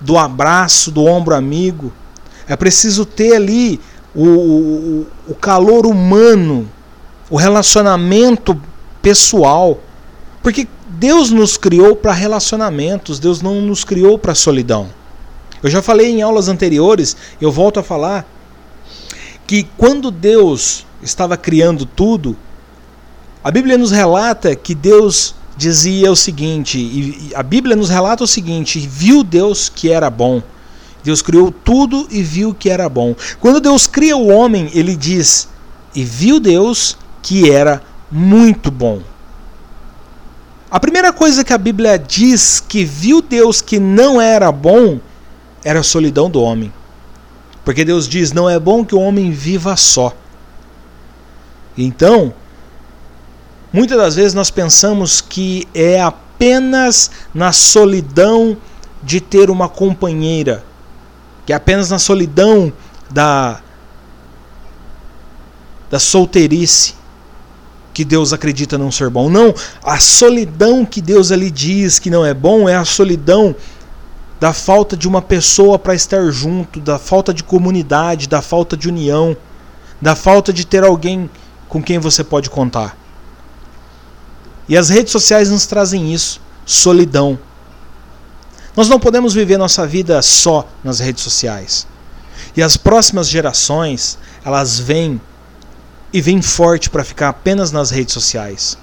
do 0.00 0.16
abraço, 0.16 0.90
do 0.90 1.04
ombro 1.04 1.34
amigo. 1.34 1.92
É 2.46 2.56
preciso 2.56 3.04
ter 3.04 3.36
ali 3.36 3.80
o, 4.14 4.24
o, 4.24 5.06
o 5.28 5.34
calor 5.34 5.86
humano, 5.86 6.68
o 7.28 7.36
relacionamento 7.36 8.60
pessoal. 9.02 9.78
Porque 10.42 10.68
Deus 10.88 11.30
nos 11.30 11.56
criou 11.56 11.94
para 11.94 12.12
relacionamentos, 12.12 13.18
Deus 13.18 13.42
não 13.42 13.60
nos 13.60 13.84
criou 13.84 14.18
para 14.18 14.34
solidão. 14.34 14.88
Eu 15.62 15.70
já 15.70 15.82
falei 15.82 16.10
em 16.10 16.22
aulas 16.22 16.48
anteriores, 16.48 17.16
eu 17.40 17.50
volto 17.50 17.80
a 17.80 17.82
falar, 17.82 18.26
que 19.46 19.66
quando 19.76 20.10
Deus 20.10 20.86
estava 21.02 21.36
criando 21.36 21.84
tudo, 21.84 22.36
a 23.42 23.50
Bíblia 23.50 23.78
nos 23.78 23.90
relata 23.90 24.54
que 24.54 24.74
Deus 24.74 25.34
dizia 25.58 26.10
o 26.10 26.16
seguinte, 26.16 26.78
e 26.78 27.32
a 27.34 27.42
Bíblia 27.42 27.74
nos 27.74 27.90
relata 27.90 28.22
o 28.22 28.28
seguinte: 28.28 28.78
viu 28.78 29.24
Deus 29.24 29.68
que 29.68 29.90
era 29.90 30.08
bom. 30.08 30.40
Deus 31.02 31.20
criou 31.20 31.50
tudo 31.50 32.06
e 32.10 32.22
viu 32.22 32.54
que 32.54 32.70
era 32.70 32.88
bom. 32.88 33.14
Quando 33.40 33.60
Deus 33.60 33.86
cria 33.86 34.16
o 34.16 34.28
homem, 34.28 34.70
ele 34.72 34.94
diz: 34.94 35.48
e 35.94 36.04
viu 36.04 36.38
Deus 36.38 36.96
que 37.20 37.50
era 37.50 37.82
muito 38.10 38.70
bom. 38.70 39.02
A 40.70 40.78
primeira 40.78 41.12
coisa 41.12 41.42
que 41.42 41.52
a 41.52 41.58
Bíblia 41.58 41.98
diz 41.98 42.60
que 42.60 42.84
viu 42.84 43.20
Deus 43.20 43.60
que 43.60 43.80
não 43.80 44.20
era 44.20 44.52
bom 44.52 45.00
era 45.64 45.80
a 45.80 45.82
solidão 45.82 46.30
do 46.30 46.40
homem. 46.40 46.72
Porque 47.64 47.84
Deus 47.84 48.06
diz: 48.06 48.32
não 48.32 48.48
é 48.48 48.60
bom 48.60 48.84
que 48.84 48.94
o 48.94 49.00
homem 49.00 49.32
viva 49.32 49.76
só. 49.76 50.14
Então, 51.76 52.32
muitas 53.72 53.98
das 53.98 54.16
vezes 54.16 54.34
nós 54.34 54.50
pensamos 54.50 55.20
que 55.20 55.66
é 55.74 56.00
apenas 56.00 57.10
na 57.34 57.52
solidão 57.52 58.56
de 59.02 59.20
ter 59.20 59.50
uma 59.50 59.68
companheira, 59.68 60.64
que 61.46 61.52
é 61.52 61.56
apenas 61.56 61.90
na 61.90 61.98
solidão 61.98 62.72
da 63.10 63.60
da 65.90 65.98
solteirice 65.98 66.94
que 67.94 68.04
Deus 68.04 68.32
acredita 68.32 68.78
não 68.78 68.92
ser 68.92 69.10
bom. 69.10 69.28
Não, 69.28 69.52
a 69.82 69.98
solidão 69.98 70.84
que 70.84 71.00
Deus 71.00 71.32
ali 71.32 71.50
diz 71.50 71.98
que 71.98 72.10
não 72.10 72.24
é 72.24 72.32
bom 72.32 72.68
é 72.68 72.76
a 72.76 72.84
solidão 72.84 73.56
da 74.38 74.52
falta 74.52 74.96
de 74.96 75.08
uma 75.08 75.20
pessoa 75.20 75.78
para 75.78 75.96
estar 75.96 76.30
junto, 76.30 76.78
da 76.78 76.96
falta 76.96 77.34
de 77.34 77.42
comunidade, 77.42 78.28
da 78.28 78.40
falta 78.40 78.76
de 78.76 78.88
união, 78.88 79.36
da 80.00 80.14
falta 80.14 80.52
de 80.52 80.64
ter 80.64 80.84
alguém 80.84 81.28
com 81.68 81.82
quem 81.82 81.98
você 81.98 82.22
pode 82.22 82.48
contar. 82.48 82.96
E 84.68 84.76
as 84.76 84.88
redes 84.88 85.12
sociais 85.12 85.50
nos 85.50 85.66
trazem 85.66 86.12
isso, 86.12 86.40
solidão. 86.66 87.38
Nós 88.76 88.88
não 88.88 89.00
podemos 89.00 89.34
viver 89.34 89.56
nossa 89.56 89.86
vida 89.86 90.20
só 90.22 90.68
nas 90.84 91.00
redes 91.00 91.24
sociais. 91.24 91.86
E 92.56 92.62
as 92.62 92.76
próximas 92.76 93.28
gerações, 93.28 94.18
elas 94.44 94.78
vêm 94.78 95.20
e 96.12 96.20
vêm 96.20 96.40
forte 96.42 96.90
para 96.90 97.04
ficar 97.04 97.30
apenas 97.30 97.72
nas 97.72 97.90
redes 97.90 98.14
sociais. 98.14 98.78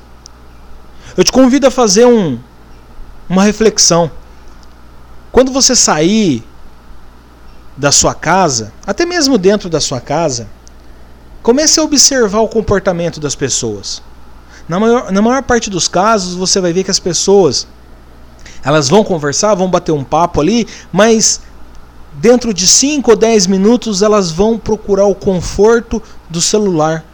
Eu 1.16 1.24
te 1.24 1.32
convido 1.32 1.68
a 1.68 1.72
fazer 1.72 2.06
um, 2.06 2.40
uma 3.30 3.44
reflexão. 3.44 4.12
Quando 5.32 5.52
você 5.52 5.76
sair 5.76 6.44
da 7.78 7.92
sua 7.92 8.14
casa, 8.14 8.74
até 8.86 9.06
mesmo 9.06 9.38
dentro 9.38 9.70
da 9.70 9.80
sua 9.80 10.02
casa, 10.02 10.48
comece 11.44 11.80
a 11.80 11.84
observar 11.84 12.40
o 12.40 12.48
comportamento 12.48 13.20
das 13.20 13.36
pessoas. 13.36 14.02
Na 14.68 14.80
maior, 14.80 15.12
na 15.12 15.22
maior 15.22 15.44
parte 15.44 15.70
dos 15.70 15.88
casos, 15.88 16.36
você 16.36 16.60
vai 16.60 16.74
ver 16.74 16.84
que 16.84 16.92
as 16.92 17.00
pessoas 17.00 17.68
elas 18.64 18.90
vão 18.90 19.04
conversar, 19.04 19.54
vão 19.54 19.70
bater 19.70 19.92
um 19.92 20.04
papo 20.04 20.42
ali, 20.42 20.68
mas 20.92 21.40
dentro 22.14 22.54
de 22.54 22.68
5 22.68 23.12
ou 23.12 23.16
10 23.16 23.46
minutos 23.46 24.02
elas 24.02 24.32
vão 24.32 24.58
procurar 24.58 25.06
o 25.06 25.14
conforto 25.14 26.02
do 26.30 26.42
celular. 26.42 27.06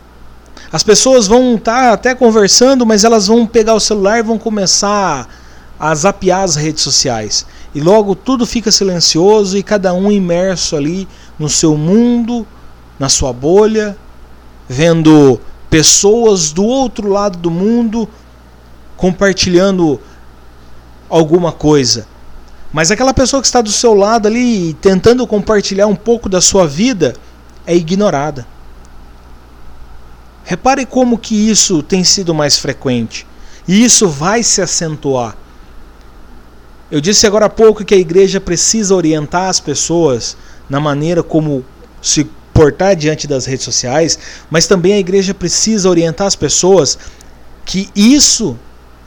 As 0.71 0.83
pessoas 0.83 1.27
vão 1.27 1.55
estar 1.55 1.81
tá 1.81 1.93
até 1.93 2.15
conversando, 2.15 2.85
mas 2.85 3.03
elas 3.03 3.27
vão 3.27 3.45
pegar 3.45 3.73
o 3.73 3.79
celular 3.79 4.19
e 4.19 4.23
vão 4.23 4.37
começar 4.37 5.27
a 5.77 5.93
zapear 5.93 6.43
as 6.43 6.55
redes 6.55 6.83
sociais. 6.83 7.45
E 7.75 7.81
logo 7.81 8.15
tudo 8.15 8.45
fica 8.45 8.71
silencioso 8.71 9.57
e 9.57 9.63
cada 9.63 9.93
um 9.93 10.09
imerso 10.09 10.77
ali 10.77 11.07
no 11.37 11.49
seu 11.49 11.75
mundo, 11.75 12.47
na 12.97 13.09
sua 13.09 13.33
bolha, 13.33 13.97
vendo 14.69 15.41
pessoas 15.71 16.51
do 16.51 16.65
outro 16.65 17.07
lado 17.07 17.37
do 17.37 17.49
mundo 17.49 18.07
compartilhando 18.97 19.99
alguma 21.09 21.53
coisa. 21.53 22.05
Mas 22.73 22.91
aquela 22.91 23.13
pessoa 23.13 23.41
que 23.41 23.47
está 23.47 23.61
do 23.61 23.71
seu 23.71 23.93
lado 23.93 24.27
ali 24.27 24.73
tentando 24.75 25.25
compartilhar 25.25 25.87
um 25.87 25.95
pouco 25.95 26.27
da 26.27 26.41
sua 26.41 26.67
vida 26.67 27.15
é 27.65 27.73
ignorada. 27.73 28.45
Repare 30.43 30.85
como 30.85 31.17
que 31.17 31.49
isso 31.49 31.81
tem 31.81 32.03
sido 32.03 32.33
mais 32.33 32.57
frequente. 32.57 33.25
E 33.65 33.83
isso 33.83 34.09
vai 34.09 34.43
se 34.43 34.61
acentuar. 34.61 35.37
Eu 36.89 36.99
disse 36.99 37.25
agora 37.25 37.45
há 37.45 37.49
pouco 37.49 37.85
que 37.85 37.93
a 37.93 37.97
igreja 37.97 38.41
precisa 38.41 38.93
orientar 38.93 39.47
as 39.47 39.61
pessoas 39.61 40.35
na 40.69 40.81
maneira 40.81 41.23
como 41.23 41.63
se 42.01 42.29
portar 42.61 42.95
diante 42.95 43.25
das 43.25 43.47
redes 43.47 43.65
sociais, 43.65 44.19
mas 44.47 44.67
também 44.67 44.93
a 44.93 44.99
igreja 44.99 45.33
precisa 45.33 45.89
orientar 45.89 46.27
as 46.27 46.35
pessoas 46.35 46.95
que 47.65 47.89
isso 47.95 48.55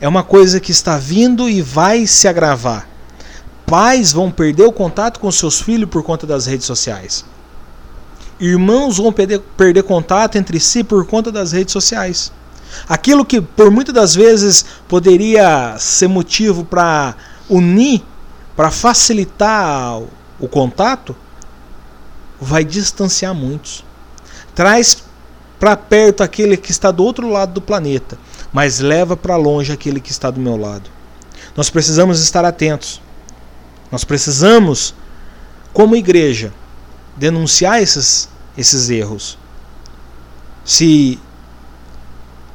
é 0.01 0.09
uma 0.09 0.23
coisa 0.23 0.59
que 0.59 0.73
está 0.73 0.97
vindo 0.97 1.49
e 1.49 1.61
vai 1.61 2.05
se 2.05 2.27
agravar. 2.27 2.85
Pais 3.65 4.11
vão 4.11 4.29
perder 4.29 4.65
o 4.65 4.73
contato 4.73 5.21
com 5.21 5.31
seus 5.31 5.61
filhos 5.61 5.89
por 5.89 6.03
conta 6.03 6.27
das 6.27 6.45
redes 6.45 6.65
sociais. 6.65 7.23
Irmãos 8.41 8.97
vão 8.97 9.13
perder, 9.13 9.39
perder 9.55 9.83
contato 9.83 10.35
entre 10.35 10.59
si 10.59 10.83
por 10.83 11.07
conta 11.07 11.31
das 11.31 11.53
redes 11.53 11.71
sociais. 11.71 12.33
Aquilo 12.89 13.23
que 13.23 13.39
por 13.39 13.71
muitas 13.71 13.95
das 13.95 14.13
vezes 14.13 14.65
poderia 14.85 15.77
ser 15.79 16.09
motivo 16.09 16.65
para 16.65 17.15
unir, 17.49 18.03
para 18.53 18.69
facilitar 18.69 20.01
o 20.41 20.47
contato, 20.49 21.15
vai 22.39 22.63
distanciar 22.63 23.33
muitos. 23.33 23.83
Traz 24.53 25.03
para 25.59 25.75
perto 25.75 26.21
aquele 26.21 26.57
que 26.57 26.71
está 26.71 26.91
do 26.91 27.03
outro 27.03 27.29
lado 27.29 27.53
do 27.53 27.61
planeta 27.61 28.17
mas 28.55 28.79
leva 28.79 29.17
para 29.17 29.35
longe 29.35 29.73
aquele 29.73 29.99
que 29.99 30.11
está 30.11 30.31
do 30.31 30.39
meu 30.39 30.55
lado. 30.55 30.89
Nós 31.57 31.69
precisamos 31.69 32.21
estar 32.21 32.45
atentos. 32.45 33.01
Nós 33.91 34.05
precisamos, 34.05 34.95
como 35.73 35.93
igreja, 35.93 36.53
denunciar 37.17 37.81
esses, 37.81 38.29
esses 38.57 38.89
erros. 38.89 39.37
Se 40.63 41.19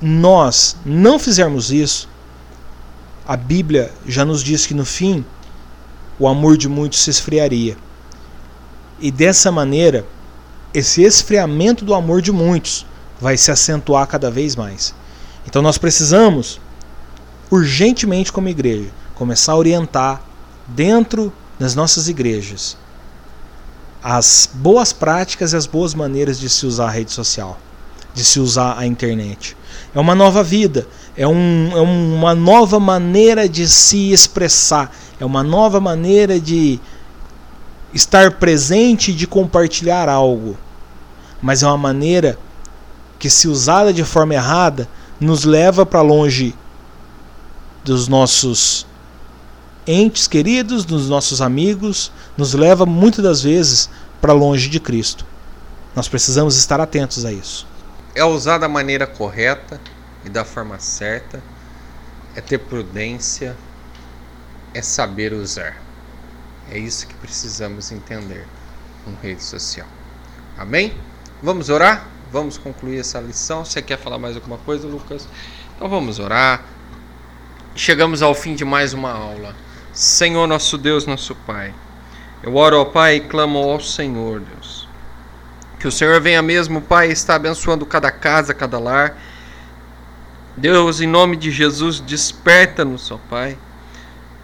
nós 0.01 0.75
não 0.83 1.19
fizermos 1.19 1.71
isso, 1.71 2.09
a 3.29 3.37
Bíblia 3.37 3.93
já 4.07 4.25
nos 4.25 4.43
diz 4.43 4.65
que 4.65 4.73
no 4.73 4.87
fim 4.87 5.23
o 6.19 6.27
amor 6.27 6.57
de 6.57 6.67
muitos 6.67 7.01
se 7.01 7.11
esfriaria. 7.11 7.77
E 9.01 9.11
dessa 9.11 9.51
maneira, 9.51 10.07
esse 10.75 11.03
esfriamento 11.03 11.85
do 11.85 11.95
amor 11.95 12.21
de 12.21 12.31
muitos 12.31 12.87
vai 13.21 13.37
se 13.37 13.51
acentuar 13.51 14.07
cada 14.07 14.31
vez 14.31 14.55
mais. 14.55 14.95
Então 15.47 15.63
nós 15.63 15.79
precisamos, 15.79 16.61
urgentemente 17.51 18.33
como 18.33 18.49
igreja, 18.49 18.91
começar 19.15 19.53
a 19.53 19.57
orientar 19.57 20.23
dentro 20.67 21.33
das 21.59 21.75
nossas 21.75 22.09
igrejas 22.09 22.77
as 24.03 24.49
boas 24.55 24.93
práticas 24.93 25.53
e 25.53 25.57
as 25.57 25.67
boas 25.67 25.95
maneiras 25.95 26.39
de 26.41 26.49
se 26.49 26.67
usar 26.67 26.87
a 26.87 26.91
rede 26.91 27.13
social, 27.13 27.59
de 28.15 28.25
se 28.25 28.41
usar 28.41 28.79
a 28.79 28.87
internet. 28.87 29.57
É 29.95 30.01
uma 30.01 30.15
nova 30.15 30.43
vida, 30.43 30.87
é, 31.17 31.27
um, 31.27 31.71
é 31.73 31.81
uma 31.81 32.35
nova 32.35 32.81
maneira 32.81 33.49
de 33.49 33.69
se 33.69 34.11
expressar, 34.11 34.91
é 35.19 35.25
uma 35.25 35.43
nova 35.43 35.81
maneira 35.81 36.41
de 36.41 36.81
estar 37.93 38.33
presente 38.33 39.13
de 39.13 39.27
compartilhar 39.27 40.09
algo. 40.09 40.57
Mas 41.41 41.63
é 41.63 41.67
uma 41.67 41.79
maneira 41.79 42.39
que, 43.19 43.31
se 43.31 43.49
usada 43.49 43.93
de 43.93 44.05
forma 44.05 44.35
errada, 44.35 44.89
nos 45.21 45.45
leva 45.45 45.85
para 45.85 46.01
longe 46.01 46.55
dos 47.85 48.09
nossos 48.09 48.87
entes 49.87 50.27
queridos, 50.27 50.85
dos 50.85 51.09
nossos 51.09 51.41
amigos, 51.41 52.13
nos 52.37 52.55
leva 52.55 52.87
muitas 52.87 53.25
das 53.25 53.43
vezes 53.43 53.91
para 54.21 54.33
longe 54.33 54.69
de 54.69 54.79
Cristo. 54.79 55.27
Nós 55.95 56.09
precisamos 56.09 56.57
estar 56.57 56.81
atentos 56.81 57.25
a 57.25 57.33
isso. 57.33 57.67
É 58.15 58.25
usar 58.25 58.59
da 58.59 58.69
maneira 58.69 59.07
correta 59.07 59.81
e 60.25 60.29
da 60.29 60.45
forma 60.45 60.79
certa, 60.79 61.43
é 62.35 62.41
ter 62.41 62.59
prudência, 62.59 63.57
é 64.73 64.83
saber 64.83 65.33
usar. 65.33 65.90
É 66.71 66.79
isso 66.79 67.07
que 67.07 67.15
precisamos 67.15 67.91
entender 67.93 68.47
com 69.05 69.15
rede 69.23 69.43
social. 69.43 69.87
Amém? 70.57 70.95
Vamos 71.43 71.69
orar? 71.69 72.07
vamos 72.33 72.57
concluir 72.57 73.01
essa 73.01 73.21
lição. 73.21 73.65
Você 73.65 73.83
quer 73.83 73.99
falar 73.99 74.19
mais 74.19 74.37
alguma 74.37 74.59
coisa, 74.59 74.87
Lucas? 74.87 75.29
Então 75.75 75.89
vamos 75.89 76.19
orar. 76.19 76.63
Chegamos 77.75 78.23
ao 78.23 78.35
fim 78.35 78.55
de 78.55 78.65
mais 78.65 78.93
uma 78.93 79.13
aula. 79.13 79.55
Senhor, 79.93 80.47
nosso 80.47 80.79
Deus, 80.79 81.07
nosso 81.07 81.35
Pai. 81.35 81.75
Eu 82.43 82.55
oro 82.55 82.77
ao 82.77 82.87
Pai 82.87 83.17
e 83.17 83.21
clamo 83.21 83.59
ao 83.59 83.81
Senhor, 83.81 84.41
Deus. 84.41 84.89
Que 85.79 85.89
o 85.89 85.93
Senhor 85.93 86.21
venha 86.21 86.43
mesmo, 86.43 86.81
Pai, 86.81 87.11
estar 87.11 87.37
abençoando 87.37 87.85
cada 87.85 88.11
casa, 88.11 88.55
cada 88.55 88.79
lar. 88.79 89.17
Deus, 90.57 91.01
em 91.01 91.07
nome 91.07 91.37
de 91.37 91.51
Jesus, 91.51 92.01
desperta-nos, 92.01 93.11
ó 93.11 93.19
Pai, 93.31 93.57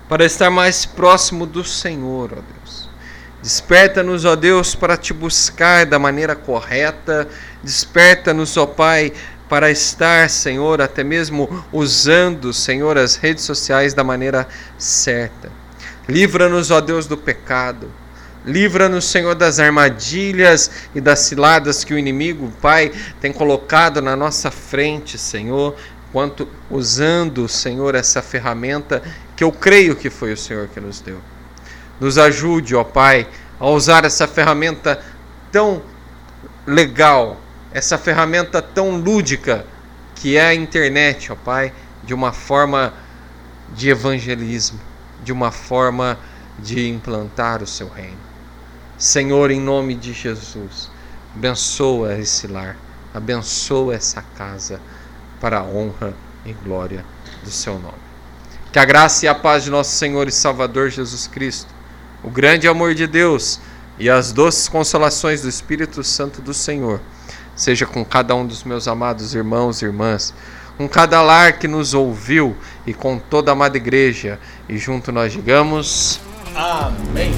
para 0.08 0.24
estar 0.24 0.50
mais 0.50 0.86
próximo 0.86 1.46
do 1.46 1.64
Senhor, 1.64 2.32
ó 2.32 2.40
Deus. 2.40 2.88
Desperta-nos, 3.42 4.24
ó 4.24 4.34
Deus, 4.34 4.74
para 4.74 4.96
te 4.96 5.12
buscar 5.12 5.86
da 5.86 5.98
maneira 5.98 6.34
correta. 6.34 7.28
Desperta-nos, 7.62 8.56
ó 8.56 8.66
Pai, 8.66 9.12
para 9.48 9.70
estar, 9.70 10.28
Senhor, 10.28 10.80
até 10.80 11.04
mesmo 11.04 11.64
usando, 11.72 12.52
Senhor, 12.52 12.98
as 12.98 13.14
redes 13.14 13.44
sociais 13.44 13.94
da 13.94 14.02
maneira 14.02 14.48
certa. 14.76 15.50
Livra-nos, 16.08 16.70
ó 16.70 16.80
Deus, 16.80 17.06
do 17.06 17.16
pecado. 17.16 17.90
Livra-nos, 18.44 19.06
Senhor, 19.06 19.34
das 19.34 19.58
armadilhas 19.58 20.70
e 20.94 21.00
das 21.00 21.20
ciladas 21.20 21.82
que 21.82 21.92
o 21.92 21.98
inimigo, 21.98 22.52
Pai, 22.62 22.92
tem 23.20 23.32
colocado 23.32 24.00
na 24.00 24.14
nossa 24.14 24.50
frente, 24.50 25.18
Senhor, 25.18 25.76
quanto 26.12 26.48
usando, 26.70 27.48
Senhor, 27.48 27.94
essa 27.94 28.22
ferramenta 28.22 29.02
que 29.36 29.44
eu 29.44 29.52
creio 29.52 29.94
que 29.94 30.08
foi 30.08 30.32
o 30.32 30.36
Senhor 30.36 30.66
que 30.68 30.80
nos 30.80 31.00
deu. 31.00 31.20
Nos 32.00 32.16
ajude, 32.16 32.74
ó 32.74 32.82
Pai, 32.82 33.28
a 33.60 33.68
usar 33.68 34.04
essa 34.04 34.26
ferramenta 34.26 35.00
tão 35.52 35.82
legal, 36.66 37.38
essa 37.72 37.98
ferramenta 37.98 38.60
tão 38.62 38.96
lúdica 38.96 39.64
que 40.14 40.36
é 40.36 40.48
a 40.48 40.54
internet, 40.54 41.30
ó 41.30 41.36
Pai, 41.36 41.72
de 42.02 42.14
uma 42.14 42.32
forma 42.32 42.94
de 43.74 43.90
evangelismo, 43.90 44.80
de 45.22 45.32
uma 45.32 45.50
forma 45.50 46.18
de 46.58 46.88
implantar 46.88 47.62
o 47.62 47.66
seu 47.66 47.88
reino. 47.88 48.26
Senhor, 48.96 49.50
em 49.50 49.60
nome 49.60 49.94
de 49.94 50.14
Jesus, 50.14 50.90
abençoa 51.34 52.18
esse 52.18 52.46
lar, 52.46 52.76
abençoa 53.12 53.94
essa 53.94 54.22
casa 54.36 54.80
para 55.38 55.58
a 55.58 55.64
honra 55.64 56.14
e 56.46 56.52
glória 56.52 57.04
do 57.42 57.50
seu 57.50 57.78
nome. 57.78 58.05
Que 58.76 58.80
a 58.80 58.84
graça 58.84 59.24
e 59.24 59.28
a 59.30 59.34
paz 59.34 59.64
de 59.64 59.70
nosso 59.70 59.92
Senhor 59.92 60.28
e 60.28 60.30
Salvador 60.30 60.90
Jesus 60.90 61.26
Cristo, 61.26 61.74
o 62.22 62.28
grande 62.28 62.68
amor 62.68 62.94
de 62.94 63.06
Deus 63.06 63.58
e 63.98 64.10
as 64.10 64.32
doces 64.32 64.68
consolações 64.68 65.40
do 65.40 65.48
Espírito 65.48 66.04
Santo 66.04 66.42
do 66.42 66.52
Senhor 66.52 67.00
seja 67.56 67.86
com 67.86 68.04
cada 68.04 68.34
um 68.34 68.46
dos 68.46 68.64
meus 68.64 68.86
amados 68.86 69.34
irmãos 69.34 69.80
e 69.80 69.86
irmãs, 69.86 70.34
com 70.76 70.86
cada 70.86 71.22
lar 71.22 71.54
que 71.58 71.66
nos 71.66 71.94
ouviu 71.94 72.54
e 72.86 72.92
com 72.92 73.18
toda 73.18 73.50
a 73.50 73.54
amada 73.54 73.78
igreja, 73.78 74.38
e 74.68 74.76
junto 74.76 75.10
nós 75.10 75.32
digamos: 75.32 76.20
Amém. 76.54 77.32